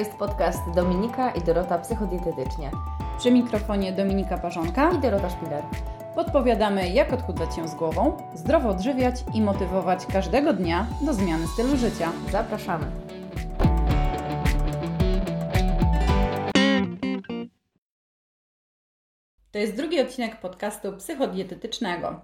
jest 0.00 0.12
podcast 0.12 0.70
Dominika 0.74 1.30
i 1.30 1.40
Dorota 1.40 1.78
Psychodietetycznie. 1.78 2.70
Przy 3.18 3.30
mikrofonie 3.30 3.92
Dominika 3.92 4.38
Parzonka 4.38 4.92
i 4.92 4.98
Dorota 4.98 5.30
Szpiler. 5.30 5.64
Podpowiadamy, 6.14 6.88
jak 6.88 7.12
odchudzać 7.12 7.56
się 7.56 7.68
z 7.68 7.74
głową, 7.74 8.16
zdrowo 8.34 8.68
odżywiać 8.68 9.14
i 9.34 9.42
motywować 9.42 10.06
każdego 10.06 10.52
dnia 10.52 10.86
do 11.06 11.14
zmiany 11.14 11.46
stylu 11.46 11.76
życia. 11.76 12.12
Zapraszamy. 12.30 12.86
To 19.52 19.58
jest 19.58 19.76
drugi 19.76 20.00
odcinek 20.00 20.40
podcastu 20.40 20.92
psychodietetycznego. 20.92 22.20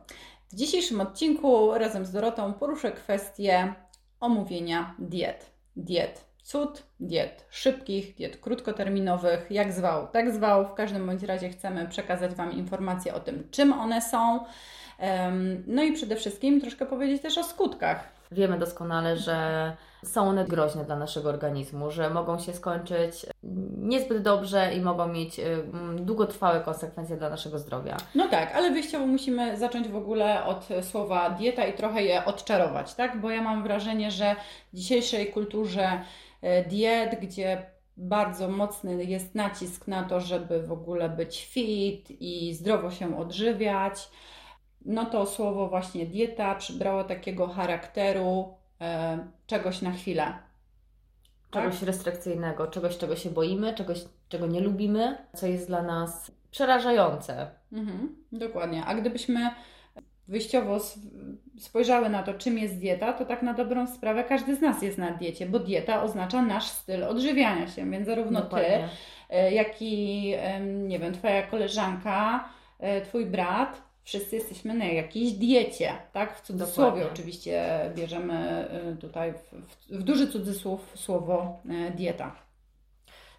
W 0.49 0.54
dzisiejszym 0.54 1.00
odcinku 1.00 1.75
razem 1.75 2.07
z 2.07 2.13
Dorotą 2.13 2.53
poruszę 2.53 2.93
kwestię 2.93 3.75
omówienia 4.21 4.95
diet. 4.99 5.50
Diet 5.77 6.25
cud, 6.46 6.82
diet 7.00 7.46
szybkich, 7.50 8.14
diet 8.14 8.36
krótkoterminowych, 8.36 9.46
jak 9.50 9.73
zwał, 9.73 10.07
tak 10.07 10.35
zwał. 10.35 10.67
W 10.67 10.75
każdym 10.75 11.07
bądź 11.07 11.23
razie 11.23 11.49
chcemy 11.49 11.89
przekazać 11.89 12.35
Wam 12.35 12.53
informacje 12.53 13.14
o 13.14 13.21
tym, 13.21 13.49
czym 13.50 13.73
one 13.73 14.03
są. 14.03 14.41
No 15.67 15.82
i 15.82 15.93
przede 15.93 16.17
wszystkim 16.17 16.61
troszkę 16.61 16.87
powiedzieć 16.87 17.23
też 17.23 17.39
o 17.39 17.45
skutkach. 17.45 18.17
Wiemy 18.32 18.59
doskonale, 18.59 19.17
że 19.17 19.73
są 20.04 20.29
one 20.29 20.45
groźne 20.45 20.85
dla 20.85 20.96
naszego 20.96 21.29
organizmu, 21.29 21.90
że 21.90 22.11
mogą 22.11 22.39
się 22.39 22.53
skończyć 22.53 23.26
niezbyt 23.79 24.23
dobrze 24.23 24.75
i 24.75 24.81
mogą 24.81 25.09
mieć 25.09 25.40
długotrwałe 25.96 26.61
konsekwencje 26.61 27.17
dla 27.17 27.31
naszego 27.31 27.59
zdrowia. 27.59 27.96
No 28.15 28.29
tak, 28.29 28.54
ale 28.54 28.71
wyjściowo 28.71 29.07
musimy 29.07 29.57
zacząć 29.57 29.89
w 29.89 29.96
ogóle 29.96 30.45
od 30.45 30.68
słowa 30.82 31.31
dieta 31.31 31.65
i 31.65 31.73
trochę 31.73 32.03
je 32.03 32.25
odczarować, 32.25 32.95
tak? 32.95 33.20
Bo 33.20 33.31
ja 33.31 33.42
mam 33.42 33.62
wrażenie, 33.62 34.11
że 34.11 34.37
w 34.73 34.77
dzisiejszej 34.77 35.33
kulturze 35.33 36.01
diet, 36.69 37.20
gdzie 37.20 37.66
bardzo 37.97 38.48
mocny 38.48 39.05
jest 39.05 39.34
nacisk 39.34 39.89
na 39.89 40.05
to, 40.05 40.20
żeby 40.20 40.62
w 40.62 40.72
ogóle 40.72 41.08
być 41.08 41.47
fit 41.47 42.11
i 42.20 42.55
zdrowo 42.55 42.91
się 42.91 43.19
odżywiać. 43.19 44.11
No 44.84 45.05
to 45.05 45.27
słowo 45.27 45.69
właśnie 45.69 46.06
dieta 46.06 46.55
przybrało 46.55 47.05
takiego 47.05 47.48
charakteru 47.48 48.55
e, 48.80 49.19
czegoś 49.47 49.83
na 49.83 49.92
chwilę. 49.92 50.34
Czegoś 51.50 51.74
tak? 51.74 51.86
restrykcyjnego, 51.86 52.67
czegoś, 52.67 52.98
czego 52.98 53.17
się 53.17 53.30
boimy, 53.30 53.74
czegoś, 53.74 54.05
czego 54.28 54.47
nie 54.47 54.61
lubimy, 54.61 55.19
co 55.34 55.47
jest 55.47 55.67
dla 55.67 55.83
nas 55.83 56.33
przerażające. 56.50 57.50
Mhm, 57.72 58.17
dokładnie. 58.33 58.84
A 58.84 58.94
gdybyśmy 58.94 59.50
wyjściowo 60.29 60.79
spojrzały 61.59 62.09
na 62.09 62.23
to, 62.23 62.35
czym 62.35 62.59
jest 62.59 62.79
dieta, 62.79 63.13
to 63.13 63.25
tak 63.25 63.43
na 63.43 63.55
dobrą 63.55 63.87
sprawę 63.87 64.25
każdy 64.25 64.57
z 64.57 64.61
nas 64.61 64.83
jest 64.83 64.99
na 64.99 65.11
diecie, 65.11 65.47
bo 65.47 65.59
dieta 65.59 66.03
oznacza 66.03 66.43
nasz 66.43 66.67
styl 66.67 67.05
odżywiania 67.05 67.69
się, 67.69 67.91
więc 67.91 68.07
zarówno 68.07 68.41
Dokładnie. 68.41 68.89
Ty, 69.29 69.35
e, 69.37 69.53
jak 69.53 69.83
i 69.83 70.35
nie 70.67 70.99
wiem, 70.99 71.15
Twoja 71.15 71.43
koleżanka, 71.43 72.49
e, 72.79 73.01
Twój 73.01 73.27
brat, 73.27 73.83
wszyscy 74.03 74.37
jesteśmy 74.37 74.75
na 74.75 74.85
jakiejś 74.85 75.33
diecie, 75.33 75.93
tak? 76.13 76.39
W 76.39 76.41
cudzysłowie 76.41 76.91
Dokładnie. 76.91 77.13
oczywiście 77.13 77.65
bierzemy 77.95 78.35
e, 78.71 78.97
tutaj 78.97 79.33
w, 79.33 79.53
w, 79.67 79.99
w 80.01 80.03
duży 80.03 80.29
cudzysłów 80.29 80.93
słowo 80.95 81.61
dieta. 81.95 82.37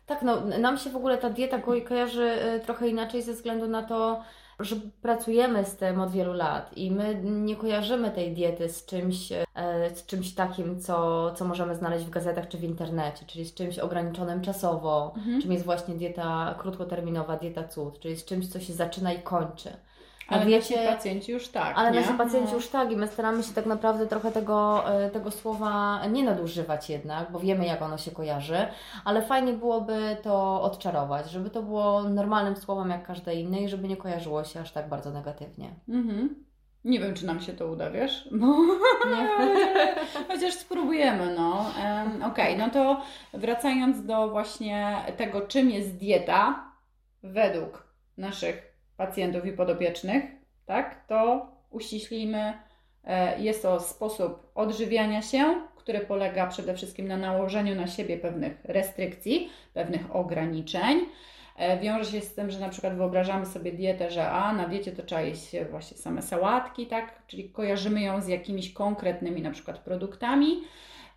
Tak, 0.05 0.21
no 0.21 0.45
nam 0.45 0.77
się 0.77 0.89
w 0.89 0.95
ogóle 0.95 1.17
ta 1.17 1.29
dieta 1.29 1.59
kojarzy 1.59 2.37
trochę 2.65 2.87
inaczej 2.87 3.21
ze 3.21 3.33
względu 3.33 3.67
na 3.67 3.83
to, 3.83 4.23
że 4.59 4.75
pracujemy 5.01 5.65
z 5.65 5.75
tym 5.75 6.01
od 6.01 6.11
wielu 6.11 6.33
lat 6.33 6.77
i 6.77 6.91
my 6.91 7.21
nie 7.23 7.55
kojarzymy 7.55 8.11
tej 8.11 8.33
diety 8.33 8.69
z 8.69 8.85
czymś, 8.85 9.31
e, 9.31 9.45
z 9.95 10.05
czymś 10.05 10.33
takim, 10.33 10.79
co, 10.79 11.31
co 11.31 11.45
możemy 11.45 11.75
znaleźć 11.75 12.05
w 12.05 12.09
gazetach 12.09 12.47
czy 12.47 12.57
w 12.57 12.63
internecie, 12.63 13.25
czyli 13.25 13.45
z 13.45 13.53
czymś 13.53 13.79
ograniczonym 13.79 14.41
czasowo, 14.41 15.13
mhm. 15.17 15.41
czym 15.41 15.51
jest 15.51 15.65
właśnie 15.65 15.95
dieta 15.95 16.55
krótkoterminowa, 16.57 17.37
dieta 17.37 17.63
cud, 17.63 17.99
czyli 17.99 18.17
z 18.17 18.25
czymś, 18.25 18.47
co 18.47 18.59
się 18.59 18.73
zaczyna 18.73 19.13
i 19.13 19.21
kończy. 19.21 19.69
Ale 20.27 20.45
wiecie, 20.45 20.75
nasi 20.75 20.87
pacjenci 20.87 21.31
już 21.31 21.47
tak. 21.47 21.77
Ale 21.77 21.91
nie? 21.91 22.01
nasi 22.01 22.13
pacjenci 22.13 22.49
no. 22.49 22.55
już 22.55 22.67
tak 22.67 22.91
i 22.91 22.97
my 22.97 23.07
staramy 23.07 23.43
się 23.43 23.53
tak 23.53 23.65
naprawdę 23.65 24.07
trochę 24.07 24.31
tego, 24.31 24.89
e, 24.89 25.09
tego 25.09 25.31
słowa 25.31 26.01
nie 26.07 26.23
nadużywać 26.23 26.89
jednak, 26.89 27.31
bo 27.31 27.39
wiemy 27.39 27.65
jak 27.65 27.81
ono 27.81 27.97
się 27.97 28.11
kojarzy, 28.11 28.67
ale 29.05 29.21
fajnie 29.21 29.53
byłoby 29.53 30.17
to 30.23 30.61
odczarować, 30.61 31.31
żeby 31.31 31.49
to 31.49 31.63
było 31.63 32.03
normalnym 32.03 32.55
słowem 32.55 32.89
jak 32.89 33.07
każde 33.07 33.35
inne 33.35 33.61
i 33.61 33.69
żeby 33.69 33.87
nie 33.87 33.97
kojarzyło 33.97 34.43
się 34.43 34.59
aż 34.59 34.71
tak 34.71 34.89
bardzo 34.89 35.11
negatywnie. 35.11 35.69
Mhm. 35.89 36.47
Nie 36.85 36.99
wiem, 36.99 37.13
czy 37.13 37.25
nam 37.25 37.41
się 37.41 37.53
to 37.53 37.67
uda, 37.67 37.89
wiesz? 37.89 38.29
Bo... 38.31 38.45
Nie. 39.15 39.29
Chociaż 40.27 40.53
spróbujemy, 40.53 41.35
no. 41.35 41.65
Um, 41.83 42.23
Okej, 42.23 42.55
okay, 42.55 42.57
no 42.57 42.69
to 42.69 43.01
wracając 43.33 44.05
do 44.05 44.29
właśnie 44.29 44.97
tego, 45.17 45.41
czym 45.41 45.69
jest 45.69 45.97
dieta 45.97 46.71
według 47.23 47.87
naszych 48.17 48.76
pacjentów 48.97 49.45
i 49.45 49.51
podopiecznych, 49.51 50.23
tak, 50.65 51.07
to 51.07 51.47
uściślimy, 51.69 52.53
e, 53.03 53.41
jest 53.41 53.61
to 53.61 53.79
sposób 53.79 54.51
odżywiania 54.55 55.21
się, 55.21 55.61
który 55.75 55.99
polega 55.99 56.47
przede 56.47 56.75
wszystkim 56.75 57.07
na 57.07 57.17
nałożeniu 57.17 57.75
na 57.75 57.87
siebie 57.87 58.17
pewnych 58.17 58.65
restrykcji, 58.65 59.49
pewnych 59.73 60.15
ograniczeń. 60.15 61.05
E, 61.57 61.79
wiąże 61.79 62.11
się 62.11 62.21
z 62.21 62.35
tym, 62.35 62.51
że 62.51 62.59
na 62.59 62.69
przykład 62.69 62.95
wyobrażamy 62.95 63.45
sobie 63.45 63.71
dietę, 63.71 64.11
że 64.11 64.31
a 64.31 64.53
na 64.53 64.67
diecie 64.67 64.91
to 64.91 65.03
trzeba 65.03 65.21
jeść 65.21 65.55
właśnie 65.71 65.97
same 65.97 66.21
sałatki, 66.21 66.87
tak? 66.87 67.27
Czyli 67.27 67.49
kojarzymy 67.49 68.01
ją 68.01 68.21
z 68.21 68.27
jakimiś 68.27 68.73
konkretnymi 68.73 69.41
na 69.41 69.51
przykład 69.51 69.79
produktami, 69.79 70.63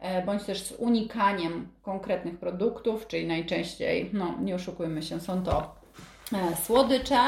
e, 0.00 0.22
bądź 0.26 0.44
też 0.44 0.62
z 0.62 0.72
unikaniem 0.72 1.68
konkretnych 1.82 2.38
produktów, 2.38 3.06
czyli 3.06 3.26
najczęściej, 3.26 4.10
no 4.12 4.34
nie 4.40 4.54
oszukujmy 4.54 5.02
się, 5.02 5.20
są 5.20 5.42
to 5.42 5.74
słodycze, 6.62 7.18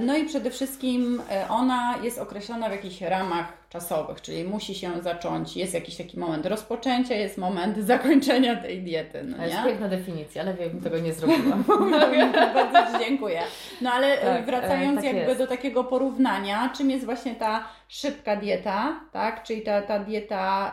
no 0.00 0.16
i 0.16 0.24
przede 0.24 0.50
wszystkim 0.50 1.22
e, 1.30 1.48
ona 1.48 1.94
jest 2.02 2.18
określona 2.18 2.68
w 2.68 2.72
jakichś 2.72 3.00
ramach 3.00 3.52
czasowych, 3.68 4.20
czyli 4.20 4.44
musi 4.44 4.74
się 4.74 5.02
zacząć, 5.02 5.56
jest 5.56 5.74
jakiś 5.74 5.96
taki 5.96 6.18
moment 6.18 6.46
rozpoczęcia, 6.46 7.14
jest 7.14 7.38
moment 7.38 7.78
zakończenia 7.92 8.56
tej 8.56 8.82
diety. 8.82 9.22
No 9.24 9.36
nie? 9.36 9.44
Jest 9.44 9.64
piękna 9.64 9.88
definicja, 9.88 10.42
ale 10.42 10.54
wiem, 10.54 10.80
tego 10.80 10.98
nie 10.98 11.12
zrobiłam. 11.12 11.64
Bardzo 12.54 12.92
Ci 12.92 13.04
dziękuję. 13.04 13.40
No 13.80 13.92
ale 13.92 14.20
e, 14.20 14.36
tak, 14.36 14.46
wracając 14.46 14.96
tak 14.96 15.04
jakby 15.04 15.20
jest. 15.20 15.38
do 15.38 15.46
takiego 15.46 15.84
porównania, 15.84 16.70
czym 16.76 16.90
jest 16.90 17.04
właśnie 17.04 17.34
ta 17.34 17.64
szybka 17.88 18.36
dieta, 18.36 19.00
tak? 19.12 19.42
czyli 19.42 19.62
ta, 19.62 19.82
ta 19.82 19.98
dieta 19.98 20.72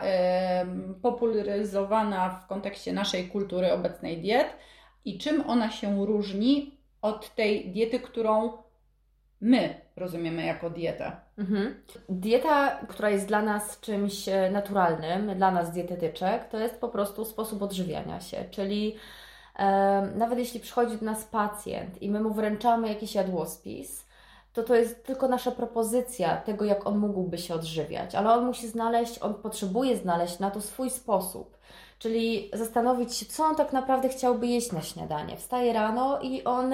y, 0.94 1.00
popularyzowana 1.02 2.30
w 2.30 2.46
kontekście 2.46 2.92
naszej 2.92 3.28
kultury 3.28 3.72
obecnej 3.72 4.18
diet 4.18 4.56
i 5.04 5.18
czym 5.18 5.44
ona 5.46 5.70
się 5.70 6.06
różni 6.06 6.81
od 7.02 7.34
tej 7.34 7.70
diety, 7.70 8.00
którą 8.00 8.52
my 9.40 9.74
rozumiemy 9.96 10.44
jako 10.44 10.70
dietę. 10.70 11.12
Mhm. 11.38 11.82
Dieta, 12.08 12.70
która 12.88 13.10
jest 13.10 13.26
dla 13.26 13.42
nas 13.42 13.80
czymś 13.80 14.28
e, 14.28 14.50
naturalnym, 14.50 15.36
dla 15.36 15.50
nas 15.50 15.72
dietetyczek, 15.72 16.48
to 16.48 16.58
jest 16.58 16.80
po 16.80 16.88
prostu 16.88 17.24
sposób 17.24 17.62
odżywiania 17.62 18.20
się, 18.20 18.44
czyli 18.50 18.96
e, 19.58 20.02
nawet 20.16 20.38
jeśli 20.38 20.60
przychodzi 20.60 20.96
do 20.96 21.04
nas 21.04 21.24
pacjent 21.24 22.02
i 22.02 22.10
my 22.10 22.20
mu 22.20 22.34
wręczamy 22.34 22.88
jakiś 22.88 23.14
jadłospis, 23.14 24.06
to 24.52 24.62
to 24.62 24.74
jest 24.74 25.06
tylko 25.06 25.28
nasza 25.28 25.50
propozycja 25.50 26.36
tego, 26.36 26.64
jak 26.64 26.86
on 26.86 26.98
mógłby 26.98 27.38
się 27.38 27.54
odżywiać, 27.54 28.14
ale 28.14 28.32
on 28.32 28.46
musi 28.46 28.68
znaleźć, 28.68 29.18
on 29.22 29.34
potrzebuje 29.34 29.96
znaleźć 29.96 30.38
na 30.38 30.50
to 30.50 30.60
swój 30.60 30.90
sposób. 30.90 31.58
Czyli 32.02 32.50
zastanowić 32.52 33.14
się, 33.14 33.26
co 33.26 33.44
on 33.44 33.56
tak 33.56 33.72
naprawdę 33.72 34.08
chciałby 34.08 34.46
jeść 34.46 34.72
na 34.72 34.82
śniadanie. 34.82 35.36
Wstaje 35.36 35.72
rano 35.72 36.20
i 36.20 36.44
on 36.44 36.72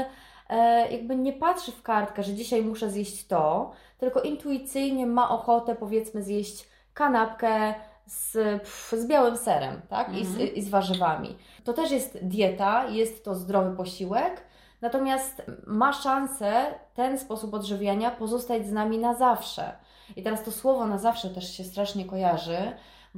e, 0.48 0.92
jakby 0.92 1.16
nie 1.16 1.32
patrzy 1.32 1.72
w 1.72 1.82
kartkę, 1.82 2.22
że 2.22 2.34
dzisiaj 2.34 2.62
muszę 2.62 2.90
zjeść 2.90 3.26
to, 3.26 3.72
tylko 3.98 4.20
intuicyjnie 4.20 5.06
ma 5.06 5.30
ochotę, 5.30 5.74
powiedzmy, 5.74 6.22
zjeść 6.22 6.68
kanapkę 6.94 7.74
z, 8.06 8.32
pff, 8.32 8.94
z 8.98 9.06
białym 9.06 9.36
serem 9.36 9.80
tak? 9.88 10.16
I, 10.16 10.26
z, 10.26 10.30
mhm. 10.30 10.54
I 10.54 10.62
z 10.62 10.68
warzywami. 10.68 11.36
To 11.64 11.72
też 11.72 11.90
jest 11.90 12.18
dieta, 12.22 12.88
jest 12.88 13.24
to 13.24 13.34
zdrowy 13.34 13.76
posiłek, 13.76 14.42
natomiast 14.80 15.42
ma 15.66 15.92
szansę 15.92 16.66
ten 16.94 17.18
sposób 17.18 17.54
odżywiania 17.54 18.10
pozostać 18.10 18.66
z 18.66 18.72
nami 18.72 18.98
na 18.98 19.14
zawsze. 19.14 19.72
I 20.16 20.22
teraz 20.22 20.44
to 20.44 20.52
słowo 20.52 20.86
na 20.86 20.98
zawsze 20.98 21.30
też 21.30 21.56
się 21.56 21.64
strasznie 21.64 22.04
kojarzy, 22.04 22.58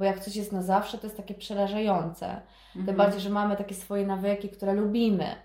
bo 0.01 0.05
jak 0.05 0.19
coś 0.19 0.35
jest 0.35 0.51
na 0.51 0.61
zawsze, 0.61 0.97
to 0.97 1.07
jest 1.07 1.17
takie 1.17 1.33
przerażające. 1.33 2.41
Mhm. 2.67 2.85
Tym 2.85 2.95
bardziej, 2.95 3.21
że 3.21 3.29
mamy 3.29 3.55
takie 3.55 3.75
swoje 3.75 4.05
nawyki, 4.05 4.49
które 4.49 4.73
lubimy. 4.73 5.35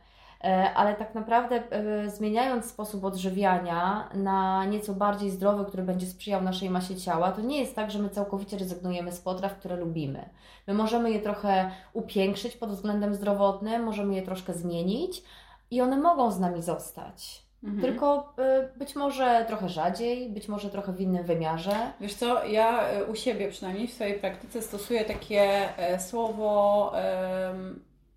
E, 0.44 0.74
ale 0.74 0.94
tak 0.94 1.14
naprawdę 1.14 1.62
e, 1.70 2.10
zmieniając 2.10 2.64
sposób 2.64 3.04
odżywiania 3.04 4.08
na 4.14 4.64
nieco 4.64 4.94
bardziej 4.94 5.30
zdrowy, 5.30 5.64
który 5.64 5.82
będzie 5.82 6.06
sprzyjał 6.06 6.42
naszej 6.42 6.70
masie 6.70 6.96
ciała, 6.96 7.32
to 7.32 7.40
nie 7.40 7.60
jest 7.60 7.74
tak, 7.74 7.90
że 7.90 7.98
my 7.98 8.08
całkowicie 8.08 8.58
rezygnujemy 8.58 9.12
z 9.12 9.20
potraw, 9.20 9.58
które 9.58 9.76
lubimy. 9.76 10.28
My 10.66 10.74
możemy 10.74 11.10
je 11.10 11.20
trochę 11.20 11.70
upiększyć 11.92 12.56
pod 12.56 12.70
względem 12.70 13.14
zdrowotnym, 13.14 13.82
możemy 13.82 14.14
je 14.14 14.22
troszkę 14.22 14.54
zmienić 14.54 15.22
i 15.70 15.80
one 15.80 15.96
mogą 15.96 16.30
z 16.30 16.40
nami 16.40 16.62
zostać. 16.62 17.45
Mhm. 17.66 17.82
Tylko 17.82 18.34
y, 18.74 18.78
być 18.78 18.96
może 18.96 19.44
trochę 19.48 19.68
rzadziej, 19.68 20.28
być 20.28 20.48
może 20.48 20.70
trochę 20.70 20.92
w 20.92 21.00
innym 21.00 21.24
wymiarze. 21.24 21.76
Wiesz 22.00 22.14
co, 22.14 22.44
ja 22.44 22.98
y, 23.00 23.04
u 23.04 23.14
siebie 23.14 23.48
przynajmniej 23.48 23.88
w 23.88 23.92
swojej 23.92 24.18
praktyce 24.18 24.62
stosuję 24.62 25.04
takie 25.04 25.68
y, 25.94 26.00
słowo 26.00 26.92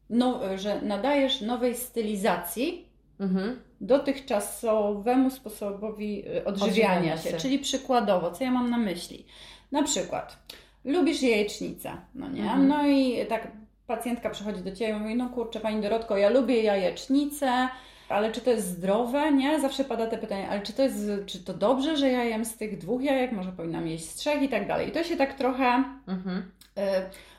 no, 0.09 0.39
że 0.55 0.81
nadajesz 0.81 1.41
nowej 1.41 1.75
stylizacji 1.75 2.89
mhm. 3.19 3.59
dotychczasowemu 3.81 5.31
sposobowi 5.31 6.27
y, 6.27 6.45
odżywiania, 6.45 6.83
odżywiania 6.93 7.17
się. 7.17 7.29
się. 7.29 7.37
Czyli 7.37 7.59
przykładowo, 7.59 8.31
co 8.31 8.43
ja 8.43 8.51
mam 8.51 8.69
na 8.69 8.77
myśli? 8.77 9.25
Na 9.71 9.83
przykład, 9.83 10.37
lubisz 10.85 11.21
jajecznicę, 11.21 11.91
no 12.15 12.29
nie? 12.29 12.41
Mhm. 12.41 12.67
No 12.67 12.87
i 12.87 13.25
tak 13.25 13.47
pacjentka 13.87 14.29
przychodzi 14.29 14.61
do 14.61 14.71
Ciebie 14.71 14.93
i 14.93 14.99
mówi, 14.99 15.15
no 15.15 15.29
kurczę 15.29 15.59
Pani 15.59 15.81
Dorotko, 15.81 16.17
ja 16.17 16.29
lubię 16.29 16.63
jajecznicę, 16.63 17.69
ale 18.09 18.31
czy 18.31 18.41
to 18.41 18.49
jest 18.49 18.67
zdrowe, 18.67 19.31
nie? 19.31 19.59
Zawsze 19.59 19.83
pada 19.83 20.07
te 20.07 20.17
pytanie, 20.17 20.49
ale 20.49 20.61
czy 20.61 20.73
to 20.73 20.83
jest, 20.83 20.97
czy 21.25 21.43
to 21.43 21.53
dobrze, 21.53 21.97
że 21.97 22.09
ja 22.09 22.23
jem 22.23 22.45
z 22.45 22.57
tych 22.57 22.77
dwóch 22.77 23.01
jajek, 23.01 23.31
może 23.31 23.51
powinnam 23.51 23.87
jeść 23.87 24.09
z 24.09 24.15
trzech 24.15 24.41
i 24.41 24.49
tak 24.49 24.67
dalej. 24.67 24.89
I 24.89 24.91
to 24.91 25.03
się 25.03 25.17
tak 25.17 25.33
trochę 25.33 25.83
mhm. 26.07 26.37
y, 26.37 26.81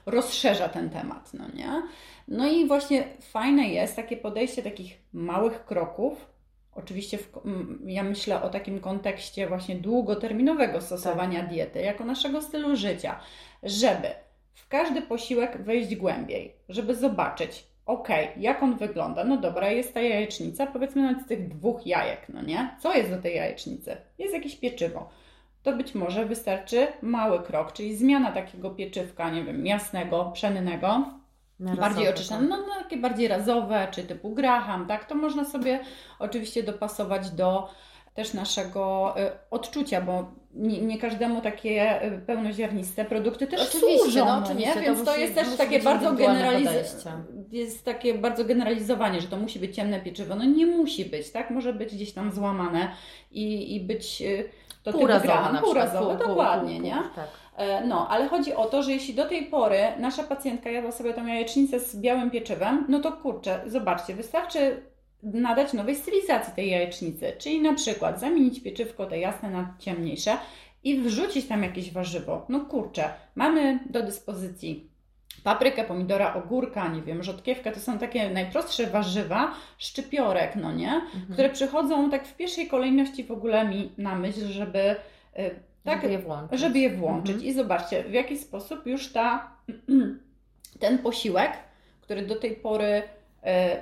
rozszerza 0.07 0.69
ten 0.69 0.91
temat, 0.91 1.35
no 1.35 1.45
nie? 1.55 1.83
No 2.29 2.49
i 2.49 2.67
właśnie 2.67 3.05
fajne 3.21 3.69
jest 3.69 3.97
takie 3.97 4.17
podejście 4.17 4.63
takich 4.63 4.99
małych 5.13 5.65
kroków, 5.65 6.31
Oczywiście 6.75 7.19
w, 7.19 7.29
ja 7.85 8.03
myślę 8.03 8.43
o 8.43 8.51
takim 8.51 8.81
kontekście 8.81 9.47
właśnie 9.47 9.77
długoterminowego 9.77 10.81
stosowania 10.81 11.41
tak. 11.41 11.49
diety, 11.49 11.81
jako 11.81 12.05
naszego 12.05 12.43
stylu 12.43 12.77
życia, 12.77 13.21
żeby 13.63 14.09
w 14.55 14.69
każdy 14.69 15.03
posiłek 15.03 15.63
wejść 15.63 15.97
głębiej, 15.97 16.57
żeby 16.69 16.95
zobaczyć, 16.95 17.65
ok, 17.91 18.09
jak 18.37 18.63
on 18.63 18.77
wygląda. 18.77 19.25
No 19.25 19.37
dobra, 19.37 19.71
jest 19.71 19.95
ta 19.95 20.01
jajecznica, 20.01 20.67
powiedzmy 20.67 21.03
nawet 21.03 21.25
z 21.25 21.27
tych 21.27 21.49
dwóch 21.49 21.87
jajek, 21.87 22.27
no 22.29 22.43
nie? 22.43 22.77
Co 22.81 22.95
jest 22.95 23.11
do 23.11 23.23
tej 23.23 23.37
jajecznicy? 23.37 23.97
Jest 24.19 24.35
jakieś 24.35 24.57
pieczywo. 24.57 25.09
To 25.63 25.73
być 25.73 25.95
może 25.95 26.27
wystarczy 26.27 26.87
mały 27.03 27.43
krok, 27.43 27.73
czyli 27.73 27.97
zmiana 27.97 28.33
takiego 28.33 28.71
pieczywka, 28.71 29.31
nie 29.31 29.45
wiem, 29.45 29.67
jasnego, 29.67 30.31
pszennego, 30.35 31.05
bardziej 31.61 32.09
oczyszczone, 32.09 32.49
tak. 32.49 32.51
no, 32.51 32.67
no, 32.67 32.83
takie 32.83 32.97
bardziej 32.97 33.29
razowe, 33.29 33.89
czy 33.91 34.03
typu 34.03 34.31
graham, 34.31 34.87
tak? 34.87 35.05
To 35.05 35.15
można 35.15 35.45
sobie 35.45 35.81
oczywiście 36.19 36.63
dopasować 36.63 37.31
do 37.31 37.69
też 38.15 38.35
naszego 38.35 39.15
y, 39.21 39.31
odczucia, 39.51 40.01
bo 40.01 40.33
nie, 40.55 40.81
nie, 40.81 40.99
każdemu 40.99 41.41
takie 41.41 42.05
y, 42.05 42.21
pełnoziarniste 42.27 43.05
produkty 43.05 43.47
też 43.47 43.61
oczywiście, 43.61 43.99
służą, 43.99 44.25
no, 44.25 44.43
oczywiście, 44.45 44.75
nie? 44.75 44.87
więc 44.87 44.99
to, 44.99 45.05
to 45.05 45.11
musi, 45.11 45.23
jest 45.23 45.35
też 45.35 45.57
takie 45.57 45.81
bardzo 45.81 46.13
generalizowane. 46.13 47.25
Jest 47.53 47.85
takie 47.85 48.15
bardzo 48.15 48.45
generalizowanie, 48.45 49.21
że 49.21 49.29
to 49.29 49.37
musi 49.37 49.59
być 49.59 49.77
ciemne 49.77 50.01
pieczywo. 50.01 50.35
No 50.35 50.45
nie 50.45 50.67
musi 50.67 51.05
być, 51.05 51.31
tak? 51.31 51.51
Może 51.51 51.73
być 51.73 51.95
gdzieś 51.95 52.13
tam 52.13 52.33
złamane 52.33 52.89
i, 53.31 53.77
i 53.77 53.81
być 53.81 54.23
y, 54.23 54.49
to 54.83 54.93
półrazowe, 54.93 55.59
półrazowe, 55.61 56.19
dokładnie, 56.19 56.81
pół, 56.81 56.91
pół, 56.91 56.97
nie? 56.97 57.03
Tak. 57.17 57.29
E, 57.57 57.87
no, 57.87 58.09
ale 58.09 58.29
chodzi 58.29 58.55
o 58.55 58.65
to, 58.65 58.83
że 58.83 58.93
jeśli 58.93 59.15
do 59.15 59.29
tej 59.29 59.47
pory 59.47 59.79
nasza 59.99 60.23
pacjentka 60.23 60.71
jadła 60.71 60.93
sobie 60.93 61.15
tą 61.15 61.27
jajecznicę 61.27 61.81
z 61.81 61.97
białym 61.97 62.31
pieczywem, 62.31 62.87
no 62.89 63.01
to 63.01 63.13
kurczę, 63.13 63.61
zobaczcie, 63.67 64.15
wystarczy 64.15 64.83
nadać 65.23 65.73
nowej 65.73 65.97
stylizacji 65.97 66.53
tej 66.57 66.71
jajecznicy, 66.71 67.33
czyli 67.39 67.61
na 67.63 67.75
przykład 67.75 68.21
zamienić 68.21 68.61
pieczywko 68.61 69.07
te 69.07 69.19
jasne 69.19 69.51
na 69.51 69.75
ciemniejsze 69.79 70.37
i 70.85 71.01
wrzucić 71.01 71.47
tam 71.47 71.63
jakieś 71.63 71.93
warzywo. 71.93 72.47
No 72.49 72.61
kurczę, 72.61 73.09
mamy 73.35 73.79
do 73.91 74.03
dyspozycji 74.03 74.91
paprykę, 75.45 75.85
pomidora, 75.85 76.35
ogórka, 76.35 76.89
nie 76.89 77.03
wiem, 77.03 77.23
rzodkiewkę, 77.23 77.73
to 77.73 77.81
są 77.81 77.99
takie 77.99 78.31
najprostsze 78.31 78.87
warzywa, 78.87 79.55
szczypiorek, 79.79 80.57
no 80.57 80.73
nie, 80.73 80.93
mhm. 80.93 81.33
które 81.33 81.51
przychodzą 81.51 82.11
tak 82.11 82.27
w 82.27 82.37
pierwszej 82.37 82.69
kolejności 82.69 83.25
w 83.25 83.31
ogóle 83.31 83.69
mi 83.69 83.93
na 83.99 84.15
myśl, 84.15 84.47
żeby 84.47 84.97
y, 85.39 85.51
tak, 85.85 86.03
żeby 86.03 86.13
je 86.13 86.19
włączyć. 86.19 86.61
Żeby 86.61 86.79
je 86.79 86.91
włączyć. 86.91 87.35
Mhm. 87.35 87.51
I 87.51 87.53
zobaczcie, 87.53 88.05
w 88.05 88.13
jaki 88.13 88.39
sposób 88.39 88.87
już 88.87 89.13
ta, 89.13 89.57
ten 90.81 90.99
posiłek, 90.99 91.53
który 92.01 92.27
do 92.27 92.37
tej 92.37 92.57
pory 92.57 93.03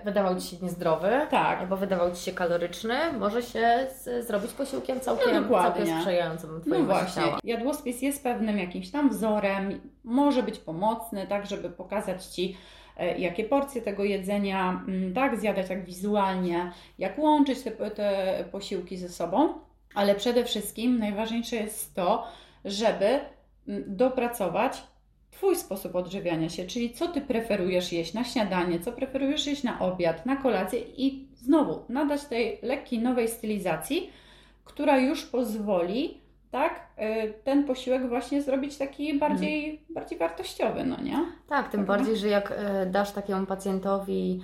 wydawał 0.04 0.40
Ci 0.40 0.48
się 0.48 0.56
niezdrowy, 0.62 1.10
tak. 1.30 1.60
albo 1.60 1.76
wydawał 1.76 2.12
Ci 2.12 2.22
się 2.22 2.32
kaloryczny, 2.32 3.12
może 3.12 3.42
się 3.42 3.86
z, 3.98 4.26
zrobić 4.26 4.52
posiłkiem 4.52 5.00
całkiem, 5.00 5.48
no, 5.50 5.62
całkiem 5.62 5.98
sprzyjającym 6.00 6.60
Twojemu 6.60 6.86
no 6.86 6.94
właśnie. 6.94 7.22
ciała. 7.22 7.38
Jadłospis 7.44 8.02
jest 8.02 8.22
pewnym 8.22 8.58
jakimś 8.58 8.90
tam 8.90 9.10
wzorem, 9.10 9.80
może 10.04 10.42
być 10.42 10.58
pomocny, 10.58 11.26
tak, 11.26 11.46
żeby 11.46 11.70
pokazać 11.70 12.26
Ci, 12.26 12.56
e, 12.96 13.18
jakie 13.18 13.44
porcje 13.44 13.82
tego 13.82 14.04
jedzenia, 14.04 14.84
mm, 14.88 15.14
tak, 15.14 15.40
zjadać 15.40 15.68
tak 15.68 15.84
wizualnie, 15.84 16.72
jak 16.98 17.18
łączyć 17.18 17.62
te, 17.62 17.70
te 17.90 18.44
posiłki 18.52 18.96
ze 18.96 19.08
sobą 19.08 19.68
ale 19.94 20.14
przede 20.14 20.44
wszystkim 20.44 20.98
najważniejsze 20.98 21.56
jest 21.56 21.94
to, 21.94 22.26
żeby 22.64 23.04
mm, 23.68 23.84
dopracować 23.86 24.82
Twój 25.38 25.56
sposób 25.56 25.96
odżywiania 25.96 26.48
się, 26.48 26.66
czyli 26.66 26.90
co 26.90 27.08
Ty 27.08 27.20
preferujesz 27.20 27.92
jeść 27.92 28.14
na 28.14 28.24
śniadanie, 28.24 28.80
co 28.80 28.92
preferujesz 28.92 29.46
jeść 29.46 29.62
na 29.62 29.78
obiad, 29.78 30.26
na 30.26 30.36
kolację 30.36 30.80
i 30.96 31.26
znowu 31.36 31.84
nadać 31.88 32.24
tej 32.24 32.58
lekkiej 32.62 32.98
nowej 32.98 33.28
stylizacji, 33.28 34.10
która 34.64 34.98
już 34.98 35.24
pozwoli 35.24 36.20
tak, 36.50 36.86
y, 36.98 37.34
ten 37.44 37.64
posiłek 37.64 38.08
właśnie 38.08 38.42
zrobić 38.42 38.78
taki 38.78 39.18
bardziej, 39.18 39.62
hmm. 39.62 39.94
bardziej 39.94 40.18
wartościowy, 40.18 40.84
no 40.84 41.00
nie? 41.02 41.24
Tak, 41.48 41.68
tym 41.68 41.80
tak, 41.80 41.86
bardziej, 41.86 42.16
że 42.16 42.28
jak 42.28 42.50
y, 42.50 42.54
dasz 42.86 43.12
takiemu 43.12 43.46
pacjentowi 43.46 44.42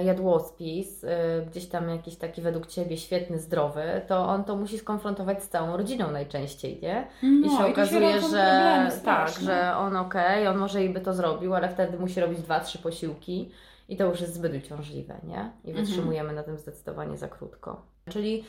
y, 0.00 0.04
jadłospis, 0.04 1.06
gdzieś 1.46 1.66
tam 1.66 1.88
jakiś 1.88 2.16
taki 2.16 2.42
według 2.42 2.66
Ciebie 2.66 2.96
świetny, 2.96 3.38
zdrowy, 3.38 3.82
to 4.06 4.26
on 4.26 4.44
to 4.44 4.56
musi 4.56 4.78
skonfrontować 4.78 5.42
z 5.42 5.48
całą 5.48 5.76
rodziną 5.76 6.10
najczęściej, 6.10 6.80
nie? 6.82 7.06
No, 7.22 7.46
I 7.46 7.50
się 7.50 7.68
i 7.68 7.72
okazuje, 7.72 8.12
się 8.12 8.28
że 8.28 8.90
tak, 9.04 9.28
że 9.28 9.76
on 9.76 9.96
okej, 9.96 10.42
okay, 10.42 10.50
on 10.50 10.58
może 10.58 10.84
i 10.84 10.88
by 10.88 11.00
to 11.00 11.14
zrobił, 11.14 11.54
ale 11.54 11.68
wtedy 11.68 11.98
musi 11.98 12.20
robić 12.20 12.40
dwa, 12.40 12.60
trzy 12.60 12.78
posiłki 12.78 13.50
i 13.88 13.96
to 13.96 14.04
już 14.04 14.20
jest 14.20 14.34
zbyt 14.34 14.64
uciążliwe, 14.64 15.20
nie? 15.24 15.50
I 15.64 15.68
mhm. 15.68 15.86
wytrzymujemy 15.86 16.32
na 16.32 16.42
tym 16.42 16.58
zdecydowanie 16.58 17.16
za 17.16 17.28
krótko. 17.28 17.82
Czyli 18.10 18.44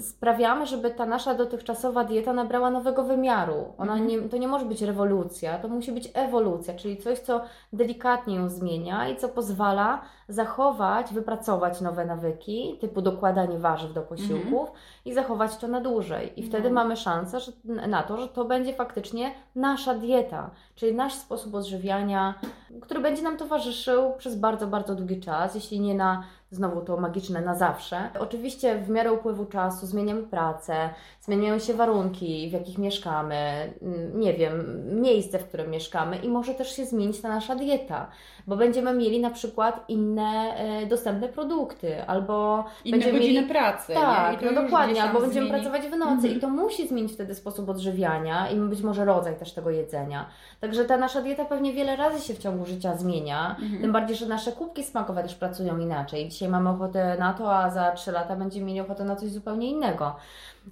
sprawiamy, 0.00 0.66
żeby 0.66 0.90
ta 0.90 1.06
nasza 1.06 1.34
dotychczasowa 1.34 2.04
dieta 2.04 2.32
nabrała 2.32 2.70
nowego 2.70 3.04
wymiaru. 3.04 3.72
Ona 3.78 3.92
mhm. 3.92 4.08
nie, 4.10 4.28
to 4.28 4.36
nie 4.36 4.48
może 4.48 4.64
być 4.64 4.82
rewolucja, 4.82 5.58
to 5.58 5.68
musi 5.68 5.92
być 5.92 6.10
ewolucja, 6.14 6.74
czyli 6.74 6.96
coś, 6.96 7.18
co 7.18 7.40
delikatnie 7.72 8.36
ją 8.36 8.48
zmienia 8.48 9.08
i 9.08 9.16
co 9.16 9.28
pozwala 9.28 10.02
zachować, 10.28 11.12
wypracować 11.12 11.80
nowe 11.80 12.04
nawyki, 12.04 12.78
typu 12.80 13.02
dokładanie 13.02 13.58
warzyw 13.58 13.92
do 13.92 14.02
posiłków 14.02 14.60
mhm. 14.60 14.78
i 15.04 15.14
zachować 15.14 15.56
to 15.56 15.68
na 15.68 15.80
dłużej. 15.80 16.40
I 16.40 16.42
wtedy 16.42 16.68
mhm. 16.68 16.74
mamy 16.74 16.96
szansę 16.96 17.40
że, 17.40 17.52
na 17.64 18.02
to, 18.02 18.16
że 18.16 18.28
to 18.28 18.44
będzie 18.44 18.74
faktycznie 18.74 19.34
nasza 19.54 19.94
dieta, 19.94 20.50
czyli 20.74 20.94
nasz 20.94 21.14
sposób 21.14 21.54
odżywiania, 21.54 22.34
który 22.80 23.00
będzie 23.00 23.22
nam 23.22 23.36
towarzyszył 23.36 24.12
przez 24.18 24.36
bardzo, 24.36 24.66
bardzo 24.66 24.94
długi 24.94 25.20
czas, 25.20 25.54
jeśli 25.54 25.80
nie 25.80 25.94
na 25.94 26.22
znowu 26.50 26.80
to 26.80 26.96
magiczne 26.96 27.40
na 27.40 27.54
zawsze. 27.54 28.10
Oczywiście 28.18 28.78
w 28.78 28.90
miarę 28.90 29.12
upływu 29.12 29.46
czasu 29.46 29.86
zmieniamy 29.86 30.22
pracę, 30.22 30.90
zmieniają 31.26 31.58
się 31.58 31.74
warunki, 31.74 32.48
w 32.50 32.52
jakich 32.52 32.78
mieszkamy, 32.78 33.36
mm, 33.82 34.20
nie 34.20 34.34
wiem, 34.34 34.82
miejsce, 35.02 35.38
w 35.38 35.44
którym 35.44 35.70
mieszkamy 35.70 36.16
i 36.16 36.28
może 36.28 36.54
też 36.54 36.76
się 36.76 36.84
zmienić 36.84 37.20
ta 37.20 37.28
nasza 37.28 37.56
dieta, 37.56 38.10
bo 38.46 38.56
będziemy 38.56 38.94
mieli 38.94 39.20
na 39.20 39.30
przykład 39.30 39.84
inne 39.88 40.54
e, 40.56 40.86
dostępne 40.86 41.28
produkty, 41.28 42.06
albo 42.06 42.64
inne 42.84 42.96
będziemy 42.98 43.18
godziny 43.18 43.40
mieli... 43.40 43.48
pracy. 43.48 43.94
Tak, 43.94 44.42
no 44.42 44.62
dokładnie, 44.62 45.02
albo 45.02 45.20
będziemy 45.20 45.46
zmieni. 45.46 45.62
pracować 45.62 45.92
w 45.92 45.96
nocy 45.96 46.12
mhm. 46.12 46.36
i 46.36 46.40
to 46.40 46.48
musi 46.48 46.88
zmienić 46.88 47.12
wtedy 47.12 47.34
sposób 47.34 47.68
odżywiania 47.68 48.50
i 48.50 48.56
być 48.56 48.82
może 48.82 49.04
rodzaj 49.04 49.36
też 49.36 49.52
tego 49.52 49.70
jedzenia. 49.70 50.26
Także 50.60 50.84
ta 50.84 50.96
nasza 50.96 51.22
dieta 51.22 51.44
pewnie 51.44 51.72
wiele 51.72 51.96
razy 51.96 52.26
się 52.26 52.34
w 52.34 52.38
ciągu 52.38 52.66
życia 52.66 52.96
zmienia, 52.96 53.56
mhm. 53.62 53.82
tym 53.82 53.92
bardziej, 53.92 54.16
że 54.16 54.26
nasze 54.26 54.52
kubki 54.52 54.84
smakowe 54.84 55.22
też 55.22 55.34
pracują 55.34 55.78
inaczej. 55.78 56.28
Dzisiaj 56.28 56.48
mamy 56.48 56.70
ochotę 56.70 57.16
na 57.18 57.32
to, 57.32 57.56
a 57.56 57.70
za 57.70 57.92
3 57.92 58.12
lata 58.12 58.36
będziemy 58.36 58.66
mieli 58.66 58.80
ochotę 58.80 59.04
na 59.04 59.16
coś 59.16 59.30
zupełnie 59.30 59.70
innego. 59.70 60.16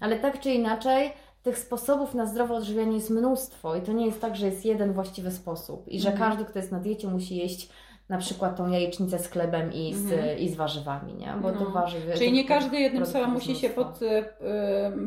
Ale 0.00 0.16
tak 0.16 0.40
czy 0.44 0.50
inaczej, 0.50 1.12
tych 1.42 1.58
sposobów 1.58 2.14
na 2.14 2.26
zdrowe 2.26 2.54
odżywianie 2.54 2.94
jest 2.94 3.10
mnóstwo 3.10 3.76
i 3.76 3.80
to 3.80 3.92
nie 3.92 4.06
jest 4.06 4.20
tak, 4.20 4.36
że 4.36 4.46
jest 4.46 4.64
jeden 4.64 4.92
właściwy 4.92 5.30
sposób 5.30 5.88
i 5.88 6.00
że 6.00 6.10
mhm. 6.10 6.30
każdy, 6.30 6.44
kto 6.44 6.58
jest 6.58 6.72
na 6.72 6.80
diecie, 6.80 7.08
musi 7.08 7.36
jeść 7.36 7.68
na 8.08 8.18
przykład 8.18 8.56
tą 8.56 8.70
jajecznicę 8.70 9.18
z 9.18 9.30
chlebem 9.30 9.72
i 9.72 9.94
z, 9.94 10.12
mm. 10.12 10.38
i 10.38 10.48
z 10.48 10.54
warzywami, 10.54 11.14
nie? 11.14 11.34
Bo 11.42 11.52
no. 11.52 11.58
to 11.58 11.70
warzyw, 11.70 12.02
Czyli 12.18 12.32
nie 12.32 12.44
każdy 12.44 12.80
jednym 12.80 13.06
słowem 13.06 13.30
musi 13.30 13.54
się 13.54 13.68
pod, 13.68 14.02
y, 14.02 14.24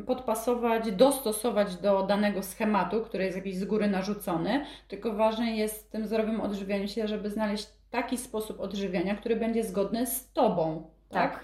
podpasować, 0.05 0.91
dostosować 0.91 1.75
do 1.75 2.03
danego 2.03 2.43
schematu, 2.43 3.01
który 3.01 3.23
jest 3.23 3.37
jakiś 3.37 3.57
z 3.57 3.65
góry 3.65 3.89
narzucony, 3.89 4.65
tylko 4.87 5.13
ważne 5.13 5.55
jest 5.55 5.87
w 5.87 5.91
tym 5.91 6.07
zdrowym 6.07 6.41
odżywianiu 6.41 6.87
się, 6.87 7.07
żeby 7.07 7.29
znaleźć 7.29 7.67
taki 7.89 8.17
sposób 8.17 8.59
odżywiania, 8.59 9.15
który 9.15 9.35
będzie 9.35 9.63
zgodny 9.63 10.05
z 10.05 10.31
Tobą, 10.31 10.89
tak? 11.09 11.31
tak? 11.31 11.43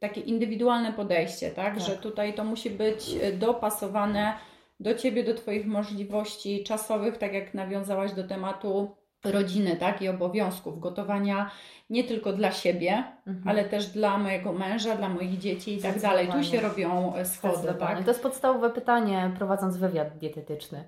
Takie 0.00 0.20
indywidualne 0.20 0.92
podejście, 0.92 1.50
tak? 1.50 1.74
tak? 1.74 1.82
Że 1.82 1.96
tutaj 1.96 2.34
to 2.34 2.44
musi 2.44 2.70
być 2.70 3.16
dopasowane 3.38 4.34
do 4.80 4.94
Ciebie, 4.94 5.24
do 5.24 5.34
Twoich 5.34 5.66
możliwości 5.66 6.64
czasowych, 6.64 7.18
tak 7.18 7.32
jak 7.32 7.54
nawiązałaś 7.54 8.12
do 8.12 8.24
tematu 8.24 8.96
rodziny, 9.24 9.76
tak, 9.76 10.02
i 10.02 10.08
obowiązków, 10.08 10.80
gotowania 10.80 11.50
nie 11.90 12.04
tylko 12.04 12.32
dla 12.32 12.52
siebie, 12.52 13.04
mhm. 13.26 13.48
ale 13.48 13.64
też 13.64 13.86
dla 13.86 14.18
mojego 14.18 14.52
męża, 14.52 14.96
dla 14.96 15.08
moich 15.08 15.38
dzieci 15.38 15.74
i 15.74 15.82
tak 15.82 16.00
dalej. 16.00 16.28
Tu 16.28 16.44
się 16.44 16.60
robią 16.60 17.14
e, 17.14 17.24
schody, 17.24 17.74
tak? 17.78 18.04
To 18.04 18.10
jest 18.10 18.22
podstawowe 18.22 18.70
pytanie, 18.70 19.30
prowadząc 19.38 19.76
wywiad 19.76 20.18
dietetyczny. 20.18 20.84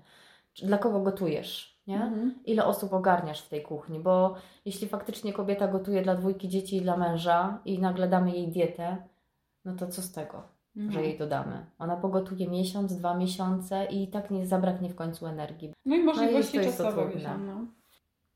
Dla 0.63 0.79
kogo 0.79 1.01
gotujesz? 1.01 1.80
Nie? 1.91 2.03
Mhm. 2.03 2.35
Ile 2.45 2.65
osób 2.65 2.93
ogarniasz 2.93 3.43
w 3.43 3.49
tej 3.49 3.63
kuchni, 3.63 4.01
bo 4.01 4.35
jeśli 4.65 4.89
faktycznie 4.89 5.33
kobieta 5.33 5.69
gotuje 5.69 6.03
dla 6.03 6.15
dwójki 6.15 6.49
dzieci 6.49 6.77
i 6.77 6.81
dla 6.81 6.97
męża 6.97 7.59
i 7.65 7.79
nagle 7.79 8.09
damy 8.09 8.31
jej 8.31 8.49
dietę, 8.49 8.97
no 9.65 9.75
to 9.75 9.87
co 9.87 10.03
z 10.03 10.13
tego, 10.13 10.43
mhm. 10.77 10.93
że 10.93 11.03
jej 11.03 11.19
dodamy? 11.19 11.67
Ona 11.79 11.97
pogotuje 11.97 12.49
miesiąc, 12.49 12.97
dwa 12.97 13.15
miesiące 13.15 13.85
i 13.85 14.09
tak 14.09 14.31
nie 14.31 14.47
zabraknie 14.47 14.89
w 14.89 14.95
końcu 14.95 15.27
energii. 15.27 15.73
No 15.85 15.97
i 15.97 16.03
możliwości 16.03 16.59
no 16.59 16.65
czasowe. 16.65 17.11
No. 17.47 17.67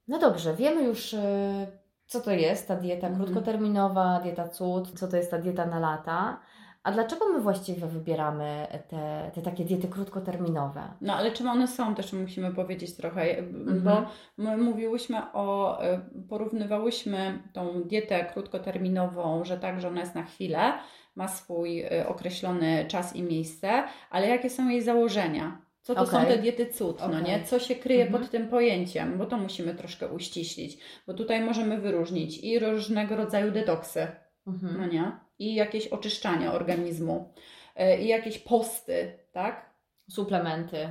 no 0.08 0.18
dobrze, 0.18 0.54
wiemy 0.54 0.82
już 0.82 1.12
y, 1.12 1.66
co 2.06 2.20
to 2.20 2.30
jest 2.30 2.68
ta 2.68 2.76
dieta 2.76 3.06
mhm. 3.06 3.25
krótkoterminowa, 3.25 4.20
dieta 4.20 4.49
cud, 4.49 4.99
co 5.00 5.08
to 5.08 5.16
jest 5.16 5.30
ta 5.30 5.38
dieta 5.38 5.66
na 5.66 5.78
lata. 5.78 6.40
A 6.85 6.93
dlaczego 6.93 7.29
my 7.29 7.41
właściwie 7.41 7.87
wybieramy 7.87 8.67
te, 8.88 9.31
te 9.35 9.43
takie 9.43 9.64
diety 9.64 9.88
krótkoterminowe? 9.88 10.83
No 11.00 11.14
ale 11.14 11.33
czym 11.33 11.49
one 11.49 11.69
są, 11.69 11.95
też 11.95 12.12
musimy 12.12 12.55
powiedzieć 12.55 12.97
trochę, 12.97 13.38
mhm. 13.38 13.83
bo 13.83 14.07
my 14.37 14.57
mówiłyśmy 14.57 15.33
o, 15.33 15.79
y, 15.85 16.00
porównywałyśmy 16.29 17.43
tą 17.53 17.83
dietę 17.83 18.25
krótkoterminową, 18.25 19.45
że 19.45 19.59
tak, 19.59 19.81
że 19.81 19.88
ona 19.88 20.00
jest 20.00 20.14
na 20.14 20.23
chwilę, 20.23 20.73
ma 21.17 21.29
swój 21.29 21.85
y, 21.85 22.09
określony 22.09 22.85
czas 22.88 23.17
i 23.17 23.23
miejsce, 23.23 23.85
ale 24.11 24.29
jakie 24.29 24.50
są 24.50 24.69
jej 24.69 24.83
założenia? 24.83 25.62
Co 25.81 25.95
to 25.95 26.00
okay. 26.00 26.21
są 26.21 26.26
te 26.26 26.38
diety 26.38 26.67
cud, 26.67 26.97
okay. 26.97 27.09
no 27.09 27.21
nie? 27.21 27.45
Co 27.45 27.59
się 27.59 27.75
kryje 27.75 28.03
mhm. 28.03 28.23
pod 28.23 28.31
tym 28.31 28.49
pojęciem, 28.49 29.19
bo 29.19 29.26
to 29.26 29.37
musimy 29.37 29.75
troszkę 29.75 30.09
uściślić, 30.09 30.79
bo 31.07 31.14
tutaj 31.14 31.45
możemy 31.45 31.81
wyróżnić 31.81 32.38
i 32.38 32.59
różnego 32.59 33.17
rodzaju 33.17 33.53
detoksy, 33.53 34.07
mhm. 34.47 34.76
no 34.79 34.87
nie? 34.87 35.24
I 35.38 35.55
jakieś 35.55 35.87
oczyszczania 35.87 36.53
organizmu, 36.53 37.33
y, 37.81 38.03
i 38.03 38.07
jakieś 38.07 38.38
posty, 38.38 39.19
tak? 39.33 39.75
Suplementy, 40.11 40.88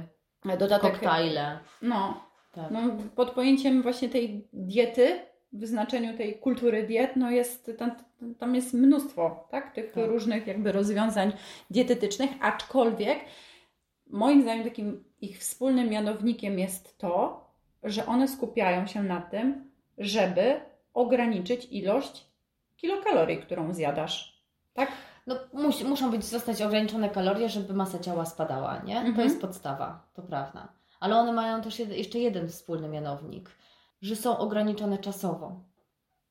dodatek 0.60 0.92
koktajle. 0.92 1.60
No, 1.82 2.24
tak. 2.52 2.72
no, 2.72 2.80
pod 3.16 3.32
pojęciem 3.32 3.82
właśnie 3.82 4.10
tej 4.10 4.48
diety, 4.54 5.20
w 5.54 5.66
znaczeniu 5.66 6.18
tej 6.18 6.40
kultury 6.40 6.84
diet, 6.84 7.16
no 7.16 7.32
jest, 7.32 7.72
tam, 7.78 7.92
tam 8.40 8.56
jest 8.56 8.74
mnóstwo, 8.74 9.48
tak? 9.52 9.76
Tych 9.76 9.92
tak. 9.92 10.08
różnych 10.08 10.48
jakby 10.48 10.72
rozwiązań 10.72 11.34
dietetycznych, 11.70 12.32
aczkolwiek 12.42 13.20
moim 14.08 14.42
zdaniem 14.42 14.64
takim 14.64 15.04
ich 15.22 15.40
wspólnym 15.40 15.90
mianownikiem 15.90 16.60
jest 16.60 16.98
to, 16.98 17.44
że 17.84 18.06
one 18.06 18.28
skupiają 18.28 18.88
się 18.88 19.04
na 19.04 19.22
tym, 19.22 19.72
żeby 19.98 20.62
ograniczyć 20.94 21.68
ilość 21.72 22.26
kilokalorii, 22.76 23.38
którą 23.38 23.74
zjadasz. 23.74 24.33
Tak? 24.74 24.92
No, 25.28 25.36
mus, 25.54 25.84
muszą 25.84 26.12
być 26.12 26.26
zostać 26.26 26.62
ograniczone 26.62 27.10
kalorie, 27.10 27.50
żeby 27.50 27.74
masa 27.74 28.00
ciała 28.00 28.26
spadała, 28.26 28.78
nie? 28.78 28.98
Mhm. 28.98 29.16
To 29.16 29.22
jest 29.22 29.42
podstawa, 29.42 30.08
to 30.14 30.22
prawda. 30.22 30.68
Ale 31.00 31.16
one 31.16 31.32
mają 31.32 31.62
też 31.62 31.80
jed, 31.80 31.92
jeszcze 31.92 32.20
jeden 32.20 32.48
wspólny 32.48 32.88
mianownik, 32.88 33.50
że 34.02 34.16
są 34.16 34.38
ograniczone 34.38 34.98
czasowo. 34.98 35.60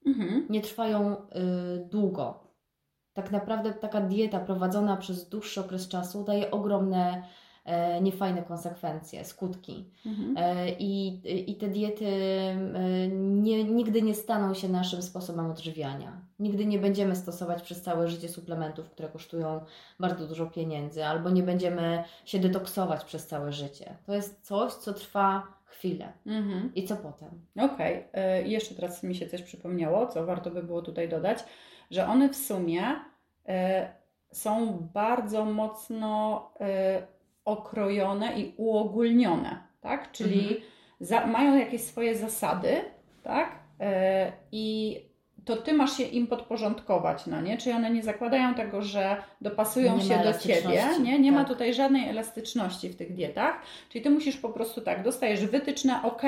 Mhm. 0.06 0.46
Nie 0.50 0.60
trwają 0.60 1.16
y, 1.16 1.18
długo. 1.90 2.40
Tak 3.12 3.30
naprawdę 3.30 3.72
taka 3.72 4.00
dieta 4.00 4.40
prowadzona 4.40 4.96
przez 4.96 5.28
dłuższy 5.28 5.60
okres 5.60 5.88
czasu 5.88 6.24
daje 6.24 6.50
ogromne 6.50 7.22
niefajne 8.00 8.42
konsekwencje, 8.42 9.24
skutki. 9.24 9.90
Mhm. 10.06 10.34
E, 10.36 10.70
I, 10.70 11.20
I 11.50 11.56
te 11.56 11.68
diety 11.68 12.06
e, 12.06 13.08
nie, 13.08 13.64
nigdy 13.64 14.02
nie 14.02 14.14
staną 14.14 14.54
się 14.54 14.68
naszym 14.68 15.02
sposobem 15.02 15.50
odżywiania. 15.50 16.20
Nigdy 16.38 16.66
nie 16.66 16.78
będziemy 16.78 17.16
stosować 17.16 17.62
przez 17.62 17.82
całe 17.82 18.08
życie 18.08 18.28
suplementów, 18.28 18.90
które 18.90 19.08
kosztują 19.08 19.60
bardzo 20.00 20.26
dużo 20.26 20.46
pieniędzy, 20.46 21.06
albo 21.06 21.30
nie 21.30 21.42
będziemy 21.42 22.04
się 22.24 22.38
detoksować 22.38 23.04
przez 23.04 23.26
całe 23.26 23.52
życie. 23.52 23.96
To 24.06 24.14
jest 24.14 24.46
coś, 24.46 24.72
co 24.72 24.92
trwa 24.92 25.46
chwilę. 25.64 26.12
Mhm. 26.26 26.74
I 26.74 26.84
co 26.84 26.96
potem? 26.96 27.30
Okej, 27.56 28.04
okay. 28.10 28.48
jeszcze 28.48 28.74
teraz 28.74 29.02
mi 29.02 29.14
się 29.14 29.28
coś 29.28 29.42
przypomniało, 29.42 30.06
co 30.06 30.26
warto 30.26 30.50
by 30.50 30.62
było 30.62 30.82
tutaj 30.82 31.08
dodać, 31.08 31.38
że 31.90 32.06
one 32.06 32.28
w 32.28 32.36
sumie 32.36 32.82
y, 32.90 33.52
są 34.32 34.78
bardzo 34.94 35.44
mocno 35.44 36.50
y, 36.60 37.21
okrojone 37.44 38.40
i 38.40 38.54
uogólnione, 38.56 39.58
tak? 39.80 40.12
Czyli 40.12 40.40
mhm. 40.40 40.60
za, 41.00 41.26
mają 41.26 41.58
jakieś 41.58 41.80
swoje 41.82 42.14
zasady, 42.14 42.84
tak? 43.22 43.58
E, 43.80 44.32
I 44.52 44.96
to 45.44 45.56
ty 45.56 45.72
masz 45.72 45.96
się 45.96 46.04
im 46.04 46.26
podporządkować, 46.26 47.26
no 47.26 47.40
nie? 47.40 47.58
Czyli 47.58 47.76
one 47.76 47.90
nie 47.90 48.02
zakładają 48.02 48.54
tego, 48.54 48.82
że 48.82 49.16
dopasują 49.40 49.96
nie 49.96 50.04
się 50.04 50.18
do 50.18 50.38
ciebie, 50.38 50.82
nie? 51.02 51.18
Nie 51.18 51.32
tak. 51.32 51.40
ma 51.40 51.44
tutaj 51.44 51.74
żadnej 51.74 52.08
elastyczności 52.08 52.88
w 52.88 52.96
tych 52.96 53.14
dietach. 53.14 53.54
Czyli 53.88 54.04
ty 54.04 54.10
musisz 54.10 54.36
po 54.36 54.48
prostu 54.48 54.80
tak, 54.80 55.02
dostajesz 55.02 55.46
wytyczne, 55.46 56.02
ok, 56.02 56.22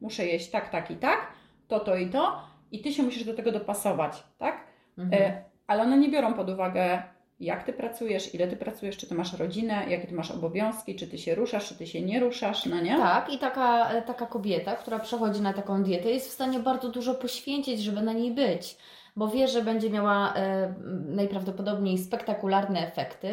muszę 0.00 0.26
jeść 0.26 0.50
tak, 0.50 0.70
tak 0.70 0.90
i 0.90 0.96
tak, 0.96 1.26
to, 1.68 1.80
to 1.80 1.96
i 1.96 2.10
to, 2.10 2.42
i 2.72 2.80
ty 2.80 2.92
się 2.92 3.02
musisz 3.02 3.24
do 3.24 3.34
tego 3.34 3.52
dopasować, 3.52 4.22
tak? 4.38 4.60
Mhm. 4.98 5.22
E, 5.22 5.42
ale 5.66 5.82
one 5.82 5.98
nie 5.98 6.08
biorą 6.08 6.34
pod 6.34 6.50
uwagę 6.50 7.02
jak 7.40 7.62
ty 7.62 7.72
pracujesz, 7.72 8.34
ile 8.34 8.48
ty 8.48 8.56
pracujesz, 8.56 8.96
czy 8.96 9.06
ty 9.06 9.14
masz 9.14 9.38
rodzinę, 9.38 9.86
jakie 9.88 10.06
ty 10.06 10.14
masz 10.14 10.30
obowiązki, 10.30 10.96
czy 10.96 11.06
ty 11.06 11.18
się 11.18 11.34
ruszasz, 11.34 11.68
czy 11.68 11.74
ty 11.74 11.86
się 11.86 12.00
nie 12.00 12.20
ruszasz, 12.20 12.66
no 12.66 12.80
nie? 12.80 12.96
Tak, 12.96 13.32
i 13.32 13.38
taka, 13.38 13.90
e, 13.90 14.02
taka 14.02 14.26
kobieta, 14.26 14.76
która 14.76 14.98
przechodzi 14.98 15.40
na 15.40 15.52
taką 15.52 15.82
dietę, 15.82 16.10
jest 16.10 16.28
w 16.28 16.32
stanie 16.32 16.58
bardzo 16.58 16.88
dużo 16.88 17.14
poświęcić, 17.14 17.82
żeby 17.82 18.02
na 18.02 18.12
niej 18.12 18.30
być, 18.30 18.76
bo 19.16 19.28
wie, 19.28 19.48
że 19.48 19.62
będzie 19.62 19.90
miała 19.90 20.34
e, 20.34 20.74
najprawdopodobniej 21.06 21.98
spektakularne 21.98 22.86
efekty, 22.86 23.32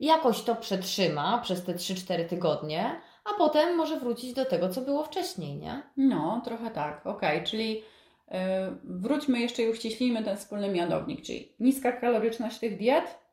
jakoś 0.00 0.42
to 0.42 0.56
przetrzyma 0.56 1.38
przez 1.38 1.64
te 1.64 1.74
3-4 1.74 2.28
tygodnie, 2.28 3.00
a 3.24 3.38
potem 3.38 3.76
może 3.76 4.00
wrócić 4.00 4.32
do 4.32 4.44
tego, 4.44 4.68
co 4.68 4.80
było 4.80 5.04
wcześniej, 5.04 5.56
nie? 5.56 5.82
No, 5.96 6.42
trochę 6.44 6.70
tak, 6.70 7.06
okej, 7.06 7.36
okay. 7.36 7.46
czyli 7.46 7.74
yy, 8.30 8.38
wróćmy 8.84 9.40
jeszcze 9.40 9.62
i 9.62 9.68
uściślijmy 9.68 10.24
ten 10.24 10.36
wspólny 10.36 10.68
mianownik, 10.68 11.22
czyli 11.22 11.52
niska 11.60 11.92
kaloryczność 11.92 12.58
tych 12.58 12.78
diet, 12.78 13.23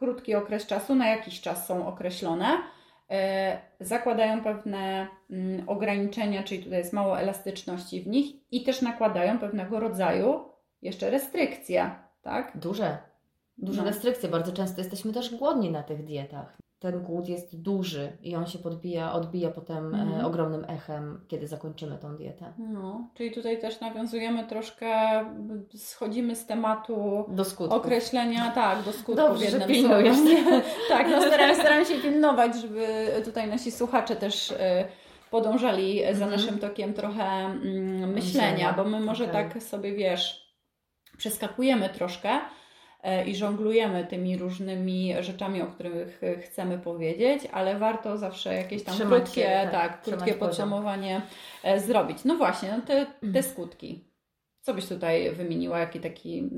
krótki 0.00 0.34
okres 0.34 0.66
czasu, 0.66 0.94
na 0.94 1.08
jakiś 1.08 1.40
czas 1.40 1.66
są 1.66 1.86
określone, 1.86 2.46
e, 3.10 3.58
zakładają 3.80 4.42
pewne 4.42 5.06
mm, 5.30 5.68
ograniczenia, 5.68 6.42
czyli 6.42 6.64
tutaj 6.64 6.78
jest 6.78 6.92
mało 6.92 7.20
elastyczności 7.20 8.02
w 8.02 8.06
nich 8.06 8.26
i 8.50 8.64
też 8.64 8.82
nakładają 8.82 9.38
pewnego 9.38 9.80
rodzaju 9.80 10.44
jeszcze 10.82 11.10
restrykcje, 11.10 11.90
tak? 12.22 12.52
Duże. 12.54 12.98
Duże 13.58 13.82
no. 13.82 13.88
restrykcje. 13.88 14.28
Bardzo 14.28 14.52
często 14.52 14.80
jesteśmy 14.80 15.12
też 15.12 15.34
głodni 15.34 15.70
na 15.70 15.82
tych 15.82 16.04
dietach 16.04 16.69
ten 16.80 17.00
głód 17.02 17.28
jest 17.28 17.62
duży 17.62 18.12
i 18.22 18.36
on 18.36 18.46
się 18.46 18.58
podbija, 18.58 19.12
odbija 19.12 19.50
potem 19.50 19.94
mm. 19.94 20.24
ogromnym 20.24 20.64
echem, 20.68 21.20
kiedy 21.28 21.46
zakończymy 21.46 21.98
tą 21.98 22.16
dietę. 22.16 22.52
No, 22.58 23.08
czyli 23.14 23.30
tutaj 23.32 23.60
też 23.60 23.80
nawiązujemy 23.80 24.46
troszkę, 24.46 24.90
schodzimy 25.76 26.36
z 26.36 26.46
tematu 26.46 27.24
do 27.28 27.44
skutków. 27.44 27.78
określenia, 27.78 28.50
tak, 28.50 28.82
do 28.82 28.92
skutków 28.92 29.16
Dobrze, 29.16 29.50
że 29.50 29.60
tak, 30.88 31.06
no 31.10 31.22
staram, 31.22 31.54
staram 31.60 31.84
się 31.84 31.94
pilnować, 31.94 32.56
żeby 32.56 32.86
tutaj 33.24 33.48
nasi 33.48 33.70
słuchacze 33.70 34.16
też 34.16 34.50
y, 34.50 34.56
podążali 35.30 36.00
za 36.12 36.26
mm. 36.26 36.30
naszym 36.30 36.58
tokiem 36.58 36.94
trochę 36.94 37.22
mm, 37.22 38.10
myślenia, 38.10 38.72
bo 38.72 38.84
my 38.84 39.00
może 39.00 39.24
okay. 39.24 39.50
tak 39.52 39.62
sobie, 39.62 39.92
wiesz, 39.92 40.54
przeskakujemy 41.18 41.88
troszkę, 41.88 42.30
E, 42.30 42.59
i 43.26 43.34
żonglujemy 43.36 44.06
tymi 44.06 44.38
różnymi 44.38 45.14
rzeczami, 45.20 45.62
o 45.62 45.66
których 45.66 46.20
chcemy 46.44 46.78
powiedzieć, 46.78 47.42
ale 47.52 47.78
warto 47.78 48.18
zawsze 48.18 48.54
jakieś 48.54 48.84
tam 48.84 48.94
Trzymać 48.94 49.22
krótkie, 49.22 49.42
się, 49.42 49.68
tak, 49.72 49.72
tak 49.72 50.02
krótkie 50.02 50.34
podsumowanie 50.34 51.14
poziom. 51.14 51.76
E, 51.76 51.80
zrobić. 51.80 52.18
No 52.24 52.36
właśnie, 52.36 52.72
no 52.76 52.82
te, 52.82 53.06
te 53.32 53.42
skutki. 53.42 54.04
Co 54.60 54.74
byś 54.74 54.86
tutaj 54.86 55.32
wymieniła? 55.32 55.78
Jaki 55.78 56.00
taki 56.00 56.50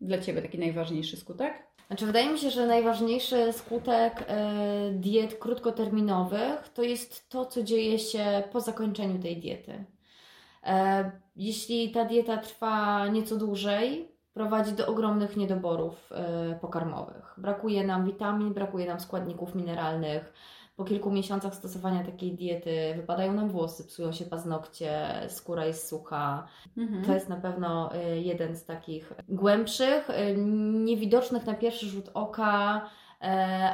dla 0.00 0.18
Ciebie 0.18 0.42
taki 0.42 0.58
najważniejszy 0.58 1.16
skutek? 1.16 1.66
Znaczy, 1.86 2.06
wydaje 2.06 2.30
mi 2.30 2.38
się, 2.38 2.50
że 2.50 2.66
najważniejszy 2.66 3.52
skutek 3.52 4.24
e, 4.28 4.90
diet 4.92 5.34
krótkoterminowych 5.34 6.68
to 6.74 6.82
jest 6.82 7.28
to, 7.28 7.46
co 7.46 7.62
dzieje 7.62 7.98
się 7.98 8.42
po 8.52 8.60
zakończeniu 8.60 9.18
tej 9.18 9.36
diety. 9.36 9.84
Jeśli 11.36 11.90
ta 11.90 12.04
dieta 12.04 12.36
trwa 12.36 13.08
nieco 13.08 13.36
dłużej, 13.36 14.15
prowadzi 14.36 14.72
do 14.72 14.86
ogromnych 14.86 15.36
niedoborów 15.36 16.12
e, 16.12 16.58
pokarmowych. 16.60 17.34
Brakuje 17.36 17.86
nam 17.86 18.04
witamin, 18.04 18.54
brakuje 18.54 18.86
nam 18.86 19.00
składników 19.00 19.54
mineralnych. 19.54 20.32
Po 20.76 20.84
kilku 20.84 21.10
miesiącach 21.10 21.54
stosowania 21.54 22.04
takiej 22.04 22.32
diety 22.32 22.94
wypadają 22.96 23.32
nam 23.32 23.48
włosy, 23.48 23.84
psują 23.84 24.12
się 24.12 24.24
paznokcie, 24.24 25.06
skóra 25.28 25.66
jest 25.66 25.88
sucha. 25.88 26.46
Mhm. 26.76 27.04
To 27.04 27.14
jest 27.14 27.28
na 27.28 27.36
pewno 27.36 27.94
e, 27.94 28.20
jeden 28.20 28.56
z 28.56 28.64
takich 28.64 29.12
głębszych, 29.28 30.10
e, 30.10 30.34
niewidocznych 30.84 31.46
na 31.46 31.54
pierwszy 31.54 31.86
rzut 31.86 32.10
oka, 32.14 32.90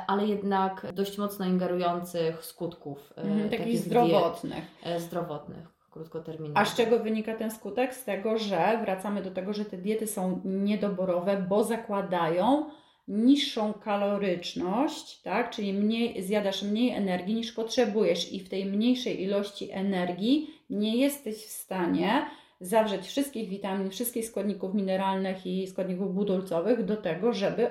ale 0.07 0.27
jednak 0.27 0.87
dość 0.93 1.19
mocno 1.19 1.47
ingerujących 1.47 2.45
skutków. 2.45 3.13
Mhm, 3.17 3.43
takich, 3.43 3.59
takich 3.59 3.79
zdrowotnych. 3.79 4.65
Diet, 4.85 5.01
zdrowotnych 5.01 5.72
krótkoterminowe. 5.93 6.61
A 6.61 6.65
z 6.65 6.77
czego 6.77 6.99
wynika 6.99 7.35
ten 7.35 7.51
skutek? 7.51 7.95
Z 7.95 8.05
tego, 8.05 8.39
że 8.39 8.79
wracamy 8.83 9.23
do 9.23 9.31
tego, 9.31 9.53
że 9.53 9.65
te 9.65 9.79
diety 9.79 10.07
są 10.07 10.41
niedoborowe, 10.45 11.47
bo 11.49 11.65
zakładają 11.65 12.71
niższą 13.09 13.73
kaloryczność, 13.73 15.23
tak? 15.23 15.51
czyli 15.51 15.73
mniej, 15.73 16.23
zjadasz 16.23 16.63
mniej 16.63 16.91
energii 16.91 17.35
niż 17.35 17.53
potrzebujesz 17.53 18.33
i 18.33 18.41
w 18.41 18.49
tej 18.49 18.67
mniejszej 18.67 19.23
ilości 19.23 19.71
energii 19.71 20.51
nie 20.71 20.97
jesteś 20.97 21.37
w 21.37 21.51
stanie 21.51 22.27
zawrzeć 22.61 23.07
wszystkich 23.07 23.49
witamin, 23.49 23.91
wszystkich 23.91 24.27
składników 24.27 24.75
mineralnych 24.75 25.47
i 25.47 25.67
składników 25.67 26.15
budulcowych 26.15 26.85
do 26.85 26.97
tego, 26.97 27.33
żeby 27.33 27.71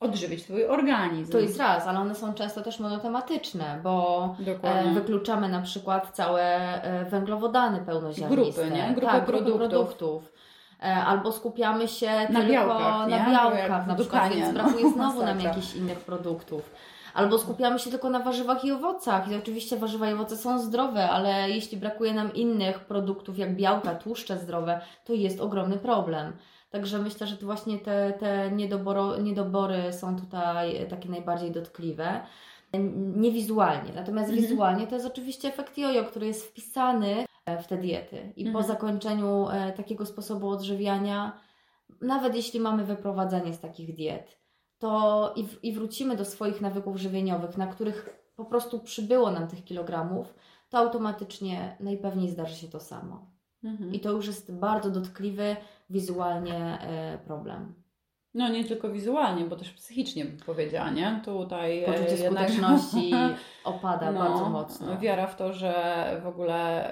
odżywić 0.00 0.44
Twój 0.44 0.66
organizm. 0.66 1.32
To 1.32 1.38
jest 1.38 1.58
raz, 1.58 1.86
ale 1.86 1.98
one 1.98 2.14
są 2.14 2.34
często 2.34 2.62
też 2.62 2.80
monotematyczne, 2.80 3.80
bo 3.82 4.36
e, 4.40 4.44
Dokładnie. 4.44 4.92
wykluczamy 4.92 5.48
na 5.48 5.62
przykład 5.62 6.10
całe 6.10 6.42
e, 6.82 7.04
węglowodany 7.04 7.80
pełnoziarniste. 7.80 8.62
Grupy, 8.62 8.76
nie? 8.76 8.94
Grupy, 8.94 9.12
tak, 9.12 9.24
produktów. 9.24 9.58
produktów. 9.58 10.32
E, 10.82 10.94
albo 10.94 11.32
skupiamy 11.32 11.88
się 11.88 12.10
na 12.10 12.26
tylko 12.26 12.52
białkach, 12.52 13.08
na 13.08 13.30
białkach, 13.30 13.86
na 13.86 13.94
przykład, 13.94 14.32
więc 14.34 14.54
brakuje 14.54 14.84
no. 14.84 14.90
znowu 14.96 15.22
nam 15.22 15.40
jakichś 15.40 15.74
innych 15.74 15.98
produktów. 15.98 16.70
Albo 17.14 17.38
skupiamy 17.38 17.78
się 17.78 17.90
tylko 17.90 18.10
na 18.10 18.18
warzywach 18.18 18.64
i 18.64 18.72
owocach. 18.72 19.30
I 19.30 19.34
oczywiście 19.34 19.76
warzywa 19.76 20.10
i 20.10 20.12
owoce 20.12 20.36
są 20.36 20.58
zdrowe, 20.58 21.10
ale 21.10 21.50
jeśli 21.50 21.78
brakuje 21.78 22.14
nam 22.14 22.34
innych 22.34 22.80
produktów, 22.80 23.38
jak 23.38 23.56
białka, 23.56 23.94
tłuszcze 23.94 24.38
zdrowe, 24.38 24.80
to 25.04 25.12
jest 25.12 25.40
ogromny 25.40 25.76
problem. 25.76 26.32
Także 26.76 26.98
myślę, 26.98 27.26
że 27.26 27.36
to 27.36 27.46
właśnie 27.46 27.78
te, 27.78 28.12
te 28.12 28.50
niedoboro, 28.50 29.16
niedobory 29.16 29.92
są 29.92 30.20
tutaj 30.20 30.88
takie 30.88 31.08
najbardziej 31.08 31.50
dotkliwe. 31.52 32.20
Niewizualnie. 33.16 33.92
Natomiast 33.94 34.30
mhm. 34.30 34.48
wizualnie 34.48 34.86
to 34.86 34.94
jest 34.94 35.06
oczywiście 35.06 35.48
efekt 35.48 35.78
jojo, 35.78 36.04
który 36.04 36.26
jest 36.26 36.46
wpisany 36.46 37.24
w 37.62 37.66
te 37.66 37.76
diety. 37.76 38.32
I 38.36 38.46
mhm. 38.46 38.52
po 38.52 38.68
zakończeniu 38.68 39.48
e, 39.48 39.72
takiego 39.72 40.06
sposobu 40.06 40.48
odżywiania, 40.48 41.40
nawet 42.00 42.34
jeśli 42.34 42.60
mamy 42.60 42.84
wyprowadzenie 42.84 43.54
z 43.54 43.60
takich 43.60 43.94
diet, 43.94 44.38
to 44.78 45.32
i, 45.36 45.44
w, 45.44 45.64
i 45.64 45.72
wrócimy 45.72 46.16
do 46.16 46.24
swoich 46.24 46.60
nawyków 46.60 46.96
żywieniowych, 46.96 47.56
na 47.56 47.66
których 47.66 48.08
po 48.36 48.44
prostu 48.44 48.80
przybyło 48.80 49.30
nam 49.30 49.48
tych 49.48 49.64
kilogramów, 49.64 50.34
to 50.68 50.78
automatycznie 50.78 51.76
najpewniej 51.80 52.30
zdarzy 52.30 52.56
się 52.56 52.68
to 52.68 52.80
samo. 52.80 53.35
Mhm. 53.66 53.94
I 53.94 54.00
to 54.00 54.12
już 54.12 54.26
jest 54.26 54.52
bardzo 54.52 54.90
dotkliwy 54.90 55.56
wizualnie 55.90 56.78
e, 56.80 57.18
problem. 57.18 57.74
No 58.34 58.48
nie 58.48 58.64
tylko 58.64 58.88
wizualnie, 58.88 59.44
bo 59.44 59.56
też 59.56 59.70
psychicznie 59.70 60.24
bym 60.24 60.36
powiedziała, 60.36 60.90
nie? 60.90 61.20
Tutaj 61.24 61.84
e, 61.84 61.86
Poczucie 61.86 62.16
jednak... 62.16 62.50
skuteczności 62.50 63.12
opada 63.64 64.12
no, 64.12 64.20
bardzo 64.20 64.50
mocno. 64.50 64.98
Wiara 64.98 65.26
w 65.26 65.36
to, 65.36 65.52
że 65.52 66.20
w 66.24 66.26
ogóle 66.26 66.90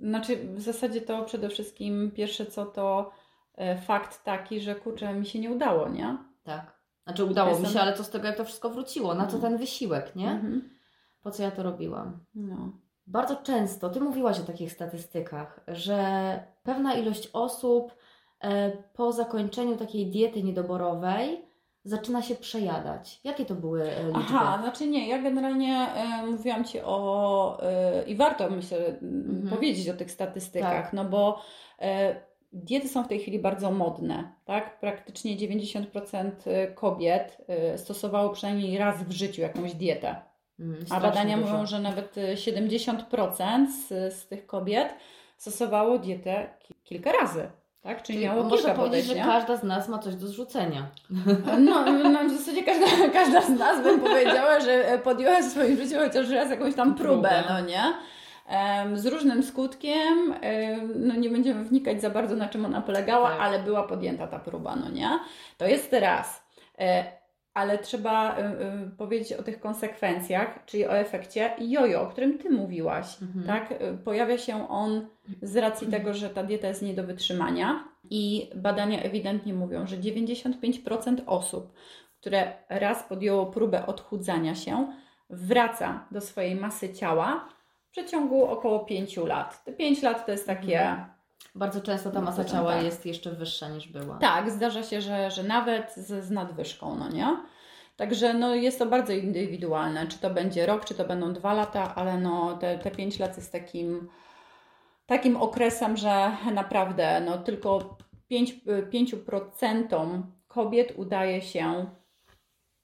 znaczy 0.00 0.54
w 0.54 0.60
zasadzie 0.60 1.00
to 1.00 1.24
przede 1.24 1.48
wszystkim 1.48 2.10
pierwsze 2.10 2.46
co 2.46 2.66
to 2.66 3.10
e, 3.54 3.78
fakt 3.78 4.24
taki, 4.24 4.60
że 4.60 4.74
kurczę, 4.74 5.14
mi 5.14 5.26
się 5.26 5.38
nie 5.38 5.50
udało, 5.50 5.88
nie? 5.88 6.18
Tak. 6.42 6.78
Znaczy 7.04 7.24
udało 7.24 7.48
Jestem... 7.48 7.66
mi 7.66 7.72
się, 7.72 7.80
ale 7.80 7.96
co 7.96 8.04
z 8.04 8.10
tego, 8.10 8.26
jak 8.26 8.36
to 8.36 8.44
wszystko 8.44 8.70
wróciło? 8.70 9.14
Na 9.14 9.26
co 9.26 9.38
ten 9.38 9.58
wysiłek, 9.58 10.16
nie? 10.16 10.30
Mhm. 10.30 10.70
Po 11.22 11.30
co 11.30 11.42
ja 11.42 11.50
to 11.50 11.62
robiłam? 11.62 12.18
No. 12.34 12.72
Bardzo 13.06 13.36
często, 13.36 13.90
Ty 13.90 14.00
mówiłaś 14.00 14.40
o 14.40 14.42
takich 14.42 14.72
statystykach, 14.72 15.60
że 15.68 16.40
pewna 16.62 16.94
ilość 16.94 17.30
osób 17.32 17.94
e, 18.40 18.72
po 18.94 19.12
zakończeniu 19.12 19.76
takiej 19.76 20.06
diety 20.06 20.42
niedoborowej 20.42 21.44
zaczyna 21.84 22.22
się 22.22 22.34
przejadać. 22.34 23.20
Jakie 23.24 23.44
to 23.44 23.54
były 23.54 23.82
e, 23.82 24.04
liczby? 24.04 24.20
Aha, 24.20 24.58
znaczy 24.62 24.86
nie, 24.86 25.08
ja 25.08 25.22
generalnie 25.22 25.88
e, 25.94 26.26
mówiłam 26.26 26.64
Ci 26.64 26.80
o 26.80 27.58
e, 27.62 28.02
i 28.02 28.16
warto 28.16 28.50
myślę 28.50 28.78
mhm. 28.86 29.48
powiedzieć 29.48 29.88
o 29.88 29.94
tych 29.94 30.10
statystykach, 30.10 30.84
tak. 30.84 30.92
no 30.92 31.04
bo 31.04 31.40
e, 31.80 32.16
diety 32.52 32.88
są 32.88 33.04
w 33.04 33.08
tej 33.08 33.18
chwili 33.18 33.38
bardzo 33.38 33.70
modne, 33.70 34.32
tak? 34.44 34.80
Praktycznie 34.80 35.36
90% 35.36 36.30
kobiet 36.74 37.38
stosowało 37.76 38.30
przynajmniej 38.30 38.78
raz 38.78 39.02
w 39.02 39.12
życiu 39.12 39.42
jakąś 39.42 39.74
dietę. 39.74 40.33
Mm, 40.60 40.84
A 40.90 41.00
badania 41.00 41.36
dużo. 41.36 41.52
mówią, 41.52 41.66
że 41.66 41.78
nawet 41.80 42.14
70% 42.34 43.66
z, 43.66 44.14
z 44.14 44.26
tych 44.26 44.46
kobiet 44.46 44.94
stosowało 45.36 45.98
dietę 45.98 46.46
kilka 46.84 47.12
razy. 47.12 47.50
Tak? 47.82 48.02
Czyli, 48.02 48.18
Czyli 48.18 48.28
miało 48.28 48.50
kilka 48.50 48.74
podejść, 48.74 49.08
że 49.08 49.14
każda 49.14 49.56
z 49.56 49.62
nas 49.62 49.88
ma 49.88 49.98
coś 49.98 50.14
do 50.14 50.26
zrzucenia. 50.26 50.86
No, 51.58 51.84
no 51.92 52.24
w 52.24 52.30
zasadzie 52.38 52.62
każda, 52.62 52.86
każda 53.12 53.40
z 53.40 53.48
nas 53.48 53.82
bym 53.82 54.00
powiedziała, 54.00 54.60
że 54.60 54.98
podjęła 55.04 55.40
w 55.40 55.44
swoim 55.44 55.76
życiu 55.76 55.96
chociaż 55.98 56.30
raz 56.30 56.50
jakąś 56.50 56.74
tam 56.74 56.94
próbę, 56.94 57.44
no 57.48 57.60
nie? 57.60 57.82
Z 58.94 59.06
różnym 59.06 59.42
skutkiem, 59.42 60.34
no 60.94 61.14
nie 61.14 61.30
będziemy 61.30 61.64
wnikać 61.64 62.00
za 62.00 62.10
bardzo 62.10 62.36
na 62.36 62.48
czym 62.48 62.64
ona 62.64 62.80
polegała, 62.80 63.30
tak. 63.30 63.40
ale 63.40 63.58
była 63.58 63.82
podjęta 63.82 64.26
ta 64.26 64.38
próba, 64.38 64.76
no 64.76 64.90
nie? 64.90 65.10
To 65.58 65.66
jest 65.66 65.92
raz. 65.92 66.42
Ale 67.54 67.78
trzeba 67.78 68.38
y, 68.38 68.42
y, 68.42 68.90
powiedzieć 68.98 69.32
o 69.32 69.42
tych 69.42 69.60
konsekwencjach, 69.60 70.64
czyli 70.66 70.86
o 70.86 70.98
efekcie 70.98 71.50
jojo, 71.58 72.02
o 72.02 72.06
którym 72.06 72.38
Ty 72.38 72.50
mówiłaś. 72.50 73.22
Mhm. 73.22 73.46
Tak? 73.46 73.82
Y, 73.82 73.98
pojawia 74.04 74.38
się 74.38 74.68
on 74.68 75.06
z 75.42 75.56
racji 75.56 75.86
tego, 75.86 76.14
że 76.14 76.30
ta 76.30 76.42
dieta 76.42 76.68
jest 76.68 76.82
nie 76.82 76.94
do 76.94 77.04
wytrzymania 77.04 77.84
i 78.10 78.50
badania 78.54 79.02
ewidentnie 79.02 79.54
mówią, 79.54 79.86
że 79.86 79.96
95% 79.96 81.16
osób, 81.26 81.72
które 82.20 82.52
raz 82.68 83.02
podjęło 83.02 83.46
próbę 83.46 83.86
odchudzania 83.86 84.54
się, 84.54 84.92
wraca 85.30 86.06
do 86.10 86.20
swojej 86.20 86.56
masy 86.56 86.92
ciała 86.92 87.48
w 87.88 87.90
przeciągu 87.90 88.44
około 88.44 88.80
5 88.80 89.16
lat. 89.16 89.64
Te 89.64 89.72
5 89.72 90.02
lat 90.02 90.26
to 90.26 90.32
jest 90.32 90.46
takie 90.46 90.80
mhm. 90.80 91.13
Bardzo 91.54 91.80
często 91.80 92.10
ta 92.10 92.20
masa 92.20 92.44
ciała 92.44 92.72
tak. 92.72 92.84
jest 92.84 93.06
jeszcze 93.06 93.30
wyższa 93.30 93.68
niż 93.68 93.88
była. 93.88 94.18
Tak, 94.18 94.50
zdarza 94.50 94.82
się, 94.82 95.00
że, 95.00 95.30
że 95.30 95.42
nawet 95.42 95.94
z, 95.94 96.24
z 96.24 96.30
nadwyżką, 96.30 96.96
no 96.96 97.08
nie? 97.08 97.36
Także 97.96 98.34
no, 98.34 98.54
jest 98.54 98.78
to 98.78 98.86
bardzo 98.86 99.12
indywidualne, 99.12 100.06
czy 100.06 100.18
to 100.18 100.30
będzie 100.30 100.66
rok, 100.66 100.84
czy 100.84 100.94
to 100.94 101.04
będą 101.04 101.32
dwa 101.32 101.54
lata, 101.54 101.94
ale 101.94 102.18
no, 102.18 102.56
te, 102.56 102.78
te 102.78 102.90
pięć 102.90 103.18
lat 103.18 103.36
jest 103.36 103.52
takim, 103.52 104.08
takim 105.06 105.36
okresem, 105.36 105.96
że 105.96 106.36
naprawdę 106.52 107.20
no, 107.20 107.38
tylko 107.38 107.98
5%, 108.30 108.90
5% 108.90 110.22
kobiet 110.48 110.92
udaje 110.96 111.42
się 111.42 111.86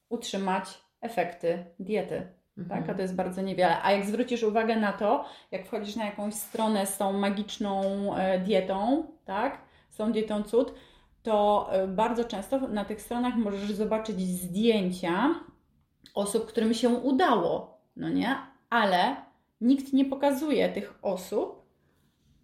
utrzymać 0.09 0.81
efekty 1.01 1.65
diety. 1.79 2.40
Mhm. 2.61 2.81
Tak? 2.81 2.91
A 2.91 2.95
to 2.95 3.03
jest 3.03 3.15
bardzo 3.15 3.43
niewiele. 3.43 3.83
A 3.83 3.93
jak 3.93 4.07
zwrócisz 4.07 4.43
uwagę 4.43 4.77
na 4.77 4.93
to, 4.93 5.25
jak 5.51 5.67
wchodzisz 5.67 5.97
na 5.97 6.05
jakąś 6.05 6.35
stronę 6.35 6.87
z 6.87 6.99
tą 6.99 7.13
magiczną 7.13 7.83
e, 8.17 8.39
dietą, 8.39 9.05
tak? 9.25 9.59
z 9.91 9.97
tą 9.97 10.13
dietą 10.13 10.43
cud, 10.43 10.75
to 11.23 11.69
e, 11.73 11.87
bardzo 11.87 12.25
często 12.25 12.59
na 12.59 12.85
tych 12.85 13.03
stronach 13.03 13.37
możesz 13.37 13.73
zobaczyć 13.73 14.21
zdjęcia 14.21 15.35
osób, 16.15 16.47
którym 16.47 16.75
się 16.75 16.89
udało, 16.89 17.81
no 17.97 18.09
nie? 18.09 18.37
Ale 18.71 19.17
nikt 19.61 19.93
nie 19.93 20.05
pokazuje 20.05 20.69
tych 20.69 20.99
osób 21.03 21.63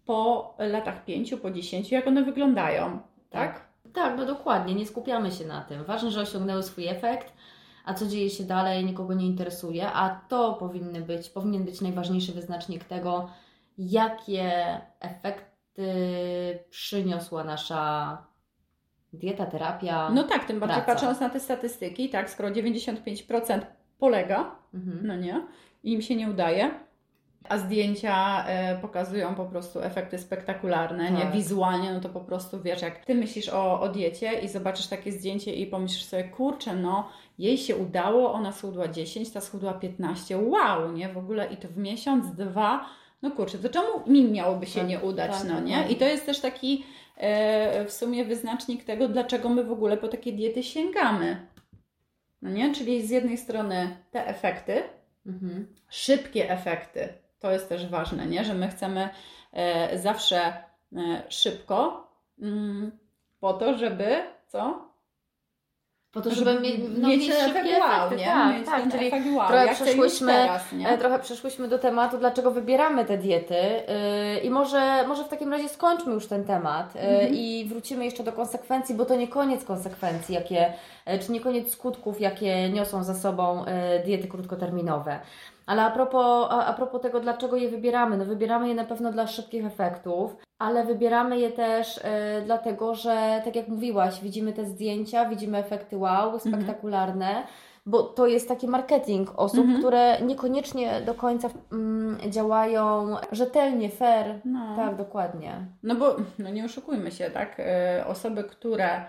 po 0.05 0.53
latach 0.59 1.05
pięciu, 1.05 1.37
po 1.37 1.51
dziesięciu, 1.51 1.95
jak 1.95 2.07
one 2.07 2.23
wyglądają, 2.23 2.99
tak? 3.29 3.53
Tak, 3.53 3.67
tak 3.93 4.17
no 4.17 4.25
dokładnie, 4.25 4.75
nie 4.75 4.85
skupiamy 4.85 5.31
się 5.31 5.45
na 5.45 5.61
tym. 5.61 5.83
Ważne, 5.83 6.11
że 6.11 6.21
osiągnęły 6.21 6.63
swój 6.63 6.87
efekt, 6.87 7.33
a 7.87 7.93
co 7.93 8.07
dzieje 8.07 8.29
się 8.29 8.43
dalej, 8.43 8.85
nikogo 8.85 9.13
nie 9.13 9.25
interesuje, 9.25 9.91
a 9.91 10.21
to 10.29 10.53
powinny 10.53 11.01
być, 11.01 11.29
powinien 11.29 11.63
być 11.63 11.81
najważniejszy 11.81 12.31
wyznacznik 12.31 12.83
tego, 12.83 13.29
jakie 13.77 14.81
efekty 14.99 15.83
przyniosła 16.69 17.43
nasza 17.43 18.17
dieta, 19.13 19.45
terapia. 19.45 20.09
No 20.09 20.23
tak, 20.23 20.45
tym 20.45 20.59
bardziej 20.59 20.81
praca. 20.81 20.93
patrząc 20.93 21.19
na 21.19 21.29
te 21.29 21.39
statystyki, 21.39 22.09
tak, 22.09 22.29
skoro 22.29 22.49
95% 22.49 23.61
polega, 23.99 24.55
mhm. 24.73 25.07
no 25.07 25.15
nie, 25.15 25.47
im 25.83 26.01
się 26.01 26.15
nie 26.15 26.29
udaje, 26.29 26.71
a 27.49 27.57
zdjęcia 27.57 28.45
e, 28.47 28.77
pokazują 28.81 29.35
po 29.35 29.45
prostu 29.45 29.81
efekty 29.81 30.17
spektakularne, 30.17 31.11
tak. 31.11 31.17
nie? 31.17 31.31
Wizualnie, 31.31 31.93
no 31.93 31.99
to 31.99 32.09
po 32.09 32.19
prostu 32.19 32.61
wiesz, 32.61 32.81
jak 32.81 33.05
ty 33.05 33.15
myślisz 33.15 33.49
o, 33.49 33.81
o 33.81 33.89
diecie 33.89 34.39
i 34.39 34.47
zobaczysz 34.47 34.87
takie 34.87 35.11
zdjęcie 35.11 35.53
i 35.53 35.67
pomyślisz 35.67 36.05
sobie, 36.05 36.23
kurczę, 36.23 36.75
no 36.75 37.09
jej 37.37 37.57
się 37.57 37.75
udało, 37.75 38.33
ona 38.33 38.51
schudła 38.51 38.87
10, 38.87 39.31
ta 39.31 39.41
schudła 39.41 39.73
15, 39.73 40.37
wow, 40.37 40.91
nie? 40.91 41.09
W 41.09 41.17
ogóle 41.17 41.47
i 41.53 41.57
to 41.57 41.67
w 41.67 41.77
miesiąc, 41.77 42.35
dwa, 42.35 42.85
no 43.21 43.31
kurczę, 43.31 43.57
to 43.57 43.69
czemu 43.69 43.87
mi 44.07 44.23
miałoby 44.23 44.65
się 44.65 44.79
tak, 44.79 44.89
nie 44.89 44.99
udać, 44.99 45.31
tak, 45.31 45.47
no 45.47 45.59
nie? 45.59 45.87
I 45.89 45.95
to 45.95 46.05
jest 46.05 46.25
też 46.25 46.39
taki 46.39 46.85
e, 47.17 47.85
w 47.85 47.93
sumie 47.93 48.25
wyznacznik 48.25 48.83
tego, 48.83 49.07
dlaczego 49.07 49.49
my 49.49 49.63
w 49.63 49.71
ogóle 49.71 49.97
po 49.97 50.07
takie 50.07 50.33
diety 50.33 50.63
sięgamy. 50.63 51.47
No 52.41 52.49
nie? 52.49 52.75
Czyli 52.75 53.07
z 53.07 53.09
jednej 53.09 53.37
strony 53.37 53.97
te 54.11 54.27
efekty, 54.27 54.83
mhm. 55.25 55.67
szybkie 55.89 56.51
efekty, 56.51 57.13
to 57.39 57.51
jest 57.51 57.69
też 57.69 57.87
ważne, 57.87 58.25
nie? 58.25 58.43
Że 58.43 58.53
my 58.53 58.67
chcemy 58.67 59.09
e, 59.53 59.99
zawsze 59.99 60.53
e, 60.95 61.23
szybko 61.29 62.07
mm, 62.41 62.91
po 63.39 63.53
to, 63.53 63.77
żeby 63.77 64.21
co? 64.47 64.86
Po 66.11 66.21
to, 66.21 66.29
żeby, 66.29 66.53
żeby 66.53 66.77
no, 66.97 67.07
mieć, 67.07 67.33
szybkie 67.33 67.79
wow, 67.79 68.11
nie? 68.17 68.25
Tak, 68.25 68.55
mieć 68.57 68.65
tak, 68.65 68.91
czyli 68.91 69.35
wow. 69.35 69.47
trochę, 69.47 69.75
przeszłyśmy, 69.75 70.33
teraz, 70.33 70.63
e, 70.85 70.97
trochę 70.97 71.19
przeszłyśmy 71.19 71.67
do 71.67 71.79
tematu, 71.79 72.17
dlaczego 72.17 72.51
wybieramy 72.51 73.05
te 73.05 73.17
diety 73.17 73.55
yy, 73.55 74.39
i 74.39 74.49
może, 74.49 75.07
może 75.07 75.23
w 75.23 75.27
takim 75.27 75.51
razie 75.51 75.69
skończmy 75.69 76.13
już 76.13 76.27
ten 76.27 76.45
temat 76.45 76.95
yy, 76.95 77.01
mm 77.01 77.25
-hmm. 77.25 77.35
i 77.35 77.65
wrócimy 77.69 78.05
jeszcze 78.05 78.23
do 78.23 78.31
konsekwencji, 78.31 78.95
bo 78.95 79.05
to 79.05 79.15
nie 79.15 79.27
koniec 79.27 79.63
konsekwencji, 79.63 80.35
jakie, 80.35 80.73
yy, 81.07 81.19
czy 81.19 81.31
nie 81.31 81.41
koniec 81.41 81.71
skutków, 81.71 82.21
jakie 82.21 82.69
niosą 82.69 83.03
za 83.03 83.15
sobą 83.15 83.65
diety 84.05 84.27
krótkoterminowe. 84.27 85.19
Ale 85.67 85.83
a 85.83 85.91
propos, 85.91 86.47
a, 86.49 86.65
a 86.65 86.73
propos 86.73 87.01
tego, 87.01 87.19
dlaczego 87.19 87.55
je 87.55 87.69
wybieramy, 87.69 88.17
no 88.17 88.25
wybieramy 88.25 88.67
je 88.67 88.75
na 88.75 88.85
pewno 88.85 89.11
dla 89.11 89.27
szybkich 89.27 89.65
efektów, 89.65 90.37
ale 90.59 90.85
wybieramy 90.85 91.39
je 91.39 91.51
też 91.51 91.97
y, 91.97 92.01
dlatego, 92.45 92.95
że 92.95 93.41
tak 93.45 93.55
jak 93.55 93.67
mówiłaś, 93.67 94.21
widzimy 94.21 94.53
te 94.53 94.65
zdjęcia, 94.65 95.29
widzimy 95.29 95.57
efekty 95.57 95.97
wow, 95.97 96.33
mhm. 96.33 96.39
spektakularne. 96.39 97.29
Mhm 97.29 97.47
bo 97.89 98.03
to 98.03 98.27
jest 98.27 98.47
taki 98.47 98.67
marketing 98.67 99.33
osób, 99.35 99.59
mhm. 99.59 99.79
które 99.79 100.21
niekoniecznie 100.21 101.01
do 101.01 101.13
końca 101.13 101.49
mm, 101.71 102.31
działają 102.31 103.15
rzetelnie, 103.31 103.89
fair. 103.89 104.39
No. 104.45 104.75
Tak, 104.75 104.95
dokładnie. 104.95 105.65
No 105.83 105.95
bo 105.95 106.15
no 106.39 106.49
nie 106.49 106.65
oszukujmy 106.65 107.11
się, 107.11 107.29
tak? 107.29 107.59
Y, 107.59 108.05
osoby, 108.05 108.43
które 108.43 108.87
E, 108.87 109.05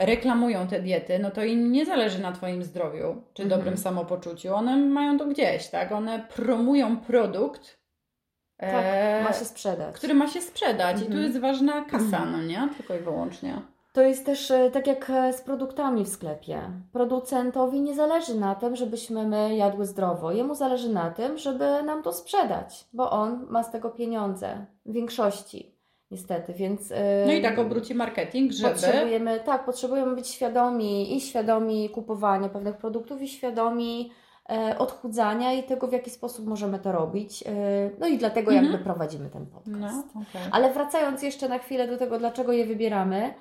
reklamują 0.00 0.66
te 0.66 0.80
diety, 0.80 1.18
no 1.18 1.30
to 1.30 1.44
im 1.44 1.72
nie 1.72 1.86
zależy 1.86 2.18
na 2.22 2.32
Twoim 2.32 2.62
zdrowiu 2.62 3.22
czy 3.34 3.42
mhm. 3.42 3.60
dobrym 3.60 3.78
samopoczuciu. 3.78 4.54
One 4.54 4.76
mają 4.76 5.18
to 5.18 5.26
gdzieś, 5.26 5.68
tak? 5.68 5.92
One 5.92 6.26
promują 6.36 6.96
produkt, 6.96 7.80
tak, 8.56 8.84
e, 8.84 9.22
ma 9.24 9.32
się 9.32 9.44
sprzedać. 9.44 9.94
Który 9.94 10.14
ma 10.14 10.28
się 10.28 10.40
sprzedać 10.40 10.92
mhm. 10.92 11.02
i 11.02 11.06
tu 11.06 11.12
mhm. 11.12 11.24
jest 11.24 11.38
ważna 11.38 11.84
kasa, 11.84 12.04
mhm. 12.04 12.32
no 12.32 12.42
nie? 12.42 12.68
Tylko 12.76 12.94
i 12.94 12.98
wyłącznie. 12.98 13.62
To 13.92 14.02
jest 14.02 14.26
też 14.26 14.50
e, 14.50 14.70
tak 14.70 14.86
jak 14.86 15.12
z 15.32 15.40
produktami 15.40 16.04
w 16.04 16.08
sklepie. 16.08 16.60
Producentowi 16.92 17.80
nie 17.80 17.94
zależy 17.94 18.34
na 18.34 18.54
tym, 18.54 18.76
żebyśmy 18.76 19.26
my 19.26 19.56
jadły 19.56 19.86
zdrowo. 19.86 20.32
Jemu 20.32 20.54
zależy 20.54 20.88
na 20.88 21.10
tym, 21.10 21.38
żeby 21.38 21.82
nam 21.82 22.02
to 22.02 22.12
sprzedać, 22.12 22.84
bo 22.92 23.10
on 23.10 23.46
ma 23.48 23.62
z 23.62 23.70
tego 23.70 23.90
pieniądze 23.90 24.66
w 24.86 24.92
większości 24.92 25.69
niestety, 26.10 26.52
więc... 26.52 26.92
No 27.26 27.32
i 27.32 27.42
tak 27.42 27.58
obróci 27.58 27.94
marketing, 27.94 28.52
żeby... 28.52 28.72
Potrzebujemy, 28.72 29.40
tak, 29.40 29.64
potrzebujemy 29.64 30.14
być 30.14 30.28
świadomi 30.28 31.16
i 31.16 31.20
świadomi 31.20 31.90
kupowania 31.90 32.48
pewnych 32.48 32.76
produktów 32.76 33.22
i 33.22 33.28
świadomi 33.28 34.12
e, 34.50 34.78
odchudzania 34.78 35.52
i 35.52 35.62
tego, 35.62 35.88
w 35.88 35.92
jaki 35.92 36.10
sposób 36.10 36.46
możemy 36.46 36.78
to 36.78 36.92
robić. 36.92 37.42
E, 37.42 37.50
no 37.98 38.06
i 38.06 38.18
dlatego 38.18 38.50
mhm. 38.50 38.72
jakby 38.72 38.84
prowadzimy 38.84 39.30
ten 39.30 39.46
podcast. 39.46 40.06
No, 40.14 40.22
okay. 40.22 40.42
Ale 40.52 40.72
wracając 40.72 41.22
jeszcze 41.22 41.48
na 41.48 41.58
chwilę 41.58 41.88
do 41.88 41.96
tego, 41.96 42.18
dlaczego 42.18 42.52
je 42.52 42.66
wybieramy, 42.66 43.34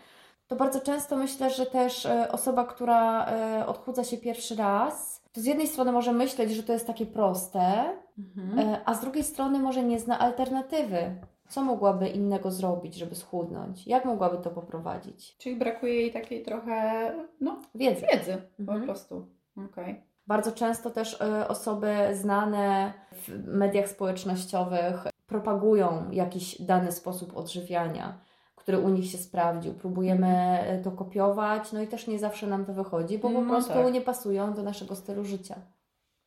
to 0.48 0.56
bardzo 0.56 0.82
często 0.82 1.18
myślę, 1.18 1.50
że 1.50 1.66
też 1.66 2.06
e, 2.06 2.32
osoba, 2.32 2.66
która 2.66 3.26
odchudza 3.68 4.04
się 4.04 4.18
pierwszy 4.18 4.56
raz, 4.56 5.24
to 5.32 5.42
z 5.42 5.46
jednej 5.46 5.68
strony 5.68 5.92
może 5.92 6.14
myśleć, 6.14 6.52
że 6.52 6.64
to 6.64 6.74
jest 6.74 6.88
takie 6.88 7.06
proste, 7.06 7.86
mhm. 8.18 8.78
a 8.86 8.94
z 8.94 9.02
drugiej 9.02 9.24
strony 9.24 9.60
może 9.60 9.84
nie 9.84 10.00
zna 10.00 10.20
alternatywy. 10.20 11.16
Co 11.50 11.64
mogłaby 11.64 12.08
innego 12.08 12.52
zrobić, 12.52 12.96
żeby 12.96 13.16
schudnąć? 13.16 13.88
Jak 13.88 14.06
mogłaby 14.06 14.38
to 14.38 14.50
poprowadzić? 14.50 15.38
Czyli 15.38 15.56
brakuje 15.56 15.94
jej 15.94 16.12
takiej 16.12 16.44
trochę 16.44 17.12
no, 17.42 17.62
wiedzy. 17.76 18.06
Wiedzy 18.14 18.38
mhm. 18.60 18.80
po 18.80 18.86
prostu. 18.86 19.28
Okay. 19.72 20.02
Bardzo 20.28 20.52
często 20.52 20.90
też 20.90 21.22
y, 21.22 21.48
osoby 21.48 21.96
znane 22.14 22.94
w 23.12 23.48
mediach 23.48 23.90
społecznościowych 23.90 25.08
propagują 25.28 26.12
jakiś 26.12 26.62
dany 26.62 26.92
sposób 26.92 27.38
odżywiania, 27.38 28.18
który 28.56 28.80
u 28.80 28.90
nich 28.90 29.12
się 29.12 29.18
sprawdził. 29.18 29.74
Próbujemy 29.74 30.28
mhm. 30.60 30.84
to 30.84 30.92
kopiować, 30.92 31.72
no 31.72 31.82
i 31.82 31.88
też 31.88 32.08
nie 32.08 32.20
zawsze 32.20 32.48
nam 32.48 32.66
to 32.66 32.74
wychodzi, 32.74 33.18
bo 33.18 33.30
po 33.30 33.42
no 33.42 33.50
prostu 33.50 33.74
tak. 33.74 33.94
nie 33.94 34.02
pasują 34.02 34.54
do 34.54 34.64
naszego 34.64 34.96
stylu 34.96 35.26
życia. 35.26 35.56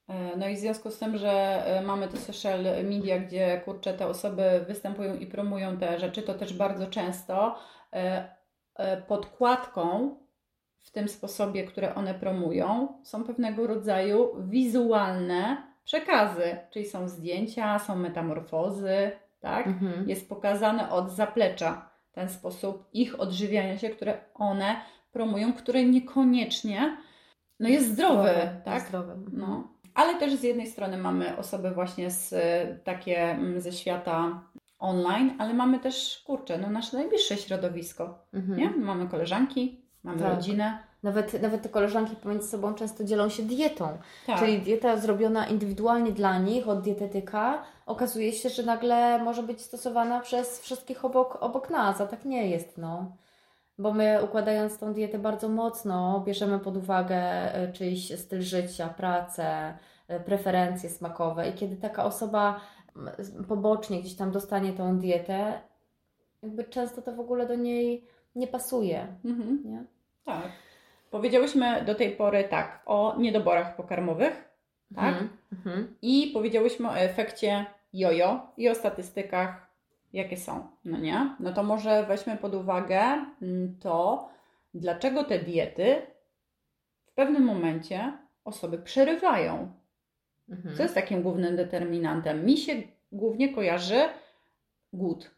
E, 0.09 0.37
no 0.37 0.49
i 0.49 0.57
w 0.57 0.59
związku 0.59 0.91
z 0.91 0.99
tym, 0.99 1.19
że 1.19 1.63
e, 1.67 1.83
mamy 1.83 2.09
te 2.09 2.17
social 2.17 2.65
media, 2.85 3.19
gdzie 3.19 3.61
kurczę 3.65 3.95
te 3.95 4.07
osoby 4.07 4.65
występują 4.69 5.17
i 5.17 5.27
promują 5.27 5.77
te 5.77 5.99
rzeczy, 5.99 6.23
to 6.23 6.35
też 6.35 6.55
bardzo 6.55 6.87
często 6.87 7.59
e, 7.93 8.33
podkładką 9.09 10.17
w 10.81 10.91
tym 10.91 11.09
sposobie, 11.09 11.65
które 11.65 11.95
one 11.95 12.15
promują, 12.15 12.89
są 13.03 13.25
pewnego 13.25 13.67
rodzaju 13.67 14.37
wizualne 14.41 15.73
przekazy, 15.85 16.57
czyli 16.71 16.87
są 16.87 17.09
zdjęcia, 17.09 17.79
są 17.79 17.97
metamorfozy, 17.97 19.11
tak? 19.41 19.67
Mhm. 19.67 20.09
Jest 20.09 20.29
pokazane 20.29 20.91
od 20.91 21.11
zaplecza 21.11 21.91
ten 22.13 22.29
sposób 22.29 22.89
ich 22.93 23.21
odżywiania 23.21 23.79
się, 23.79 23.89
które 23.89 24.19
one 24.35 24.77
promują, 25.13 25.53
które 25.53 25.85
niekoniecznie 25.85 26.97
no 27.61 27.69
jest 27.69 27.93
zdrowy, 27.93 28.31
zdrowy 28.31 28.61
tak? 28.65 28.83
Zdrowy. 28.83 29.15
No. 29.33 29.69
Ale 29.95 30.15
też 30.15 30.35
z 30.35 30.43
jednej 30.43 30.67
strony 30.67 30.99
mamy 30.99 31.37
osoby 31.37 31.71
właśnie 31.71 32.11
z 32.11 32.35
takie 32.85 33.21
mm, 33.21 33.61
ze 33.61 33.73
świata 33.73 34.43
online, 34.79 35.35
ale 35.39 35.55
mamy 35.55 35.79
też, 35.79 36.23
kurczę, 36.27 36.59
no 36.59 36.71
nasze 36.71 36.97
najbliższe 36.97 37.37
środowisko, 37.37 38.19
mhm. 38.35 38.59
nie? 38.59 38.71
Mamy 38.71 39.09
koleżanki, 39.09 39.81
mamy 40.03 40.19
tak. 40.19 40.35
rodzinę. 40.35 40.79
Nawet, 41.03 41.43
nawet 41.43 41.63
te 41.63 41.69
koleżanki 41.69 42.17
pomiędzy 42.17 42.49
sobą 42.49 42.75
często 42.75 43.05
dzielą 43.05 43.29
się 43.29 43.43
dietą. 43.43 43.99
Tak. 44.27 44.39
Czyli 44.39 44.59
dieta 44.59 44.97
zrobiona 44.97 45.47
indywidualnie 45.47 46.13
dla 46.13 46.39
nich 46.39 46.69
od 46.69 46.83
dietetyka 46.83 47.63
okazuje 47.87 48.33
się, 48.33 48.49
że 48.49 48.63
nagle 48.63 49.25
może 49.25 49.43
być 49.43 49.61
stosowana 49.61 50.21
przez 50.21 50.61
wszystkich 50.61 51.05
obok, 51.05 51.39
obok 51.41 51.71
nas, 51.71 52.01
a 52.01 52.07
tak 52.07 52.25
nie 52.25 52.51
jest. 52.51 52.79
No 52.79 53.13
bo 53.79 53.93
my 53.93 54.25
układając 54.25 54.79
tą 54.79 54.93
dietę 54.93 55.19
bardzo 55.19 55.49
mocno 55.49 56.23
bierzemy 56.27 56.59
pod 56.59 56.77
uwagę 56.77 57.17
e, 57.17 57.73
czyjś 57.73 58.21
styl 58.21 58.43
życia, 58.43 58.89
pracę, 58.89 59.79
e, 60.09 60.21
preferencje 60.21 60.91
smakowe 60.91 61.49
i 61.49 61.53
kiedy 61.53 61.77
taka 61.77 62.05
osoba 62.05 62.61
pobocznie 63.49 64.01
gdzieś 64.01 64.15
tam 64.15 64.31
dostanie 64.31 64.73
tą 64.73 64.99
dietę, 64.99 65.61
jakby 66.43 66.65
często 66.65 67.03
to 67.03 67.13
w 67.13 67.21
ogóle 67.21 67.47
do 67.47 67.55
niej 67.55 68.05
nie 68.35 68.47
pasuje. 68.47 69.07
Mhm. 69.25 69.63
Nie? 69.65 69.85
Tak. 70.25 70.49
Powiedziałyśmy 71.11 71.85
do 71.85 71.95
tej 71.95 72.11
pory 72.11 72.45
tak 72.45 72.83
o 72.87 73.15
niedoborach 73.19 73.77
pokarmowych, 73.77 74.45
tak? 74.95 75.09
Mhm. 75.09 75.29
mhm. 75.53 75.97
I 76.03 76.31
powiedziałyśmy 76.35 76.89
o 76.89 76.97
efekcie 76.97 77.67
jojo 77.93 78.47
i 78.57 78.69
o 78.69 78.75
statystykach 78.75 79.72
jakie 80.13 80.37
są, 80.37 80.69
no 80.85 80.99
nie? 80.99 81.37
No 81.41 81.53
to 81.53 81.63
może 81.63 82.07
weźmy 82.07 82.37
pod 82.37 82.55
uwagę 82.55 83.01
mm, 83.43 83.79
to, 83.81 84.29
dlaczego 84.75 85.25
te 85.25 85.39
diety 85.39 86.03
w 87.05 87.13
pewnym 87.13 87.43
momencie 87.43 88.19
osoby 88.45 88.79
przerywają. 88.79 89.73
Mhm. 90.49 90.77
Co 90.77 90.83
jest 90.83 90.95
takim 90.95 91.23
głównym 91.23 91.57
determinantem? 91.57 92.45
Mi 92.47 92.57
się 92.57 92.83
głównie 93.13 93.55
kojarzy 93.55 94.09
głód, 94.93 95.31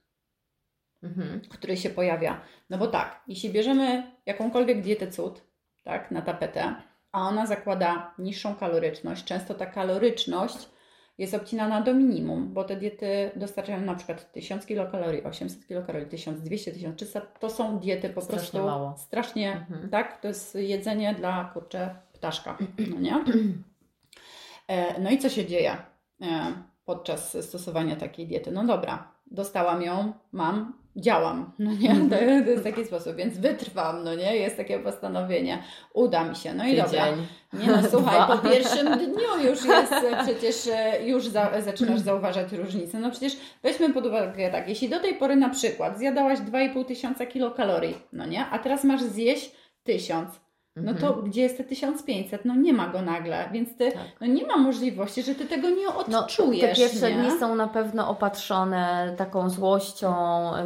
mhm. 1.02 1.40
który 1.50 1.76
się 1.76 1.90
pojawia. 1.90 2.40
No 2.70 2.78
bo 2.78 2.86
tak, 2.86 3.22
jeśli 3.28 3.50
bierzemy 3.50 4.10
jakąkolwiek 4.26 4.80
dietę 4.82 5.10
cud, 5.10 5.42
tak, 5.82 6.10
na 6.10 6.22
tapetę, 6.22 6.74
a 7.12 7.28
ona 7.28 7.46
zakłada 7.46 8.14
niższą 8.18 8.54
kaloryczność, 8.54 9.24
często 9.24 9.54
ta 9.54 9.66
kaloryczność 9.66 10.68
jest 11.18 11.34
obcinana 11.34 11.80
do 11.80 11.94
minimum, 11.94 12.52
bo 12.52 12.64
te 12.64 12.76
diety 12.76 13.30
dostarczają 13.36 13.80
na 13.80 13.94
przykład 13.94 14.32
1000 14.32 14.66
kilokalorii, 14.66 15.22
800 15.22 15.66
kilokalorii, 15.66 16.08
1200, 16.08 16.72
1300. 16.72 17.20
To 17.20 17.50
są 17.50 17.78
diety 17.78 18.10
po 18.10 18.20
strasznie 18.20 18.60
prostu 18.60 18.78
mało. 18.78 18.94
strasznie, 18.98 19.52
mhm. 19.52 19.90
tak? 19.90 20.20
To 20.20 20.28
jest 20.28 20.54
jedzenie 20.54 21.14
dla 21.14 21.44
kurczę 21.44 21.94
ptaszka, 22.12 22.58
no 22.90 23.00
nie? 23.00 23.24
E, 24.68 25.00
no 25.00 25.10
i 25.10 25.18
co 25.18 25.28
się 25.28 25.46
dzieje 25.46 25.76
e, 26.20 26.52
podczas 26.84 27.46
stosowania 27.46 27.96
takiej 27.96 28.26
diety? 28.26 28.52
No 28.52 28.64
dobra, 28.64 29.12
dostałam 29.26 29.82
ją, 29.82 30.12
mam, 30.32 30.83
działam, 30.96 31.52
no 31.58 31.72
nie, 31.72 31.94
to, 32.10 32.16
to, 32.44 32.50
jest 32.50 32.64
taki 32.64 32.84
sposób, 32.84 33.16
więc 33.16 33.38
wytrwam, 33.38 34.04
no 34.04 34.14
nie, 34.14 34.36
jest 34.36 34.56
takie 34.56 34.78
postanowienie, 34.78 35.62
uda 35.94 36.24
mi 36.24 36.36
się, 36.36 36.54
no 36.54 36.64
i 36.64 36.70
Tydzień. 36.70 36.84
dobra. 36.84 37.06
Nie 37.52 37.66
no, 37.66 37.88
słuchaj, 37.90 38.20
po 38.36 38.48
pierwszym 38.48 38.98
dniu 38.98 39.48
już 39.50 39.64
jest, 39.64 39.94
przecież 40.22 40.56
e, 40.74 41.06
już 41.06 41.28
za, 41.28 41.60
zaczynasz 41.60 42.00
zauważać 42.00 42.52
różnicę, 42.52 42.98
no 42.98 43.10
przecież 43.10 43.36
weźmy 43.62 43.92
pod 43.92 44.06
uwagę 44.06 44.50
tak, 44.50 44.68
jeśli 44.68 44.88
do 44.88 45.00
tej 45.00 45.14
pory 45.14 45.36
na 45.36 45.48
przykład 45.48 45.98
zjadałaś 45.98 46.38
2,5 46.38 46.84
tysiąca 46.84 47.26
kilokalorii, 47.26 47.98
no 48.12 48.26
nie, 48.26 48.46
a 48.46 48.58
teraz 48.58 48.84
masz 48.84 49.02
zjeść 49.02 49.50
tysiąc, 49.84 50.43
no 50.76 50.94
to 50.94 51.06
mhm. 51.06 51.30
gdzie 51.30 51.42
jest 51.42 51.56
te 51.56 51.64
1500? 51.64 52.44
No 52.44 52.54
nie 52.56 52.72
ma 52.72 52.88
go 52.88 53.02
nagle, 53.02 53.48
więc 53.52 53.76
ty, 53.76 53.92
tak. 53.92 54.02
no 54.20 54.26
nie 54.26 54.46
ma 54.46 54.56
możliwości, 54.56 55.22
że 55.22 55.34
ty 55.34 55.46
tego 55.46 55.70
nie 55.70 55.88
odczujesz. 55.88 56.62
No, 56.62 56.68
te 56.68 56.74
pierwsze 56.74 57.10
nie? 57.10 57.22
dni 57.22 57.38
są 57.38 57.54
na 57.54 57.68
pewno 57.68 58.08
opatrzone 58.08 59.14
taką 59.16 59.50
złością, 59.50 60.14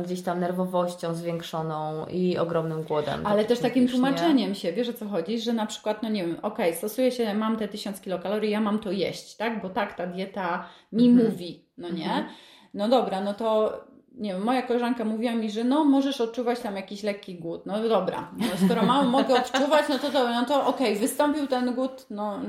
gdzieś 0.04 0.22
tam 0.22 0.40
nerwowością 0.40 1.14
zwiększoną 1.14 2.06
i 2.06 2.38
ogromnym 2.38 2.82
głodem. 2.82 3.26
Ale 3.26 3.38
tak 3.38 3.48
też 3.48 3.58
takim 3.58 3.88
tłumaczeniem 3.88 4.48
nie? 4.48 4.54
się, 4.54 4.72
wiesz 4.72 4.88
o 4.88 4.92
co 4.92 5.08
chodzi, 5.08 5.40
że 5.40 5.52
na 5.52 5.66
przykład, 5.66 6.02
no 6.02 6.08
nie 6.08 6.26
wiem, 6.26 6.36
okej, 6.42 6.68
okay, 6.68 6.78
stosuję 6.78 7.12
się, 7.12 7.34
mam 7.34 7.56
te 7.56 7.68
1000 7.68 8.00
kilokalorii, 8.00 8.50
ja 8.50 8.60
mam 8.60 8.78
to 8.78 8.92
jeść, 8.92 9.36
tak? 9.36 9.62
Bo 9.62 9.68
tak 9.68 9.94
ta 9.94 10.06
dieta 10.06 10.68
mi 10.92 11.08
mhm. 11.08 11.26
mówi, 11.26 11.64
no 11.78 11.88
nie? 11.88 12.10
Mhm. 12.10 12.26
No 12.74 12.88
dobra, 12.88 13.20
no 13.20 13.34
to 13.34 13.80
nie 14.18 14.33
wiem, 14.33 14.42
moja 14.42 14.62
koleżanka 14.62 15.04
mówiła 15.04 15.33
mi, 15.33 15.50
że 15.50 15.64
no 15.64 15.85
możesz 15.85 16.20
odczuwać 16.20 16.61
tam 16.61 16.76
jakiś 16.76 17.02
lekki 17.02 17.35
głód. 17.35 17.66
No 17.66 17.88
dobra, 17.88 18.31
no, 18.37 18.46
skoro 18.66 18.83
mam, 18.83 19.09
mogę 19.09 19.35
odczuwać, 19.35 19.85
no 19.88 19.98
to, 19.98 20.11
to, 20.11 20.28
no 20.28 20.44
to 20.44 20.66
okej, 20.66 20.88
okay, 20.88 21.00
wystąpił 21.00 21.46
ten 21.46 21.74
głód, 21.74 22.07
no, 22.11 22.40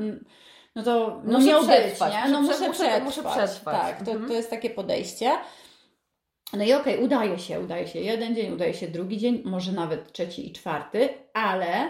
no 0.76 0.84
to 0.84 1.22
no 1.24 1.40
miał 1.40 1.62
być, 1.62 2.02
nie? 2.12 2.32
No 2.32 2.42
muszę, 2.42 2.60
muszę, 2.60 2.72
przetrwać. 2.72 3.04
Muszę 3.04 3.24
przetrwać. 3.24 3.82
Tak, 3.82 4.06
to, 4.06 4.12
mhm. 4.12 4.30
to 4.30 4.34
jest 4.34 4.50
takie 4.50 4.70
podejście. 4.70 5.32
No 6.54 6.64
i 6.64 6.74
okej, 6.74 6.94
okay, 6.94 7.06
udaje 7.06 7.40
się, 7.40 7.60
udaje 7.60 7.88
się 7.88 8.00
jeden 8.00 8.36
dzień, 8.36 8.54
udaje 8.54 8.74
się 8.74 8.88
drugi 8.88 9.18
dzień, 9.18 9.42
może 9.46 9.72
nawet 9.72 10.12
trzeci 10.12 10.50
i 10.50 10.54
czwarty, 10.54 11.10
ale 11.34 11.90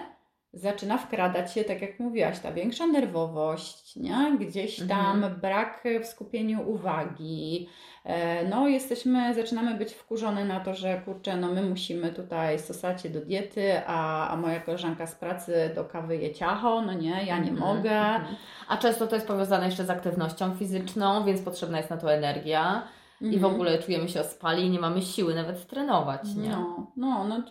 zaczyna 0.54 0.98
wkradać 0.98 1.54
się, 1.54 1.64
tak 1.64 1.82
jak 1.82 2.00
mówiłaś, 2.00 2.40
ta 2.40 2.52
większa 2.52 2.88
nerwowość, 2.88 3.96
nie? 3.96 4.38
gdzieś 4.40 4.88
tam 4.88 5.16
mhm. 5.16 5.40
brak 5.40 5.84
w 6.04 6.06
skupieniu 6.06 6.70
uwagi. 6.70 7.70
E, 8.06 8.48
no, 8.48 8.68
jesteśmy, 8.68 9.36
zaczynamy 9.36 9.76
być 9.76 9.94
wkurzone 9.94 10.46
na 10.46 10.60
to, 10.60 10.74
że 10.74 11.02
kurczę, 11.06 11.38
no 11.38 11.48
my 11.48 11.62
musimy 11.62 12.10
tutaj 12.12 12.60
stosać 12.60 13.02
się 13.02 13.10
do 13.10 13.22
diety, 13.22 13.82
a, 13.88 14.30
a 14.30 14.36
moja 14.36 14.60
koleżanka 14.60 15.08
z 15.08 15.16
pracy 15.16 15.72
do 15.76 15.86
kawy 15.86 16.18
je 16.18 16.34
ciacho, 16.34 16.82
no 16.82 16.94
nie, 16.94 17.26
ja 17.26 17.38
nie 17.38 17.52
mhm. 17.52 17.60
mogę. 17.60 18.00
Mhm. 18.00 18.36
A 18.68 18.78
często 18.78 19.08
to 19.08 19.16
jest 19.16 19.28
powiązane 19.28 19.66
jeszcze 19.66 19.86
z 19.86 19.90
aktywnością 19.90 20.56
fizyczną, 20.56 21.26
więc 21.26 21.42
potrzebna 21.42 21.78
jest 21.78 21.90
na 21.90 21.98
to 21.98 22.14
energia. 22.14 22.88
I 23.22 23.40
w 23.40 23.46
ogóle 23.46 23.78
czujemy 23.78 24.10
się 24.10 24.22
ospali 24.22 24.66
i 24.66 24.70
nie 24.70 24.80
mamy 24.80 25.02
siły 25.02 25.36
nawet 25.36 25.68
trenować, 25.68 26.36
nie? 26.36 26.50
No, 26.50 26.88
no, 26.98 27.24
no 27.24 27.44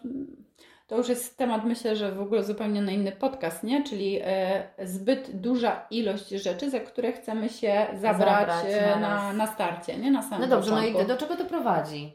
to 0.88 0.96
już 0.96 1.08
jest 1.08 1.38
temat, 1.38 1.64
myślę, 1.64 1.96
że 1.96 2.12
w 2.12 2.20
ogóle 2.20 2.42
zupełnie 2.42 2.82
na 2.82 2.92
inny 2.92 3.12
podcast, 3.12 3.62
nie? 3.62 3.84
Czyli 3.84 4.20
e, 4.24 4.68
zbyt 4.82 5.40
duża 5.40 5.86
ilość 5.90 6.28
rzeczy, 6.28 6.70
za 6.70 6.80
które 6.80 7.12
chcemy 7.12 7.48
się 7.48 7.86
zabrać, 7.94 8.48
zabrać 8.48 8.64
e, 8.68 9.00
na, 9.00 9.32
na 9.32 9.46
starcie, 9.46 9.98
nie? 9.98 10.10
Na 10.10 10.22
samym 10.22 10.40
No 10.40 10.56
dobrze, 10.56 10.70
początku. 10.70 10.98
no 10.98 11.04
i 11.04 11.06
do 11.06 11.16
czego 11.16 11.36
to 11.36 11.44
prowadzi? 11.44 12.12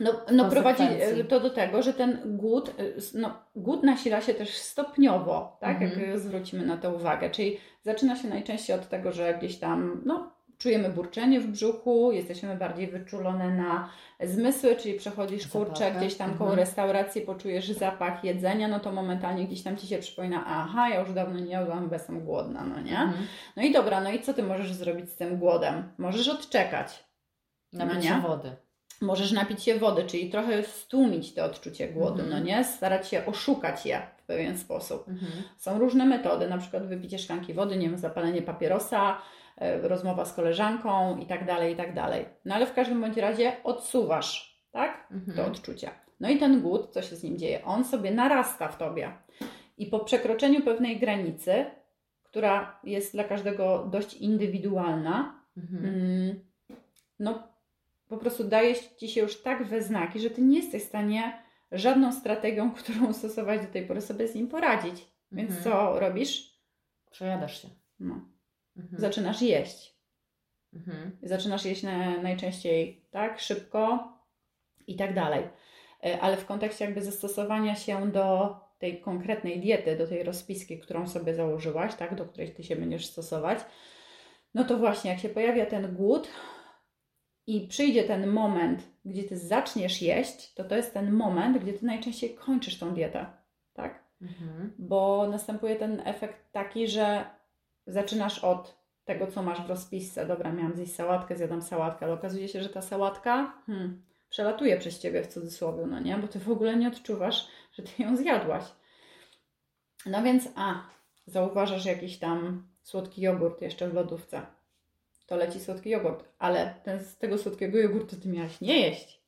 No, 0.00 0.12
no 0.32 0.50
prowadzi 0.50 0.82
e, 0.82 1.24
to 1.24 1.40
do 1.40 1.50
tego, 1.50 1.82
że 1.82 1.92
ten 1.92 2.20
głód, 2.24 2.74
no, 3.14 3.42
głód 3.56 3.82
nasila 3.82 4.20
się 4.20 4.34
też 4.34 4.56
stopniowo, 4.56 5.56
tak? 5.60 5.82
Mhm. 5.82 6.10
Jak 6.10 6.18
zwrócimy 6.18 6.66
na 6.66 6.76
to 6.76 6.90
uwagę. 6.90 7.30
Czyli 7.30 7.58
zaczyna 7.82 8.16
się 8.16 8.28
najczęściej 8.28 8.76
od 8.76 8.88
tego, 8.88 9.12
że 9.12 9.34
gdzieś 9.34 9.58
tam, 9.58 10.02
no, 10.04 10.33
czujemy 10.64 10.88
burczenie 10.88 11.40
w 11.40 11.46
brzuchu, 11.46 12.12
jesteśmy 12.12 12.56
bardziej 12.56 12.86
wyczulone 12.86 13.50
na 13.50 13.88
zmysły, 14.20 14.76
czyli 14.76 14.94
przechodzisz 14.94 15.48
kurczę 15.48 15.92
gdzieś 15.92 16.14
tam 16.14 16.38
koło 16.38 16.50
mhm. 16.50 16.68
restauracji, 16.68 17.20
poczujesz 17.20 17.68
zapach 17.70 18.24
jedzenia, 18.24 18.68
no 18.68 18.80
to 18.80 18.92
momentalnie 18.92 19.46
gdzieś 19.46 19.62
tam 19.62 19.76
Ci 19.76 19.86
się 19.86 19.98
przypomina, 19.98 20.44
aha, 20.46 20.88
ja 20.88 21.00
już 21.00 21.12
dawno 21.12 21.40
nie 21.40 21.52
jadłam, 21.52 21.88
bo 21.88 21.94
jestem 21.94 22.24
głodna, 22.24 22.64
no 22.64 22.80
nie? 22.80 22.98
Mhm. 22.98 23.26
No 23.56 23.62
i 23.62 23.72
dobra, 23.72 24.00
no 24.00 24.10
i 24.10 24.22
co 24.22 24.34
Ty 24.34 24.42
możesz 24.42 24.72
zrobić 24.72 25.10
z 25.10 25.16
tym 25.16 25.38
głodem? 25.38 25.88
Możesz 25.98 26.28
odczekać. 26.28 27.04
Napić 27.72 27.94
no 27.94 28.02
się 28.02 28.20
wody. 28.20 28.52
Możesz 29.00 29.32
napić 29.32 29.62
się 29.62 29.78
wody, 29.78 30.04
czyli 30.04 30.30
trochę 30.30 30.62
stłumić 30.62 31.34
to 31.34 31.44
odczucie 31.44 31.88
głodu, 31.88 32.16
no 32.16 32.24
mhm. 32.24 32.44
nie? 32.44 32.64
Starać 32.64 33.08
się 33.08 33.26
oszukać 33.26 33.86
je 33.86 34.02
w 34.16 34.22
pewien 34.22 34.58
sposób. 34.58 35.08
Mhm. 35.08 35.32
Są 35.58 35.78
różne 35.78 36.06
metody, 36.06 36.48
na 36.48 36.58
przykład 36.58 36.86
wypicie 36.86 37.18
szklanki 37.18 37.54
wody, 37.54 37.76
nie 37.76 37.88
wiem, 37.88 37.98
zapalenie 37.98 38.42
papierosa, 38.42 39.16
rozmowa 39.60 40.24
z 40.24 40.32
koleżanką 40.32 41.18
i 41.18 41.26
tak 41.26 41.46
dalej, 41.46 41.72
i 41.72 41.76
tak 41.76 41.94
dalej. 41.94 42.26
No 42.44 42.54
ale 42.54 42.66
w 42.66 42.72
każdym 42.72 43.00
bądź 43.00 43.16
razie 43.16 43.52
odsuwasz, 43.64 44.60
tak? 44.72 45.08
Mhm. 45.10 45.36
To 45.36 45.46
odczucia. 45.46 45.90
No 46.20 46.30
i 46.30 46.38
ten 46.38 46.60
głód, 46.60 46.90
co 46.90 47.02
się 47.02 47.16
z 47.16 47.22
nim 47.22 47.38
dzieje? 47.38 47.64
On 47.64 47.84
sobie 47.84 48.10
narasta 48.10 48.68
w 48.68 48.78
tobie. 48.78 49.12
I 49.78 49.86
po 49.86 50.00
przekroczeniu 50.00 50.62
pewnej 50.62 51.00
granicy, 51.00 51.64
która 52.22 52.80
jest 52.84 53.12
dla 53.12 53.24
każdego 53.24 53.88
dość 53.90 54.14
indywidualna, 54.14 55.40
mhm. 55.56 55.84
Mm, 55.84 56.40
no 57.18 57.48
po 58.08 58.16
prostu 58.16 58.44
daje 58.44 58.74
ci 58.96 59.08
się 59.08 59.20
już 59.20 59.42
tak 59.42 59.64
we 59.64 59.82
znaki, 59.82 60.20
że 60.20 60.30
ty 60.30 60.42
nie 60.42 60.58
jesteś 60.58 60.82
w 60.82 60.88
stanie 60.88 61.42
żadną 61.72 62.12
strategią, 62.12 62.70
którą 62.82 63.12
stosować 63.12 63.60
do 63.60 63.72
tej 63.72 63.86
pory 63.86 64.00
sobie 64.00 64.28
z 64.28 64.34
nim 64.34 64.48
poradzić. 64.48 65.06
Więc 65.32 65.50
mhm. 65.50 65.64
co 65.64 66.00
robisz? 66.00 66.60
Przejadasz 67.10 67.62
się. 67.62 67.68
No 68.00 68.33
mhm. 68.76 69.00
zaczynasz 69.00 69.42
jeść. 69.42 69.94
Mhm. 70.74 71.16
Zaczynasz 71.22 71.64
jeść 71.64 71.82
na, 71.82 72.22
najczęściej 72.22 73.04
tak, 73.10 73.40
szybko 73.40 74.12
i 74.86 74.96
tak 74.96 75.14
dalej. 75.14 75.48
E, 76.04 76.20
ale 76.20 76.36
w 76.36 76.46
kontekście 76.46 76.84
jakby 76.84 77.02
zastosowania 77.02 77.74
się 77.74 78.12
do 78.12 78.56
tej 78.78 79.00
konkretnej 79.00 79.60
diety, 79.60 79.96
do 79.96 80.06
tej 80.06 80.22
rozpiski, 80.22 80.78
którą 80.78 81.08
sobie 81.08 81.34
założyłaś, 81.34 81.94
tak, 81.94 82.14
do 82.14 82.26
której 82.26 82.54
Ty 82.54 82.64
się 82.64 82.76
będziesz 82.76 83.06
stosować, 83.06 83.58
no 84.54 84.64
to 84.64 84.78
właśnie 84.78 85.10
jak 85.10 85.20
się 85.20 85.28
pojawia 85.28 85.66
ten 85.66 85.94
głód 85.94 86.28
i 87.46 87.68
przyjdzie 87.68 88.04
ten 88.04 88.26
moment, 88.26 88.82
gdzie 89.04 89.24
Ty 89.24 89.38
zaczniesz 89.38 90.02
jeść, 90.02 90.54
to 90.54 90.64
to 90.64 90.76
jest 90.76 90.94
ten 90.94 91.12
moment, 91.12 91.58
gdzie 91.58 91.72
Ty 91.72 91.86
najczęściej 91.86 92.34
kończysz 92.34 92.78
tą 92.78 92.94
dietę, 92.94 93.26
tak? 93.72 94.04
Mhm. 94.22 94.72
Bo 94.78 95.28
następuje 95.30 95.76
ten 95.76 96.02
efekt 96.04 96.52
taki, 96.52 96.88
że 96.88 97.24
zaczynasz 97.86 98.44
od 98.44 98.84
tego, 99.04 99.26
co 99.26 99.42
masz 99.42 99.62
w 99.62 99.68
rozpisce. 99.68 100.26
Dobra, 100.26 100.52
miałam 100.52 100.76
zjeść 100.76 100.94
sałatkę, 100.94 101.36
zjadam 101.36 101.62
sałatkę, 101.62 102.06
ale 102.06 102.14
okazuje 102.14 102.48
się, 102.48 102.62
że 102.62 102.68
ta 102.68 102.82
sałatka 102.82 103.62
hmm, 103.66 104.02
przelatuje 104.30 104.78
przez 104.78 104.98
Ciebie 104.98 105.22
w 105.22 105.26
cudzysłowie, 105.26 105.86
no 105.86 106.00
nie? 106.00 106.16
Bo 106.16 106.28
Ty 106.28 106.38
w 106.38 106.50
ogóle 106.50 106.76
nie 106.76 106.88
odczuwasz, 106.88 107.48
że 107.72 107.82
Ty 107.82 108.02
ją 108.02 108.16
zjadłaś. 108.16 108.64
No 110.06 110.22
więc, 110.22 110.48
a, 110.56 110.82
zauważasz 111.26 111.84
jakiś 111.84 112.18
tam 112.18 112.68
słodki 112.82 113.22
jogurt 113.22 113.62
jeszcze 113.62 113.88
w 113.88 113.94
lodówce. 113.94 114.46
To 115.26 115.36
leci 115.36 115.60
słodki 115.60 115.90
jogurt, 115.90 116.24
ale 116.38 116.74
ten, 116.84 117.04
z 117.04 117.18
tego 117.18 117.38
słodkiego 117.38 117.78
jogurtu 117.78 118.16
Ty 118.16 118.28
miałaś 118.28 118.60
nie 118.60 118.80
jeść. 118.80 119.20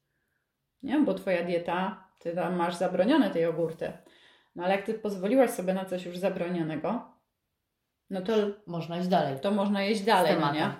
Nie? 0.82 1.00
Bo 1.00 1.14
Twoja 1.14 1.44
dieta, 1.44 2.08
Ty 2.18 2.34
tam 2.34 2.56
masz 2.56 2.74
zabronione 2.74 3.30
te 3.30 3.40
jogurty. 3.40 3.92
No 4.56 4.64
ale 4.64 4.76
jak 4.76 4.86
Ty 4.86 4.94
pozwoliłaś 4.94 5.50
sobie 5.50 5.74
na 5.74 5.84
coś 5.84 6.06
już 6.06 6.18
zabronionego, 6.18 7.15
no 8.10 8.20
to 8.20 8.32
można 8.66 8.98
iść 8.98 9.08
dalej. 9.08 9.40
To 9.40 9.50
można 9.50 9.84
iść 9.84 10.00
dalej, 10.00 10.36
no 10.40 10.52
nie? 10.52 10.70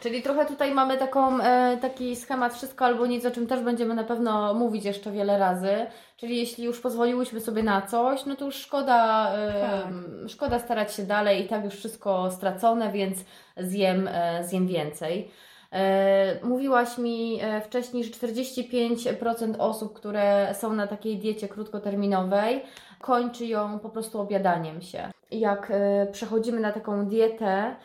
Czyli 0.00 0.22
trochę 0.22 0.46
tutaj 0.46 0.74
mamy 0.74 0.98
taką, 0.98 1.40
e, 1.40 1.76
taki 1.76 2.16
schemat 2.16 2.54
wszystko 2.54 2.84
albo 2.84 3.06
nic, 3.06 3.26
o 3.26 3.30
czym 3.30 3.46
też 3.46 3.60
będziemy 3.60 3.94
na 3.94 4.04
pewno 4.04 4.54
mówić 4.54 4.84
jeszcze 4.84 5.12
wiele 5.12 5.38
razy. 5.38 5.86
Czyli 6.16 6.36
jeśli 6.36 6.64
już 6.64 6.80
pozwoliłyśmy 6.80 7.40
sobie 7.40 7.62
na 7.62 7.82
coś, 7.82 8.26
no 8.26 8.36
to 8.36 8.44
już 8.44 8.54
szkoda, 8.54 9.30
e, 9.34 9.60
tak. 9.60 9.86
szkoda 10.28 10.58
starać 10.58 10.94
się 10.94 11.02
dalej 11.02 11.44
i 11.44 11.48
tak 11.48 11.64
już 11.64 11.74
wszystko 11.74 12.30
stracone, 12.30 12.92
więc 12.92 13.18
zjem, 13.56 14.08
e, 14.12 14.44
zjem 14.44 14.66
więcej. 14.66 15.30
E, 15.74 16.38
mówiłaś 16.42 16.98
mi 16.98 17.38
e, 17.42 17.60
wcześniej, 17.60 18.04
że 18.04 18.10
45% 18.10 19.54
osób, 19.58 19.94
które 19.94 20.54
są 20.54 20.72
na 20.72 20.86
takiej 20.86 21.18
diecie 21.18 21.48
krótkoterminowej, 21.48 22.62
kończy 23.04 23.46
ją 23.46 23.78
po 23.78 23.90
prostu 23.90 24.20
obiadaniem 24.20 24.82
się. 24.82 25.10
Jak 25.30 25.70
e, 25.70 26.06
przechodzimy 26.12 26.60
na 26.60 26.72
taką 26.72 27.06
dietę 27.06 27.76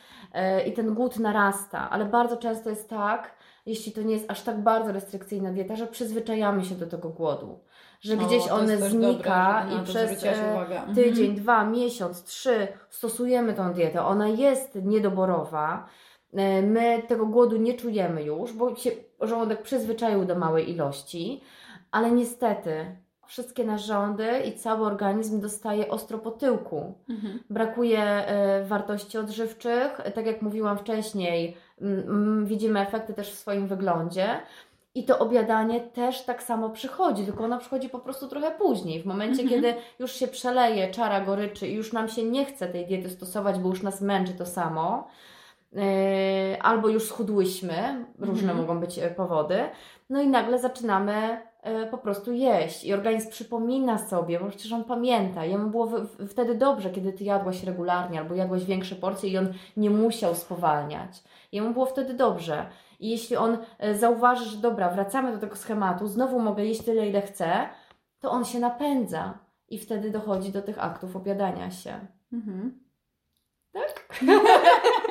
i 0.65 0.73
ten 0.73 0.93
głód 0.93 1.19
narasta, 1.19 1.89
ale 1.89 2.05
bardzo 2.05 2.37
często 2.37 2.69
jest 2.69 2.89
tak, 2.89 3.33
jeśli 3.65 3.91
to 3.91 4.01
nie 4.01 4.13
jest 4.13 4.31
aż 4.31 4.41
tak 4.41 4.61
bardzo 4.61 4.91
restrykcyjna 4.91 5.51
dieta, 5.51 5.75
że 5.75 5.87
przyzwyczajamy 5.87 6.65
się 6.65 6.75
do 6.75 6.87
tego 6.87 7.09
głodu. 7.09 7.59
Że 8.01 8.17
gdzieś 8.17 8.47
on 8.47 8.67
znika 8.67 9.65
dobre, 9.69 9.81
i 9.81 9.85
przez 9.85 10.25
tydzień, 10.95 11.25
mhm. 11.25 11.35
dwa, 11.35 11.65
miesiąc, 11.65 12.23
trzy 12.23 12.67
stosujemy 12.89 13.53
tą 13.53 13.73
dietę. 13.73 14.05
Ona 14.05 14.27
jest 14.27 14.75
niedoborowa, 14.75 15.89
E, 16.33 16.61
my 16.61 17.03
tego 17.07 17.25
głodu 17.25 17.57
nie 17.57 17.73
czujemy 17.73 18.23
już, 18.23 18.53
bo 18.53 18.75
się 18.75 18.91
żołądek 19.21 19.61
przyzwyczaił 19.61 20.25
do 20.25 20.35
małej 20.35 20.69
ilości, 20.69 21.41
ale 21.91 22.11
niestety 22.11 22.97
wszystkie 23.29 23.63
narządy 23.63 24.27
i 24.45 24.53
cały 24.53 24.85
organizm 24.85 25.41
dostaje 25.41 25.89
ostro 25.89 26.17
po 26.17 26.31
tyłku. 26.31 26.93
Mhm. 27.09 27.39
Brakuje 27.49 27.99
e, 27.99 28.65
wartości 28.65 29.17
odżywczych, 29.17 30.01
tak 30.15 30.25
jak 30.25 30.41
mówiłam 30.41 30.77
wcześniej, 30.77 31.57
widzimy 32.43 32.79
efekty 32.79 33.13
też 33.13 33.31
w 33.31 33.39
swoim 33.39 33.67
wyglądzie. 33.67 34.27
I 34.95 35.03
to 35.03 35.19
obiadanie 35.19 35.81
też 35.81 36.21
tak 36.21 36.43
samo 36.43 36.69
przychodzi, 36.69 37.25
tylko 37.25 37.43
ono 37.43 37.57
przychodzi 37.57 37.89
po 37.89 37.99
prostu 37.99 38.27
trochę 38.27 38.51
później. 38.51 39.01
W 39.01 39.05
momencie, 39.05 39.41
mhm. 39.41 39.61
kiedy 39.61 39.81
już 39.99 40.11
się 40.11 40.27
przeleje 40.27 40.91
czara 40.91 41.21
goryczy 41.21 41.67
i 41.67 41.73
już 41.73 41.93
nam 41.93 42.09
się 42.09 42.23
nie 42.23 42.45
chce 42.45 42.67
tej 42.67 42.85
diety 42.85 43.09
stosować, 43.09 43.59
bo 43.59 43.69
już 43.69 43.83
nas 43.83 44.01
męczy 44.01 44.33
to 44.33 44.45
samo, 44.45 45.07
E, 45.75 46.63
albo 46.63 46.89
już 46.89 47.03
schudłyśmy, 47.03 48.05
różne 48.19 48.51
mhm. 48.51 48.57
mogą 48.57 48.79
być 48.79 48.99
e, 48.99 49.09
powody, 49.09 49.59
no 50.09 50.21
i 50.21 50.27
nagle 50.27 50.59
zaczynamy 50.59 51.41
po 51.91 51.97
prostu 51.97 52.33
jeść 52.33 52.83
i 52.83 52.93
organizm 52.93 53.29
przypomina 53.29 53.97
sobie, 53.97 54.39
bo 54.39 54.49
przecież 54.49 54.71
on 54.71 54.83
pamięta, 54.83 55.45
jemu 55.45 55.69
było 55.69 55.89
wtedy 56.27 56.55
dobrze, 56.55 56.89
kiedy 56.89 57.13
ty 57.13 57.23
jadłaś 57.23 57.63
regularnie 57.63 58.19
albo 58.19 58.35
jadłaś 58.35 58.65
większe 58.65 58.95
porcje 58.95 59.29
i 59.29 59.37
on 59.37 59.53
nie 59.77 59.89
musiał 59.89 60.35
spowalniać. 60.35 61.23
Jemu 61.51 61.73
było 61.73 61.85
wtedy 61.85 62.13
dobrze. 62.13 62.65
I 62.99 63.09
jeśli 63.09 63.35
on 63.35 63.57
zauważy, 63.93 64.45
że 64.45 64.57
dobra, 64.57 64.89
wracamy 64.89 65.31
do 65.31 65.37
tego 65.37 65.55
schematu, 65.55 66.07
znowu 66.07 66.39
mogę 66.39 66.65
jeść 66.65 66.83
tyle, 66.83 67.07
ile 67.07 67.21
chcę, 67.21 67.69
to 68.19 68.31
on 68.31 68.45
się 68.45 68.59
napędza 68.59 69.37
i 69.69 69.79
wtedy 69.79 70.11
dochodzi 70.11 70.51
do 70.51 70.61
tych 70.61 70.83
aktów 70.83 71.15
obiadania 71.15 71.71
się. 71.71 71.99
Mhm. 72.33 72.79
Tak? 73.71 74.09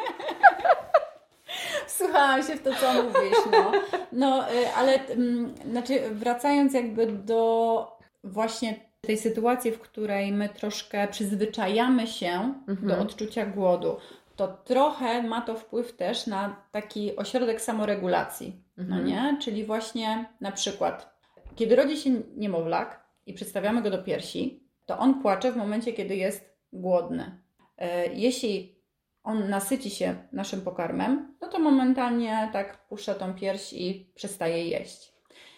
Wsłuchałam 1.98 2.42
się 2.42 2.56
w 2.56 2.62
to, 2.62 2.70
co 2.74 3.02
mówisz, 3.02 3.38
no. 3.52 3.72
No, 4.12 4.52
y, 4.52 4.74
ale 4.76 5.06
mm, 5.06 5.54
znaczy 5.70 6.00
wracając 6.12 6.74
jakby 6.74 7.06
do 7.06 7.98
właśnie 8.24 8.74
tej 9.00 9.18
sytuacji, 9.18 9.70
w 9.70 9.80
której 9.80 10.32
my 10.32 10.48
troszkę 10.48 11.08
przyzwyczajamy 11.08 12.06
się 12.06 12.54
mhm. 12.68 12.88
do 12.88 12.98
odczucia 12.98 13.46
głodu, 13.46 13.96
to 14.36 14.48
trochę 14.48 15.22
ma 15.22 15.40
to 15.40 15.54
wpływ 15.54 15.96
też 15.96 16.26
na 16.26 16.56
taki 16.72 17.16
ośrodek 17.16 17.60
samoregulacji, 17.60 18.62
no 18.76 18.82
mhm. 18.82 19.00
no 19.00 19.08
nie? 19.08 19.38
Czyli 19.40 19.64
właśnie 19.64 20.24
na 20.40 20.52
przykład, 20.52 21.18
kiedy 21.56 21.76
rodzi 21.76 21.96
się 21.96 22.10
niemowlak 22.36 23.04
i 23.26 23.34
przedstawiamy 23.34 23.82
go 23.82 23.90
do 23.90 24.02
piersi, 24.02 24.62
to 24.86 24.98
on 24.98 25.22
płacze 25.22 25.52
w 25.52 25.56
momencie, 25.56 25.92
kiedy 25.92 26.16
jest 26.16 26.54
głodny. 26.72 27.38
E, 27.78 28.14
jeśli 28.14 28.77
on 29.24 29.48
nasyci 29.48 29.90
się 29.90 30.14
naszym 30.32 30.60
pokarmem, 30.60 31.36
no 31.40 31.48
to 31.48 31.58
momentalnie 31.58 32.50
tak 32.52 32.88
puszcza 32.88 33.14
tą 33.14 33.34
pierś 33.34 33.72
i 33.72 34.12
przestaje 34.14 34.68
jeść. 34.68 35.12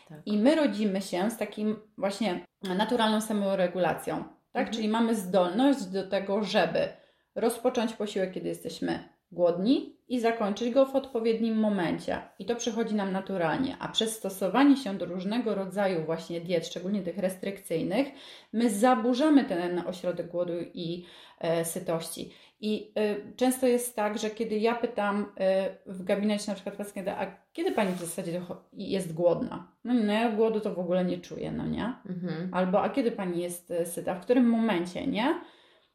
Tak. 0.09 0.19
I 0.27 0.39
my 0.39 0.55
rodzimy 0.55 1.03
się 1.03 1.31
z 1.31 1.37
takim 1.37 1.77
właśnie 1.99 2.47
naturalną 2.63 3.21
samoregulacją, 3.21 4.17
tak? 4.53 4.63
Mhm. 4.63 4.71
Czyli 4.75 4.89
mamy 4.89 5.15
zdolność 5.15 5.85
do 5.85 6.09
tego, 6.09 6.45
żeby 6.45 6.89
rozpocząć 7.35 7.93
posiłek, 7.93 8.33
kiedy 8.33 8.49
jesteśmy 8.49 9.09
głodni 9.33 9.97
i 10.09 10.21
zakończyć 10.21 10.71
go 10.71 10.87
w 10.87 10.97
odpowiednim 10.97 11.57
momencie. 11.57 12.23
I 12.39 12.45
to 12.45 12.57
przychodzi 12.57 12.95
nam 12.95 13.13
naturalnie. 13.13 13.77
A 13.81 13.89
przez 13.89 14.17
stosowanie 14.17 14.77
się 14.77 14.99
do 14.99 15.07
różnego 15.07 15.55
rodzaju 15.55 16.05
właśnie 16.05 16.41
diet, 16.41 16.67
szczególnie 16.67 17.03
tych 17.03 17.19
restrykcyjnych, 17.19 18.09
my 18.53 18.71
zaburzamy 18.71 19.45
ten 19.45 19.83
ośrodek 19.87 20.29
głodu 20.29 20.53
i 20.75 21.07
e, 21.39 21.65
sytości. 21.65 22.33
I 22.61 22.93
y, 22.99 23.37
często 23.37 23.67
jest 23.67 23.97
tak, 23.97 24.19
że 24.19 24.31
kiedy 24.31 24.59
ja 24.59 24.75
pytam 24.75 25.21
y, 25.21 25.93
w 25.93 26.05
gabinecie 26.05 26.45
na 26.49 26.55
przykład 26.55 26.77
pacjenta, 26.77 27.21
a 27.21 27.27
kiedy 27.53 27.73
pani 27.73 27.93
w 27.93 28.01
zasadzie 28.01 28.43
jest 28.73 29.15
głodna? 29.15 29.73
No 29.85 29.95
no 29.95 30.13
ja 30.13 30.33
głodu 30.33 30.61
to 30.61 30.75
w 30.75 30.79
ogóle 30.79 31.05
nie 31.05 31.19
czuję, 31.19 31.53
no 31.53 31.67
nie? 31.67 31.95
Mhm. 32.09 32.51
Albo 32.53 32.83
a 32.83 32.91
kiedy 32.91 33.13
pani 33.13 33.43
jest 33.43 33.71
y, 33.71 33.87
syta? 33.87 34.15
W 34.15 34.21
którym 34.21 34.49
momencie, 34.49 35.07
nie? 35.07 35.41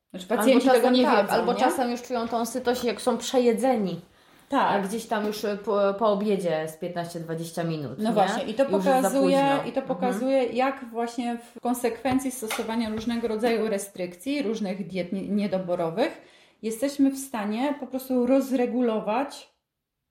Znaczy 0.09 0.27
pacjenci 0.27 0.69
albo 0.69 0.81
tego 0.81 0.95
nie 0.95 1.03
tak, 1.03 1.25
wiedzą, 1.25 1.33
Albo 1.33 1.53
nie? 1.53 1.59
czasem 1.59 1.91
już 1.91 2.01
czują 2.01 2.27
tą 2.27 2.45
sytość, 2.45 2.83
jak 2.83 3.01
są 3.01 3.17
przejedzeni. 3.17 4.01
Tak. 4.49 4.87
Gdzieś 4.87 5.05
tam 5.05 5.25
już 5.25 5.45
po, 5.65 5.93
po 5.99 6.07
obiedzie 6.07 6.67
z 6.67 6.81
15-20 6.81 7.67
minut. 7.67 7.97
No 7.97 8.09
nie? 8.09 8.13
właśnie, 8.13 8.43
i 8.43 8.53
to 8.53 8.65
pokazuje, 8.65 9.59
i 9.65 9.71
to 9.71 9.81
mhm. 9.81 9.87
pokazuje 9.87 10.37
mhm. 10.37 10.57
jak 10.57 10.85
właśnie 10.91 11.37
w 11.37 11.59
konsekwencji 11.59 12.31
stosowania 12.31 12.89
różnego 12.89 13.27
rodzaju 13.27 13.69
restrykcji, 13.69 14.41
różnych 14.41 14.87
diet 14.87 15.11
niedoborowych, 15.11 16.21
jesteśmy 16.65 17.11
w 17.11 17.17
stanie 17.17 17.75
po 17.79 17.87
prostu 17.87 18.25
rozregulować 18.25 19.55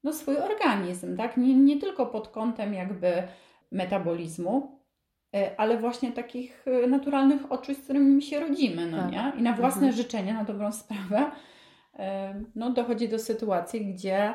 no, 0.04 0.12
swój 0.12 0.36
organizm, 0.36 1.16
tak? 1.16 1.36
Nie, 1.36 1.54
nie 1.54 1.80
tylko 1.80 2.06
pod 2.06 2.28
kątem 2.28 2.74
jakby 2.74 3.22
metabolizmu, 3.72 4.80
e, 5.34 5.60
ale 5.60 5.78
właśnie 5.78 6.12
takich 6.12 6.64
e, 6.66 6.86
naturalnych 6.86 7.52
odczuć, 7.52 7.78
z 7.78 7.84
którymi 7.84 8.22
się 8.22 8.40
rodzimy, 8.40 8.86
no 8.86 8.98
tak. 8.98 9.12
nie? 9.12 9.32
I 9.38 9.42
na 9.42 9.52
własne 9.52 9.86
mhm. 9.86 9.96
życzenie, 9.96 10.34
na 10.34 10.44
dobrą 10.44 10.72
sprawę, 10.72 11.30
e, 11.94 12.34
no 12.54 12.70
dochodzi 12.70 13.08
do 13.08 13.18
sytuacji, 13.18 13.94
gdzie 13.94 14.34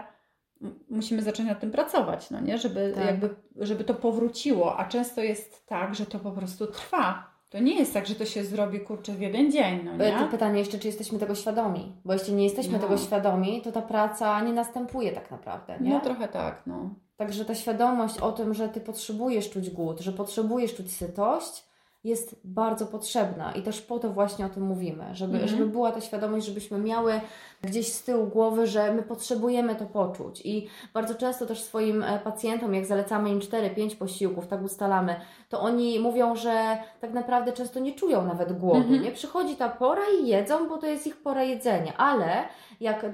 musimy 0.89 1.21
zacząć 1.21 1.49
nad 1.49 1.59
tym 1.59 1.71
pracować, 1.71 2.31
no 2.31 2.39
nie? 2.39 2.57
Żeby, 2.57 2.91
tak. 2.95 3.05
jakby, 3.05 3.35
żeby 3.55 3.83
to 3.83 3.93
powróciło, 3.93 4.77
a 4.77 4.85
często 4.85 5.21
jest 5.21 5.67
tak, 5.67 5.95
że 5.95 6.05
to 6.05 6.19
po 6.19 6.31
prostu 6.31 6.67
trwa. 6.67 7.28
To 7.49 7.59
nie 7.59 7.79
jest 7.79 7.93
tak, 7.93 8.07
że 8.07 8.15
to 8.15 8.25
się 8.25 8.43
zrobi 8.43 8.79
kurczę 8.79 9.11
w 9.13 9.21
jeden 9.21 9.51
dzień, 9.51 9.81
no 9.83 9.97
nie? 9.97 10.11
To 10.19 10.27
pytanie 10.27 10.59
jeszcze, 10.59 10.79
czy 10.79 10.87
jesteśmy 10.87 11.19
tego 11.19 11.35
świadomi? 11.35 11.95
Bo 12.05 12.13
jeśli 12.13 12.33
nie 12.33 12.43
jesteśmy 12.43 12.73
no. 12.73 12.79
tego 12.79 12.97
świadomi, 12.97 13.61
to 13.61 13.71
ta 13.71 13.81
praca 13.81 14.41
nie 14.41 14.53
następuje 14.53 15.11
tak 15.11 15.31
naprawdę, 15.31 15.77
nie? 15.81 15.89
No 15.89 15.99
trochę 15.99 16.27
tak, 16.27 16.63
no. 16.67 16.89
Także 17.17 17.45
ta 17.45 17.55
świadomość 17.55 18.17
o 18.17 18.31
tym, 18.31 18.53
że 18.53 18.69
Ty 18.69 18.81
potrzebujesz 18.81 19.49
czuć 19.49 19.69
głód, 19.69 19.99
że 19.99 20.11
potrzebujesz 20.11 20.75
czuć 20.75 20.91
sytość, 20.91 21.68
jest 22.03 22.35
bardzo 22.43 22.85
potrzebna 22.85 23.51
i 23.51 23.61
też 23.61 23.81
po 23.81 23.99
to 23.99 24.09
właśnie 24.09 24.45
o 24.45 24.49
tym 24.49 24.63
mówimy, 24.63 25.05
żeby, 25.13 25.33
mhm. 25.33 25.49
żeby 25.49 25.67
była 25.67 25.91
ta 25.91 26.01
świadomość, 26.01 26.45
żebyśmy 26.45 26.77
miały 26.77 27.21
gdzieś 27.61 27.93
z 27.93 28.03
tyłu 28.03 28.27
głowy, 28.27 28.67
że 28.67 28.93
my 28.93 29.03
potrzebujemy 29.03 29.75
to 29.75 29.85
poczuć 29.85 30.41
i 30.45 30.67
bardzo 30.93 31.15
często 31.15 31.45
też 31.45 31.61
swoim 31.61 32.03
e, 32.03 32.19
pacjentom, 32.19 32.73
jak 32.73 32.85
zalecamy 32.85 33.29
im 33.29 33.39
4-5 33.39 33.95
posiłków, 33.95 34.47
tak 34.47 34.63
ustalamy, 34.63 35.15
to 35.49 35.61
oni 35.61 35.99
mówią, 35.99 36.35
że 36.35 36.77
tak 37.01 37.13
naprawdę 37.13 37.53
często 37.53 37.79
nie 37.79 37.93
czują 37.93 38.25
nawet 38.25 38.59
głodu, 38.59 38.79
mhm. 38.79 39.01
nie? 39.01 39.11
Przychodzi 39.11 39.55
ta 39.55 39.69
pora 39.69 40.03
i 40.21 40.27
jedzą, 40.27 40.69
bo 40.69 40.77
to 40.77 40.85
jest 40.85 41.07
ich 41.07 41.17
pora 41.17 41.43
jedzenia, 41.43 41.97
ale 41.97 42.43
jak 42.79 43.03
y, 43.03 43.09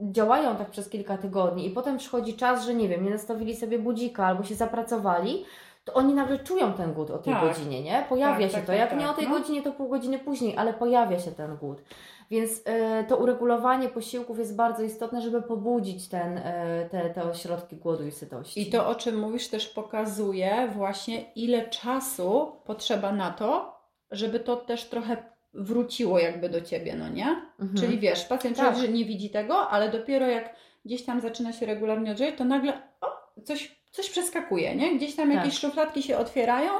działają 0.00 0.56
tak 0.56 0.70
przez 0.70 0.88
kilka 0.88 1.18
tygodni 1.18 1.66
i 1.66 1.70
potem 1.70 1.98
przychodzi 1.98 2.34
czas, 2.34 2.64
że 2.64 2.74
nie 2.74 2.88
wiem, 2.88 3.04
nie 3.04 3.10
nastawili 3.10 3.56
sobie 3.56 3.78
budzika 3.78 4.26
albo 4.26 4.42
się 4.42 4.54
zapracowali, 4.54 5.44
to 5.90 5.96
oni 5.96 6.14
nagle 6.14 6.38
czują 6.38 6.72
ten 6.72 6.92
głód 6.92 7.10
o 7.10 7.18
tej 7.18 7.34
tak. 7.34 7.42
godzinie, 7.42 7.82
nie? 7.82 8.04
Pojawia 8.08 8.46
tak, 8.46 8.50
się 8.50 8.56
tak, 8.56 8.66
to. 8.66 8.72
Jak 8.72 8.90
tak, 8.90 8.98
nie 8.98 9.10
o 9.10 9.14
tej 9.14 9.28
no. 9.28 9.38
godzinie, 9.38 9.62
to 9.62 9.72
pół 9.72 9.88
godziny 9.88 10.18
później, 10.18 10.56
ale 10.56 10.74
pojawia 10.74 11.18
się 11.18 11.32
ten 11.32 11.56
głód. 11.56 11.82
Więc 12.30 12.58
y, 12.58 12.62
to 13.08 13.16
uregulowanie 13.16 13.88
posiłków 13.88 14.38
jest 14.38 14.56
bardzo 14.56 14.82
istotne, 14.82 15.22
żeby 15.22 15.42
pobudzić 15.42 16.08
ten, 16.08 16.38
y, 16.38 16.42
te, 16.90 17.10
te 17.10 17.22
ośrodki 17.22 17.76
głodu 17.76 18.06
i 18.06 18.10
sytości. 18.10 18.62
I 18.62 18.70
to, 18.70 18.88
o 18.88 18.94
czym 18.94 19.18
mówisz, 19.18 19.48
też 19.48 19.68
pokazuje 19.68 20.68
właśnie, 20.74 21.32
ile 21.32 21.68
czasu 21.68 22.52
potrzeba 22.64 23.12
na 23.12 23.30
to, 23.30 23.80
żeby 24.10 24.40
to 24.40 24.56
też 24.56 24.84
trochę 24.84 25.16
wróciło 25.54 26.18
jakby 26.18 26.48
do 26.48 26.60
Ciebie, 26.60 26.96
no 26.96 27.08
nie? 27.08 27.26
Mhm. 27.60 27.74
Czyli 27.76 27.98
wiesz, 27.98 28.24
pacjent 28.24 28.56
tak. 28.56 28.76
że 28.76 28.88
nie 28.88 29.04
widzi 29.04 29.30
tego, 29.30 29.68
ale 29.68 29.88
dopiero 29.88 30.26
jak 30.26 30.54
gdzieś 30.84 31.04
tam 31.04 31.20
zaczyna 31.20 31.52
się 31.52 31.66
regularnie 31.66 32.10
odżywiać, 32.10 32.34
to 32.38 32.44
nagle 32.44 32.72
o, 33.00 33.42
coś 33.44 33.79
coś 33.90 34.10
przeskakuje, 34.10 34.76
nie? 34.76 34.96
Gdzieś 34.96 35.16
tam 35.16 35.30
jakieś 35.30 35.54
tak. 35.54 35.60
szufladki 35.60 36.02
się 36.02 36.18
otwierają 36.18 36.72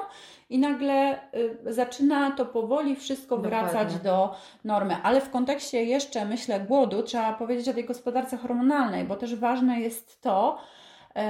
i 0.50 0.58
nagle 0.58 1.18
y, 1.34 1.72
zaczyna 1.72 2.30
to 2.30 2.46
powoli 2.46 2.96
wszystko 2.96 3.38
Dokładnie. 3.38 3.70
wracać 3.70 3.94
do 3.94 4.34
normy. 4.64 4.96
Ale 5.02 5.20
w 5.20 5.30
kontekście 5.30 5.84
jeszcze, 5.84 6.24
myślę, 6.24 6.60
głodu 6.60 7.02
trzeba 7.02 7.32
powiedzieć 7.32 7.68
o 7.68 7.74
tej 7.74 7.84
gospodarce 7.84 8.36
hormonalnej, 8.36 9.04
bo 9.04 9.16
też 9.16 9.34
ważne 9.34 9.80
jest 9.80 10.20
to, 10.20 10.58
y, 11.10 11.20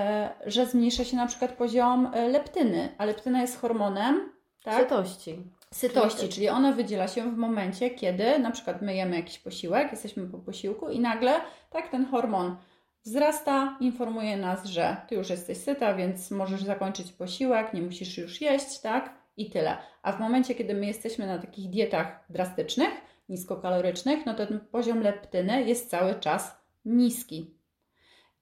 że 0.51 0.67
zmniejsza 0.67 1.05
się 1.05 1.17
na 1.17 1.27
przykład 1.27 1.53
poziom 1.53 2.15
y, 2.15 2.29
leptyny, 2.29 2.95
a 2.99 3.05
leptyna 3.05 3.41
jest 3.41 3.61
hormonem 3.61 4.33
tak? 4.65 4.83
sytości. 4.83 5.45
Sytości, 5.75 6.29
czyli 6.29 6.49
ona 6.49 6.73
wydziela 6.73 7.09
się 7.09 7.23
w 7.31 7.37
momencie, 7.37 7.91
kiedy 7.91 8.39
na 8.39 8.51
przykład 8.51 8.83
my 8.83 8.95
jemy 8.95 9.17
jakiś 9.17 9.39
posiłek, 9.39 9.91
jesteśmy 9.91 10.27
po 10.27 10.39
posiłku 10.39 10.89
i 10.89 11.01
nagle 11.01 11.41
tak 11.71 11.89
ten 11.89 12.07
hormon 12.07 12.57
wzrasta, 13.05 13.77
informuje 13.81 14.37
nas, 14.37 14.65
że 14.65 14.97
ty 15.09 15.15
już 15.15 15.31
jesteś 15.31 15.59
syta, 15.59 15.95
więc 15.95 16.31
możesz 16.31 16.63
zakończyć 16.63 17.13
posiłek, 17.13 17.75
nie 17.75 17.83
musisz 17.83 18.19
już 18.19 18.41
jeść, 18.41 18.81
tak? 18.81 19.15
I 19.37 19.51
tyle. 19.51 19.77
A 20.03 20.13
w 20.13 20.21
momencie, 20.21 20.55
kiedy 20.55 20.75
my 20.75 20.87
jesteśmy 20.87 21.27
na 21.27 21.39
takich 21.39 21.71
dietach 21.71 22.25
drastycznych, 22.31 22.91
niskokalorycznych, 23.29 24.27
no 24.27 24.35
to 24.35 24.47
ten 24.47 24.61
poziom 24.61 25.01
leptyny 25.03 25.65
jest 25.65 25.91
cały 25.91 26.15
czas 26.15 26.57
niski. 26.85 27.55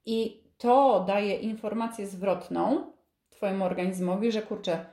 I 0.07 0.43
to 0.59 1.05
daje 1.07 1.37
informację 1.37 2.07
zwrotną 2.07 2.93
Twojemu 3.31 3.65
organizmowi, 3.65 4.33
że 4.33 4.43
kurczę, 4.43 4.87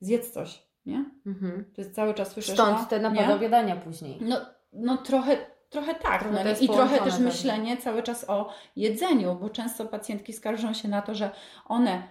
zjedz 0.00 0.30
coś, 0.30 0.62
nie? 0.86 1.04
Mhm. 1.26 1.64
To 1.74 1.80
jest 1.80 1.94
cały 1.94 2.14
czas 2.14 2.28
słyszysz, 2.32 2.54
Stąd 2.54 2.78
no, 2.78 2.86
te 2.86 3.00
napadowiadania 3.00 3.76
później. 3.76 4.18
No, 4.20 4.40
no 4.72 4.96
trochę, 4.96 5.36
Trochę 5.72 5.94
tak. 5.94 6.24
No, 6.32 6.40
I 6.60 6.68
trochę 6.68 6.98
też 6.98 7.18
myślenie 7.18 7.76
cały 7.76 8.02
czas 8.02 8.30
o 8.30 8.52
jedzeniu, 8.76 9.34
bo 9.34 9.50
często 9.50 9.84
pacjentki 9.84 10.32
skarżą 10.32 10.74
się 10.74 10.88
na 10.88 11.02
to, 11.02 11.14
że 11.14 11.30
one 11.68 12.02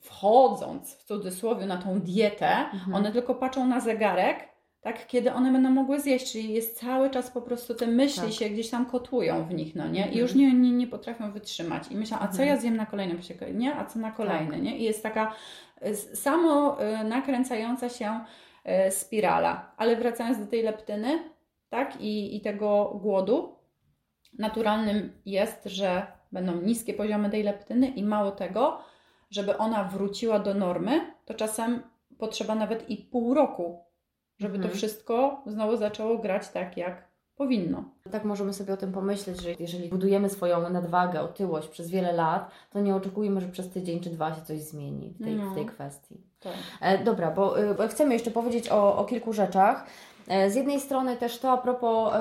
wchodząc 0.00 0.94
w 0.94 1.04
cudzysłowie 1.04 1.66
na 1.66 1.76
tą 1.76 2.00
dietę, 2.00 2.48
mhm. 2.48 2.94
one 2.94 3.12
tylko 3.12 3.34
patrzą 3.34 3.66
na 3.66 3.80
zegarek, 3.80 4.48
tak, 4.80 5.06
kiedy 5.06 5.32
one 5.32 5.52
będą 5.52 5.70
mogły 5.70 6.00
zjeść, 6.00 6.32
czyli 6.32 6.52
jest 6.52 6.80
cały 6.80 7.10
czas 7.10 7.30
po 7.30 7.42
prostu 7.42 7.74
te 7.74 7.86
myśli 7.86 8.22
tak. 8.22 8.32
się 8.32 8.48
gdzieś 8.50 8.70
tam 8.70 8.86
kotłują 8.86 9.44
w 9.44 9.54
nich, 9.54 9.74
no 9.74 9.88
nie? 9.88 10.00
Mhm. 10.00 10.14
I 10.14 10.18
już 10.18 10.34
nie, 10.34 10.54
nie, 10.54 10.72
nie 10.72 10.86
potrafią 10.86 11.32
wytrzymać. 11.32 11.88
I 11.90 11.96
myślą, 11.96 12.16
a 12.20 12.28
co 12.28 12.32
mhm. 12.32 12.48
ja 12.48 12.56
zjem 12.56 12.76
na 12.76 12.86
kolejnym 12.86 13.16
posiłku, 13.16 13.44
nie? 13.54 13.74
A 13.74 13.84
co 13.84 13.98
na 13.98 14.12
kolejny, 14.12 14.50
tak. 14.50 14.62
nie? 14.62 14.78
I 14.78 14.82
jest 14.82 15.02
taka 15.02 15.34
y, 15.86 15.96
samo 15.96 16.76
y, 16.82 17.04
nakręcająca 17.04 17.88
się 17.88 18.20
y, 18.88 18.90
spirala. 18.90 19.72
Ale 19.76 19.96
wracając 19.96 20.38
do 20.38 20.46
tej 20.46 20.62
leptyny, 20.62 21.18
tak? 21.70 22.00
I, 22.00 22.36
i 22.36 22.40
tego 22.40 22.98
głodu. 23.02 23.56
Naturalnym 24.38 25.12
jest, 25.26 25.64
że 25.64 26.06
będą 26.32 26.60
niskie 26.60 26.94
poziomy 26.94 27.30
tej 27.30 27.42
leptyny 27.42 27.88
i 27.88 28.04
mało 28.04 28.30
tego, 28.30 28.78
żeby 29.30 29.58
ona 29.58 29.84
wróciła 29.84 30.38
do 30.38 30.54
normy, 30.54 31.14
to 31.24 31.34
czasem 31.34 31.82
potrzeba 32.18 32.54
nawet 32.54 32.90
i 32.90 32.96
pół 32.96 33.34
roku, 33.34 33.84
żeby 34.38 34.54
mhm. 34.54 34.70
to 34.70 34.76
wszystko 34.76 35.42
znowu 35.46 35.76
zaczęło 35.76 36.18
grać 36.18 36.48
tak, 36.48 36.76
jak 36.76 37.10
powinno. 37.40 37.84
Tak 38.10 38.24
możemy 38.24 38.52
sobie 38.52 38.74
o 38.74 38.76
tym 38.76 38.92
pomyśleć, 38.92 39.40
że 39.40 39.50
jeżeli 39.58 39.88
budujemy 39.88 40.30
swoją 40.30 40.70
nadwagę, 40.70 41.20
otyłość 41.20 41.68
przez 41.68 41.90
wiele 41.90 42.12
lat, 42.12 42.50
to 42.70 42.80
nie 42.80 42.94
oczekujmy, 42.94 43.40
że 43.40 43.48
przez 43.48 43.70
tydzień 43.70 44.00
czy 44.00 44.10
dwa 44.10 44.34
się 44.34 44.42
coś 44.42 44.60
zmieni 44.60 45.10
w 45.10 45.24
tej, 45.24 45.34
no. 45.34 45.50
w 45.50 45.54
tej 45.54 45.66
kwestii. 45.66 46.20
Tak. 46.40 46.52
E, 46.80 47.04
dobra, 47.04 47.30
bo, 47.30 47.60
y, 47.60 47.74
bo 47.74 47.88
chcemy 47.88 48.14
jeszcze 48.14 48.30
powiedzieć 48.30 48.68
o, 48.68 48.96
o 48.96 49.04
kilku 49.04 49.32
rzeczach. 49.32 49.86
E, 50.28 50.50
z 50.50 50.54
jednej 50.54 50.80
strony 50.80 51.16
też 51.16 51.38
to 51.38 51.50
a 51.50 51.56
propos 51.56 52.12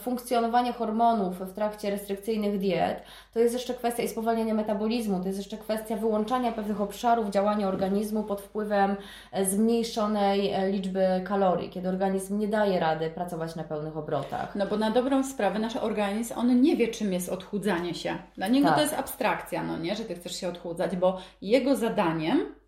funkcjonowania 0.00 0.72
hormonów 0.72 1.40
w 1.40 1.52
trakcie 1.52 1.90
restrykcyjnych 1.90 2.58
diet, 2.58 3.02
to 3.34 3.40
jest 3.40 3.54
jeszcze 3.54 3.74
kwestia 3.74 4.02
i 4.02 4.08
spowalniania 4.08 4.54
metabolizmu, 4.54 5.20
to 5.20 5.26
jest 5.26 5.38
jeszcze 5.38 5.58
kwestia 5.58 5.96
wyłączania 5.96 6.52
pewnych 6.52 6.80
obszarów 6.80 7.30
działania 7.30 7.68
organizmu 7.68 8.22
pod 8.22 8.40
wpływem 8.40 8.96
e, 9.32 9.44
zmniejszonej 9.44 10.52
e, 10.52 10.70
liczby 10.70 11.06
kalorii, 11.24 11.70
kiedy 11.70 11.88
organizm 11.88 12.38
nie 12.38 12.48
daje 12.48 12.80
rady 12.80 13.10
pracować 13.10 13.56
na 13.56 13.64
pełnych 13.64 13.96
obrotach. 13.96 14.54
No 14.54 14.66
bo 14.66 14.76
na 14.76 14.90
dobrą 14.90 15.24
sprawę 15.24 15.58
nasz 15.58 15.76
organizm, 15.76 16.34
on 16.36 16.60
nie 16.60 16.76
wie 16.76 16.88
czym 16.88 17.12
jest 17.12 17.28
odchudzanie 17.28 17.94
się. 17.94 18.18
Dla 18.36 18.48
niego 18.48 18.66
tak. 18.66 18.76
to 18.76 18.82
jest 18.82 18.94
abstrakcja, 18.94 19.62
no 19.62 19.78
nie, 19.78 19.96
że 19.96 20.04
Ty 20.04 20.14
chcesz 20.14 20.36
się 20.40 20.48
odchudzać, 20.48 20.96
bo 20.96 21.18
jego 21.42 21.76
zadaniem 21.76 22.59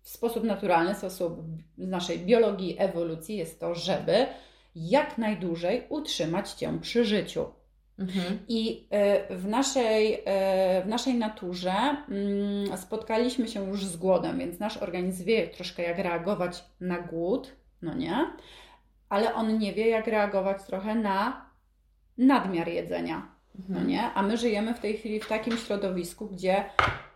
w 0.00 0.08
sposób 0.08 0.44
naturalny, 0.44 0.94
w 0.94 0.98
sposób 0.98 1.42
naszej 1.78 2.18
biologii, 2.18 2.76
ewolucji 2.78 3.36
jest 3.36 3.60
to, 3.60 3.74
żeby 3.74 4.26
jak 4.74 5.18
najdłużej 5.18 5.86
utrzymać 5.88 6.50
Cię 6.50 6.78
przy 6.80 7.04
życiu. 7.04 7.46
Mhm. 7.98 8.38
I 8.48 8.86
e, 8.90 9.36
w 9.36 9.46
naszej, 9.46 10.22
e, 10.24 10.82
w 10.82 10.86
naszej 10.86 11.14
naturze 11.14 11.72
mm, 11.72 12.78
spotkaliśmy 12.78 13.48
się 13.48 13.68
już 13.68 13.84
z 13.84 13.96
głodem, 13.96 14.38
więc 14.38 14.58
nasz 14.58 14.76
organizm 14.76 15.24
wie 15.24 15.48
troszkę 15.48 15.82
jak 15.82 15.98
reagować 15.98 16.64
na 16.80 16.98
głód, 16.98 17.52
no 17.82 17.94
nie? 17.94 18.26
Ale 19.08 19.34
on 19.34 19.58
nie 19.58 19.72
wie 19.72 19.88
jak 19.88 20.06
reagować 20.06 20.62
trochę 20.62 20.94
na 20.94 21.46
nadmiar 22.18 22.68
jedzenia, 22.68 23.28
no 23.68 23.78
mhm. 23.78 23.88
nie? 23.88 24.02
A 24.02 24.22
my 24.22 24.36
żyjemy 24.36 24.74
w 24.74 24.80
tej 24.80 24.96
chwili 24.96 25.20
w 25.20 25.28
takim 25.28 25.56
środowisku, 25.56 26.26
gdzie 26.26 26.64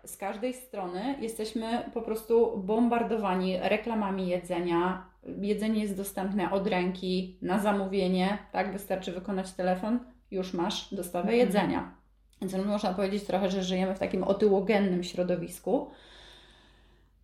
z 0.09 0.17
każdej 0.17 0.55
strony 0.55 1.15
jesteśmy 1.21 1.91
po 1.95 2.03
prostu 2.03 2.63
bombardowani 2.65 3.59
reklamami 3.63 4.29
jedzenia. 4.29 5.07
Jedzenie 5.41 5.83
jest 5.83 5.97
dostępne 5.97 6.51
od 6.51 6.67
ręki, 6.67 7.39
na 7.43 7.59
zamówienie, 7.59 8.39
tak? 8.53 8.73
Wystarczy 8.73 9.13
wykonać 9.13 9.53
telefon, 9.53 10.01
już 10.31 10.55
masz 10.55 10.95
dostawę 10.95 11.29
mhm. 11.29 11.39
jedzenia. 11.39 11.95
Więc 12.41 12.67
można 12.67 12.95
powiedzieć 12.95 13.25
trochę, 13.25 13.51
że 13.51 13.63
żyjemy 13.63 13.95
w 13.95 13.99
takim 13.99 14.25
otyłogennym 14.25 15.05
środowisku, 15.05 15.91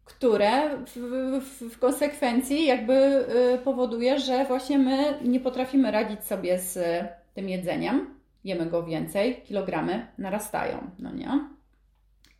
które 0.05 0.78
w, 0.87 0.97
w, 1.41 1.74
w 1.74 1.78
konsekwencji 1.78 2.66
jakby 2.66 2.95
y, 3.55 3.59
powoduje, 3.64 4.18
że 4.18 4.45
właśnie 4.45 4.78
my 4.78 5.18
nie 5.24 5.41
potrafimy 5.41 5.91
radzić 5.91 6.24
sobie 6.24 6.59
z 6.59 7.05
tym 7.35 7.49
jedzeniem. 7.49 8.14
Jemy 8.45 8.66
go 8.66 8.82
więcej, 8.82 9.43
kilogramy 9.43 10.07
narastają, 10.18 10.91
no 10.99 11.12
nie? 11.12 11.55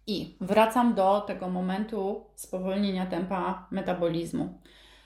I 0.07 0.37
wracam 0.41 0.95
do 0.95 1.21
tego 1.21 1.49
momentu 1.49 2.25
spowolnienia 2.35 3.07
tempa 3.07 3.69
metabolizmu. 3.71 4.59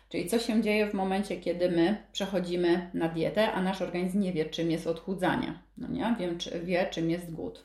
Czyli 0.09 0.29
co 0.29 0.39
się 0.39 0.63
dzieje 0.63 0.87
w 0.87 0.95
momencie, 0.95 1.37
kiedy 1.37 1.71
my 1.71 2.03
przechodzimy 2.13 2.91
na 2.95 3.09
dietę, 3.09 3.53
a 3.53 3.63
nasz 3.63 3.83
organizm 3.83 4.21
nie 4.21 4.33
wie, 4.33 4.45
czym 4.45 4.71
jest 4.71 4.87
odchudzanie. 4.87 5.59
No 5.79 5.89
nie? 5.89 6.17
Wiem, 6.19 6.39
czy, 6.39 6.61
wie, 6.61 6.87
czym 6.91 7.11
jest 7.11 7.33
głód. 7.33 7.65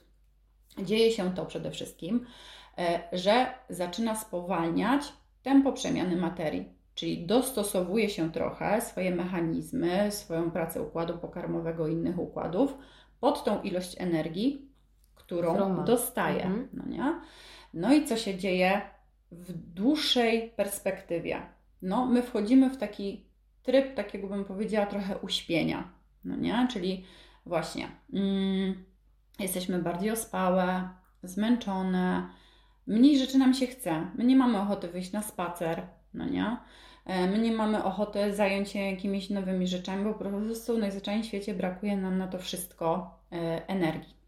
Dzieje 0.83 1.11
się 1.11 1.33
to 1.33 1.45
przede 1.45 1.71
wszystkim, 1.71 2.25
e, 2.77 2.99
że 3.11 3.45
zaczyna 3.69 4.15
spowalniać 4.15 5.13
tempo 5.43 5.71
przemiany 5.71 6.15
materii, 6.15 6.65
czyli 6.95 7.25
dostosowuje 7.25 8.09
się 8.09 8.31
trochę 8.31 8.81
swoje 8.81 9.15
mechanizmy, 9.15 10.11
swoją 10.11 10.51
pracę 10.51 10.81
układu 10.81 11.17
pokarmowego 11.17 11.87
i 11.87 11.93
innych 11.93 12.19
układów 12.19 12.77
pod 13.19 13.43
tą 13.43 13.61
ilość 13.61 13.95
energii, 14.01 14.72
którą 15.37 15.85
dostaje. 15.85 16.43
Mhm. 16.43 16.69
No, 16.73 16.83
nie? 16.85 17.19
no 17.73 17.93
i 17.93 18.05
co 18.05 18.17
się 18.17 18.37
dzieje 18.37 18.81
w 19.31 19.53
dłuższej 19.53 20.53
perspektywie? 20.55 21.41
No, 21.81 22.05
my 22.05 22.23
wchodzimy 22.23 22.69
w 22.69 22.77
taki 22.77 23.25
tryb, 23.63 23.95
takiego 23.95 24.27
bym 24.27 24.45
powiedziała, 24.45 24.85
trochę 24.85 25.17
uśpienia. 25.17 25.89
No 26.25 26.35
nie? 26.35 26.67
Czyli 26.71 27.05
właśnie 27.45 27.87
mm, 28.13 28.85
jesteśmy 29.39 29.79
bardziej 29.79 30.11
ospałe, 30.11 30.89
zmęczone, 31.23 32.29
mniej 32.87 33.19
rzeczy 33.19 33.37
nam 33.37 33.53
się 33.53 33.67
chce. 33.67 34.07
My 34.15 34.23
nie 34.23 34.35
mamy 34.35 34.59
ochoty 34.59 34.87
wyjść 34.87 35.11
na 35.11 35.21
spacer, 35.21 35.81
no 36.13 36.25
nie? 36.25 36.57
E, 37.05 37.27
my 37.27 37.37
nie 37.37 37.51
mamy 37.51 37.83
ochoty 37.83 38.35
zająć 38.35 38.69
się 38.69 38.79
jakimiś 38.79 39.29
nowymi 39.29 39.67
rzeczami, 39.67 40.03
bo 40.03 40.13
po 40.13 40.25
prostu 40.25 40.77
najzwyczajniej 40.77 41.23
w 41.23 41.27
świecie 41.27 41.53
brakuje 41.53 41.97
nam 41.97 42.17
na 42.17 42.27
to 42.27 42.39
wszystko 42.39 43.17
e, 43.31 43.67
energii. 43.67 44.22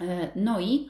E, 0.00 0.28
no 0.36 0.60
i 0.60 0.88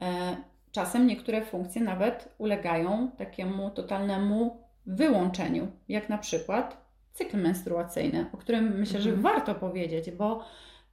e, 0.00 0.36
czasem 0.72 1.06
niektóre 1.06 1.42
funkcje 1.42 1.82
nawet 1.82 2.34
ulegają 2.38 3.10
takiemu 3.18 3.70
totalnemu 3.70 4.64
wyłączeniu, 4.86 5.68
jak 5.88 6.08
na 6.08 6.18
przykład 6.18 6.84
cykl 7.12 7.36
menstruacyjny, 7.36 8.26
o 8.32 8.36
którym 8.36 8.78
myślę, 8.78 9.00
że 9.00 9.10
mhm. 9.10 9.22
warto 9.22 9.54
powiedzieć, 9.54 10.10
bo 10.10 10.44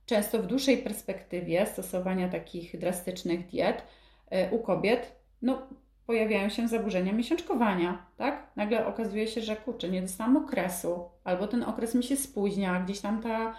często 0.05 0.39
w 0.39 0.47
dłuższej 0.47 0.77
perspektywie 0.77 1.65
stosowania 1.65 2.29
takich 2.29 2.79
drastycznych 2.79 3.47
diet 3.47 3.83
e, 4.29 4.51
u 4.51 4.59
kobiet 4.59 5.15
no, 5.41 5.67
pojawiają 6.05 6.49
się 6.49 6.67
zaburzenia 6.67 7.13
miesiączkowania, 7.13 8.05
tak? 8.17 8.47
Nagle 8.55 8.85
okazuje 8.85 9.27
się, 9.27 9.41
że 9.41 9.55
kurczę, 9.55 9.89
nie 9.89 10.01
dostałam 10.01 10.37
okresu, 10.37 11.09
albo 11.23 11.47
ten 11.47 11.63
okres 11.63 11.95
mi 11.95 12.03
się 12.03 12.15
spóźnia, 12.15 12.79
gdzieś 12.79 12.99
tam 13.01 13.21
ta 13.21 13.55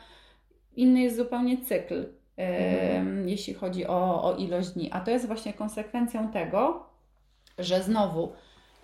inny 0.77 1.01
jest 1.01 1.17
zupełnie 1.17 1.65
cykl. 1.65 2.13
Jeśli 3.27 3.55
chodzi 3.55 3.87
o, 3.87 4.25
o 4.25 4.37
ilość 4.37 4.69
dni. 4.69 4.91
A 4.93 5.01
to 5.01 5.11
jest 5.11 5.27
właśnie 5.27 5.53
konsekwencją 5.53 6.29
tego, 6.29 6.87
że 7.59 7.83
znowu 7.83 8.33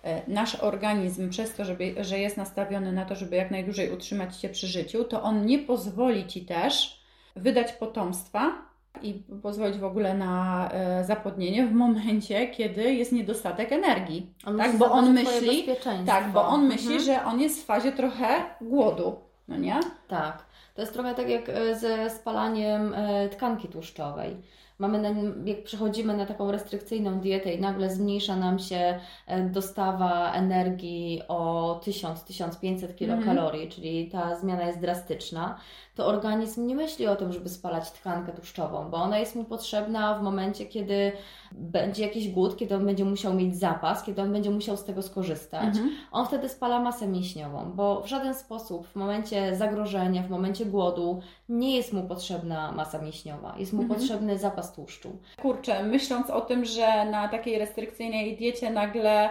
e, 0.03 0.21
nasz 0.31 0.55
organizm, 0.55 1.29
przez 1.29 1.55
to, 1.55 1.65
żeby, 1.65 1.95
że 2.03 2.19
jest 2.19 2.37
nastawiony 2.37 2.91
na 2.91 3.05
to, 3.05 3.15
żeby 3.15 3.35
jak 3.35 3.51
najdłużej 3.51 3.91
utrzymać 3.91 4.37
się 4.37 4.49
przy 4.49 4.67
życiu, 4.67 5.03
to 5.03 5.23
on 5.23 5.45
nie 5.45 5.59
pozwoli 5.59 6.27
ci 6.27 6.45
też 6.45 6.99
wydać 7.35 7.73
potomstwa 7.73 8.69
i 9.01 9.13
pozwolić 9.41 9.77
w 9.77 9.83
ogóle 9.83 10.13
na 10.13 10.69
e, 10.71 11.03
zapłodnienie 11.03 11.67
w 11.67 11.73
momencie, 11.73 12.47
kiedy 12.47 12.93
jest 12.93 13.11
niedostatek 13.11 13.71
energii. 13.71 14.33
On 14.45 14.57
tak, 14.57 14.77
bo 14.77 14.91
on 14.91 15.13
myśli, 15.13 15.65
tak, 16.05 16.31
bo 16.31 16.47
on 16.47 16.67
myśli, 16.67 16.95
mhm. 16.95 17.03
że 17.03 17.25
on 17.25 17.41
jest 17.41 17.61
w 17.61 17.65
fazie 17.65 17.91
trochę 17.91 18.27
głodu, 18.61 19.19
no 19.47 19.57
nie? 19.57 19.79
Tak. 20.07 20.48
To 20.79 20.83
jest 20.83 20.93
trochę 20.93 21.15
tak 21.15 21.29
jak 21.29 21.49
e, 21.49 21.75
ze 21.75 22.09
spalaniem 22.09 22.93
e, 22.93 23.29
tkanki 23.29 23.67
tłuszczowej. 23.67 24.37
Mamy 24.77 25.01
na, 25.01 25.09
jak 25.45 25.63
przechodzimy 25.63 26.17
na 26.17 26.25
taką 26.25 26.51
restrykcyjną 26.51 27.19
dietę 27.19 27.53
i 27.53 27.61
nagle 27.61 27.89
zmniejsza 27.89 28.35
nam 28.35 28.59
się 28.59 28.99
e, 29.27 29.43
dostawa 29.43 30.33
energii 30.33 31.21
o 31.27 31.81
1000-1500 31.83 32.95
kilokalorii, 32.95 33.61
mm. 33.61 33.71
czyli 33.71 34.09
ta 34.09 34.35
zmiana 34.35 34.63
jest 34.63 34.79
drastyczna, 34.79 35.59
to 35.99 36.05
organizm 36.05 36.67
nie 36.67 36.75
myśli 36.75 37.07
o 37.07 37.15
tym, 37.15 37.33
żeby 37.33 37.49
spalać 37.49 37.91
tkankę 37.91 38.31
tłuszczową, 38.31 38.89
bo 38.89 38.97
ona 38.97 39.19
jest 39.19 39.35
mu 39.35 39.43
potrzebna 39.43 40.19
w 40.19 40.23
momencie, 40.23 40.65
kiedy 40.65 41.11
będzie 41.51 42.03
jakiś 42.03 42.29
głód, 42.29 42.57
kiedy 42.57 42.75
on 42.75 42.85
będzie 42.85 43.05
musiał 43.05 43.33
mieć 43.33 43.57
zapas, 43.57 44.03
kiedy 44.03 44.21
on 44.21 44.31
będzie 44.31 44.49
musiał 44.49 44.77
z 44.77 44.83
tego 44.83 45.01
skorzystać. 45.01 45.63
Mhm. 45.63 45.91
On 46.11 46.25
wtedy 46.25 46.49
spala 46.49 46.79
masę 46.79 47.07
mięśniową, 47.07 47.71
bo 47.75 48.01
w 48.01 48.07
żaden 48.07 48.33
sposób 48.33 48.87
w 48.87 48.95
momencie 48.95 49.55
zagrożenia, 49.55 50.23
w 50.23 50.29
momencie 50.29 50.65
głodu 50.65 51.21
nie 51.49 51.75
jest 51.75 51.93
mu 51.93 52.03
potrzebna 52.03 52.71
masa 52.71 52.99
mięśniowa, 52.99 53.55
jest 53.57 53.73
mu 53.73 53.81
mhm. 53.81 53.99
potrzebny 53.99 54.37
zapas 54.37 54.73
tłuszczu. 54.73 55.17
Kurczę, 55.41 55.83
myśląc 55.83 56.29
o 56.29 56.41
tym, 56.41 56.65
że 56.65 57.05
na 57.05 57.27
takiej 57.27 57.59
restrykcyjnej 57.59 58.37
diecie 58.37 58.71
nagle 58.71 59.29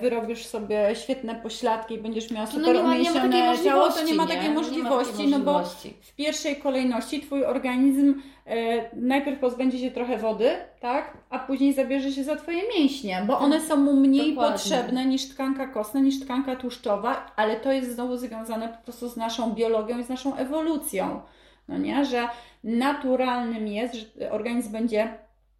wyrobisz 0.00 0.46
sobie 0.46 0.90
świetne 0.94 1.34
pośladki 1.34 1.94
i 1.94 1.98
będziesz 1.98 2.30
miała 2.30 2.46
super 2.46 2.74
no 2.74 2.80
umięśnione 2.80 3.58
ciało, 3.64 3.88
to 3.88 4.04
nie 4.04 4.14
ma 4.14 4.26
takiej 4.26 4.50
możliwości, 4.50 5.28
no 5.28 5.40
bo 5.40 5.62
w 6.02 6.14
pierwszej 6.16 6.56
kolejności 6.56 7.20
Twój 7.20 7.44
organizm 7.44 8.22
e, 8.46 8.96
najpierw 8.96 9.38
pozbędzie 9.38 9.78
się 9.78 9.90
trochę 9.90 10.18
wody, 10.18 10.50
tak, 10.80 11.16
a 11.30 11.38
później 11.38 11.72
zabierze 11.72 12.12
się 12.12 12.24
za 12.24 12.36
Twoje 12.36 12.62
mięśnie, 12.78 13.24
bo 13.26 13.38
one 13.38 13.60
są 13.60 13.76
mu 13.76 13.96
mniej 13.96 14.34
Dokładnie. 14.34 14.58
potrzebne 14.58 15.06
niż 15.06 15.28
tkanka 15.28 15.66
kostna, 15.66 16.00
niż 16.00 16.20
tkanka 16.20 16.56
tłuszczowa, 16.56 17.32
ale 17.36 17.56
to 17.56 17.72
jest 17.72 17.94
znowu 17.94 18.16
związane 18.16 18.68
po 18.68 18.84
prostu 18.84 19.08
z 19.08 19.16
naszą 19.16 19.52
biologią 19.52 19.98
i 19.98 20.04
z 20.04 20.08
naszą 20.08 20.36
ewolucją, 20.36 21.20
no 21.68 21.78
nie, 21.78 22.04
że 22.04 22.28
naturalnym 22.64 23.68
jest, 23.68 23.94
że 23.94 24.30
organizm 24.30 24.72
będzie 24.72 25.18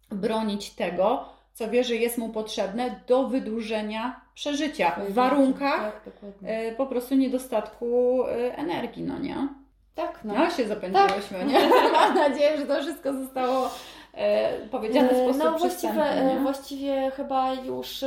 bronić 0.09 0.69
tego, 0.69 1.32
co 1.53 1.69
wie, 1.69 1.83
że 1.83 1.95
jest 1.95 2.17
mu 2.17 2.29
potrzebne 2.29 2.99
do 3.07 3.27
wydłużenia 3.27 4.21
przeżycia 4.33 4.91
w 5.09 5.13
warunkach 5.13 6.03
tak, 6.05 6.75
po 6.77 6.85
prostu 6.85 7.15
niedostatku 7.15 8.23
e, 8.23 8.57
energii, 8.57 9.03
no 9.03 9.19
nie? 9.19 9.47
Tak, 9.95 10.19
no. 10.23 10.33
No 10.33 10.49
się 10.49 10.67
zapędziłyśmy, 10.67 11.39
tak. 11.39 11.47
nie? 11.47 11.69
Mam 11.99 12.15
nadzieję, 12.15 12.57
że 12.57 12.65
to 12.65 12.81
wszystko 12.81 13.13
zostało 13.13 13.69
e, 14.13 14.67
powiedziane 14.67 15.09
w 15.09 15.11
e, 15.11 15.23
sposób 15.23 15.43
No 15.43 15.59
właściwie, 15.59 16.39
właściwie 16.41 17.11
chyba 17.11 17.53
już 17.53 18.05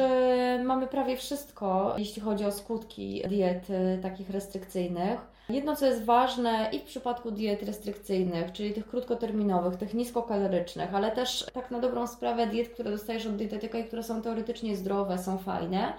mamy 0.64 0.86
prawie 0.86 1.16
wszystko, 1.16 1.94
jeśli 1.99 2.22
chodzi 2.22 2.44
o 2.44 2.53
skutki 2.53 3.22
diet 3.28 3.66
takich 4.03 4.30
restrykcyjnych. 4.30 5.36
Jedno, 5.49 5.76
co 5.76 5.86
jest 5.86 6.05
ważne 6.05 6.70
i 6.72 6.78
w 6.78 6.82
przypadku 6.82 7.30
diet 7.30 7.62
restrykcyjnych, 7.62 8.53
czyli 8.53 8.74
tych 8.74 8.88
krótkoterminowych, 8.88 9.76
tych 9.76 9.94
niskokalorycznych, 9.94 10.94
ale 10.94 11.12
też 11.12 11.47
tak 11.53 11.70
na 11.70 11.80
dobrą 11.80 12.07
sprawę 12.07 12.47
diet, 12.47 12.68
które 12.68 12.90
dostajesz 12.90 13.26
od 13.26 13.36
dietetyka 13.36 13.78
i 13.78 13.84
które 13.84 14.03
są 14.03 14.22
teoretycznie 14.22 14.76
zdrowe, 14.76 15.18
są 15.18 15.38
fajne, 15.38 15.92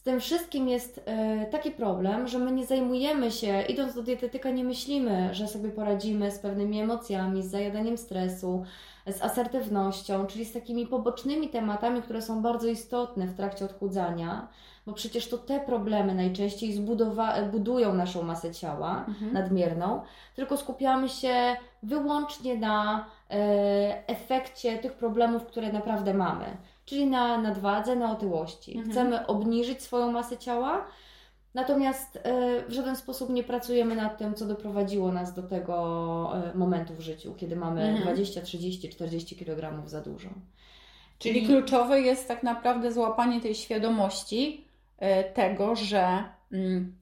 z 0.00 0.02
tym 0.02 0.20
wszystkim 0.20 0.68
jest 0.68 1.00
e, 1.06 1.46
taki 1.46 1.70
problem, 1.70 2.28
że 2.28 2.38
my 2.38 2.52
nie 2.52 2.66
zajmujemy 2.66 3.30
się, 3.30 3.62
idąc 3.62 3.94
do 3.94 4.02
dietetyka, 4.02 4.50
nie 4.50 4.64
myślimy, 4.64 5.34
że 5.34 5.48
sobie 5.48 5.68
poradzimy 5.70 6.30
z 6.30 6.38
pewnymi 6.38 6.80
emocjami, 6.80 7.42
z 7.42 7.50
zajadaniem 7.50 7.98
stresu, 7.98 8.64
z 9.06 9.22
asertywnością, 9.22 10.26
czyli 10.26 10.44
z 10.44 10.52
takimi 10.52 10.86
pobocznymi 10.86 11.48
tematami, 11.48 12.02
które 12.02 12.22
są 12.22 12.42
bardzo 12.42 12.68
istotne 12.68 13.26
w 13.26 13.36
trakcie 13.36 13.64
odchudzania, 13.64 14.48
bo 14.86 14.92
przecież 14.92 15.28
to 15.28 15.38
te 15.38 15.60
problemy 15.60 16.14
najczęściej 16.14 16.74
zbudowa- 16.74 17.50
budują 17.50 17.94
naszą 17.94 18.22
masę 18.22 18.54
ciała 18.54 19.04
Mhm. 19.08 19.32
nadmierną, 19.32 20.02
tylko 20.36 20.56
skupiamy 20.56 21.08
się 21.08 21.56
wyłącznie 21.82 22.56
na 22.56 23.06
e, 23.30 24.08
efekcie 24.08 24.78
tych 24.78 24.92
problemów, 24.92 25.46
które 25.46 25.72
naprawdę 25.72 26.14
mamy, 26.14 26.44
czyli 26.90 27.06
na 27.06 27.38
nadwadze, 27.38 27.96
na 27.96 28.12
otyłości. 28.12 28.70
Mhm. 28.76 28.90
Chcemy 28.90 29.26
obniżyć 29.26 29.82
swoją 29.82 30.12
masę 30.12 30.38
ciała, 30.38 30.86
natomiast 31.54 32.16
e, 32.16 32.20
w 32.68 32.72
żaden 32.72 32.96
sposób 32.96 33.30
nie 33.30 33.44
pracujemy 33.44 33.96
nad 33.96 34.18
tym, 34.18 34.34
co 34.34 34.46
doprowadziło 34.46 35.12
nas 35.12 35.34
do 35.34 35.42
tego 35.42 36.32
e, 36.34 36.58
momentu 36.58 36.94
w 36.94 37.00
życiu, 37.00 37.34
kiedy 37.36 37.56
mamy 37.56 37.82
Mhm. 37.82 38.02
20, 38.02 38.42
30, 38.42 38.88
40 38.88 39.36
kg 39.36 39.88
za 39.88 40.00
dużo. 40.00 40.28
Czyli 41.18 41.46
kluczowe 41.46 42.00
jest 42.00 42.28
tak 42.28 42.42
naprawdę 42.42 42.92
złapanie 42.92 43.40
tej 43.40 43.54
świadomości 43.54 44.64
e, 44.98 45.24
tego, 45.24 45.76
że 45.76 46.24
mm, 46.52 46.96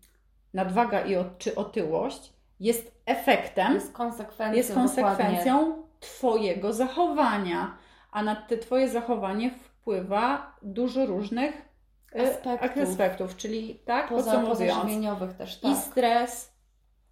nadwaga 0.55 1.07
i 1.07 1.17
czy 1.39 1.55
otyłość 1.55 2.33
jest 2.61 2.93
efektem, 3.07 3.75
jest 3.75 3.93
konsekwencją, 3.93 4.57
jest 4.57 4.75
konsekwencją 4.75 5.83
Twojego 6.01 6.73
zachowania, 6.73 7.77
a 8.13 8.23
na 8.23 8.37
te 8.37 8.59
Twoje 8.59 8.89
zachowanie 8.89 9.51
wpływa 9.89 10.53
dużo 10.63 11.07
różnych 11.07 11.63
e, 12.17 12.31
Aspektów. 12.31 12.83
aspektów 12.89 13.37
czyli 13.37 13.75
tak, 13.85 14.09
Poza, 14.09 14.41
pozażywieniowych 14.41 15.33
też, 15.33 15.59
i 15.59 15.61
tak. 15.61 15.77
stres, 15.77 16.53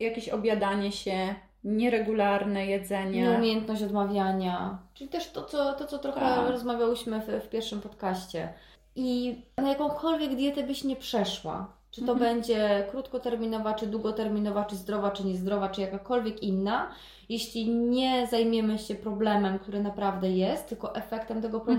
jakieś 0.01 0.29
objadanie 0.29 0.93
się, 0.93 1.35
nieregularne 1.64 2.66
jedzenie. 2.66 3.22
Nieumiejętność 3.22 3.83
odmawiania, 3.83 4.79
czyli 4.95 5.11
też 5.11 5.31
to, 5.31 5.43
co, 5.45 5.72
to, 5.72 5.87
co 5.87 5.99
trochę 5.99 6.20
Tak. 6.20 6.51
rozmawiałyśmy 6.51 7.20
w, 7.20 7.45
w 7.45 7.49
pierwszym 7.49 7.81
podcaście. 7.81 8.49
I 8.97 9.41
na 9.59 9.68
jakąkolwiek 9.68 10.35
dietę 10.35 10.62
byś 10.62 10.85
nie 10.85 10.97
przeszła, 10.97 11.72
czy 11.91 12.01
to 12.07 12.12
Mhm. 12.12 12.31
będzie 12.35 12.87
krótkoterminowa, 12.91 13.74
czy 13.74 13.87
długoterminowa, 13.87 14.64
czy 14.64 14.77
zdrowa, 14.77 15.11
czy 15.11 15.24
niezdrowa, 15.27 15.68
czy 15.68 15.81
jakakolwiek 15.81 16.43
inna, 16.43 16.89
jeśli 17.29 17.68
nie 17.70 18.27
zajmiemy 18.27 18.79
się 18.79 18.95
problemem, 18.95 19.59
który 19.59 19.83
naprawdę 19.83 20.31
jest, 20.31 20.68
tylko 20.68 20.95
efektem 20.95 21.43
tego 21.43 21.59
Mhm. 21.61 21.79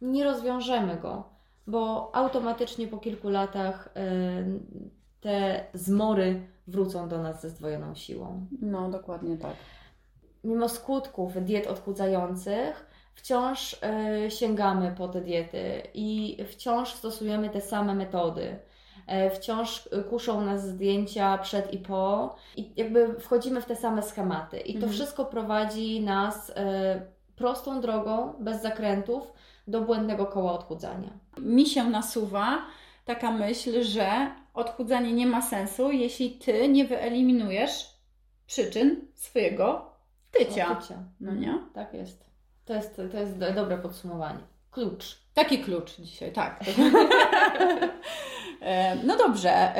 Nie 0.00 0.24
rozwiążemy 0.24 0.96
go, 0.96 1.24
bo 1.66 2.10
automatycznie 2.16 2.88
po 2.88 2.98
kilku 2.98 3.28
latach 3.28 3.88
y, 3.96 4.60
te 5.20 5.64
zmory 5.74 6.46
wrócą 6.66 7.08
do 7.08 7.22
nas 7.22 7.40
ze 7.42 7.50
zdwojoną 7.50 7.94
siłą 7.94 8.46
No, 8.62 8.90
dokładnie 8.90 9.36
tak. 9.36 9.54
mimo 10.44 10.68
skutków 10.68 11.44
diet 11.44 11.66
odchudzających, 11.66 12.86
wciąż 13.14 13.80
y, 14.26 14.30
sięgamy 14.30 14.94
po 14.98 15.08
te 15.08 15.20
diety 15.20 15.82
i 15.94 16.36
wciąż 16.50 16.94
stosujemy 16.94 17.50
te 17.50 17.60
same 17.60 17.94
metody. 17.94 18.58
E, 19.06 19.30
Wciąż 19.30 19.86
y, 19.86 20.04
kuszą 20.04 20.40
nas 20.40 20.68
zdjęcia 20.68 21.38
przed 21.38 21.72
i 21.72 21.78
po, 21.78 22.34
i 22.56 22.72
jakby 22.76 23.20
wchodzimy 23.20 23.60
w 23.60 23.64
te 23.66 23.76
same 23.76 24.02
schematy. 24.02 24.58
I 24.60 24.72
to 24.72 24.76
Mhm. 24.78 24.92
wszystko 24.92 25.24
prowadzi 25.24 26.00
nas 26.00 26.50
y, 26.50 26.54
prostą 27.36 27.80
drogą, 27.80 28.32
bez 28.40 28.62
zakrętów, 28.62 29.32
do 29.66 29.80
błędnego 29.80 30.26
koła 30.26 30.52
odchudzania. 30.52 31.10
mi 31.38 31.66
się 31.66 31.84
nasuwa 31.84 32.58
taka 33.04 33.30
myśl, 33.30 33.82
że 33.82 34.30
odchudzanie 34.54 35.12
nie 35.12 35.26
ma 35.26 35.42
sensu, 35.42 35.90
jeśli 35.90 36.30
ty 36.30 36.68
nie 36.68 36.84
wyeliminujesz 36.84 37.96
przyczyn 38.46 39.00
swojego 39.14 39.90
tycia. 40.30 40.74
Tycia. 40.74 40.94
No 41.20 41.34
nie? 41.34 41.58
Tak 41.74 41.94
jest. 41.94 42.30
To 42.64 42.74
jest, 42.74 42.96
to 43.12 43.18
jest 43.18 43.38
do- 43.38 43.52
dobre 43.52 43.78
podsumowanie. 43.78 44.38
Klucz. 44.70 45.18
Taki 45.34 45.58
klucz 45.58 45.96
dzisiaj, 46.00 46.32
tak. 46.32 46.60
E, 48.60 48.96
no 49.04 49.16
dobrze, 49.16 49.72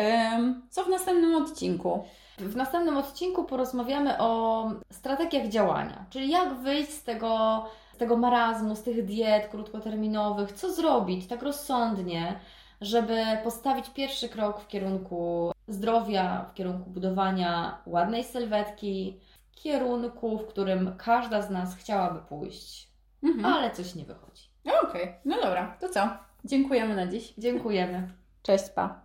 co 0.71 0.85
w 0.85 0.89
następnym 0.89 1.35
odcinku? 1.35 2.05
W 2.39 2.57
następnym 2.57 2.97
odcinku 2.97 3.45
porozmawiamy 3.45 4.19
o 4.19 4.65
strategiach 4.93 5.49
działania, 5.49 6.05
czyli 6.11 6.31
jak 6.31 6.55
wyjść 6.55 6.91
z 6.91 7.05
tego, 7.05 7.65
z 7.97 7.99
tego 7.99 8.17
marazmu, 8.17 8.77
z 8.77 8.83
tych 8.83 9.05
diet 9.05 9.49
krótkoterminowych, 9.49 10.53
co 10.53 10.73
zrobić 10.73 11.27
tak 11.27 11.43
rozsądnie, 11.43 12.39
żeby 12.81 13.23
postawić 13.45 13.91
pierwszy 13.91 14.29
krok 14.29 14.61
w 14.61 14.67
kierunku 14.69 15.53
zdrowia, 15.69 16.47
w 16.51 16.55
kierunku 16.55 16.91
budowania 16.91 17.79
ładnej 17.87 18.25
sylwetki, 18.25 19.21
w 19.53 19.55
kierunku, 19.55 20.39
w 20.39 20.47
którym 20.47 20.95
każda 20.99 21.43
z 21.43 21.51
nas 21.51 21.77
chciałaby 21.77 22.21
pójść, 22.29 22.89
Mhm. 23.23 23.45
ale 23.55 23.71
coś 23.71 23.95
nie 23.95 24.05
wychodzi. 24.05 24.43
Okej, 24.83 25.15
no 25.25 25.37
dobra, 25.43 25.77
to 25.81 25.89
co? 25.89 26.09
Dziękujemy 26.45 26.97
na 26.97 27.07
dziś. 27.07 27.35
Dziękujemy. 27.39 28.09
Cześć, 28.43 28.65
pa. 28.75 29.01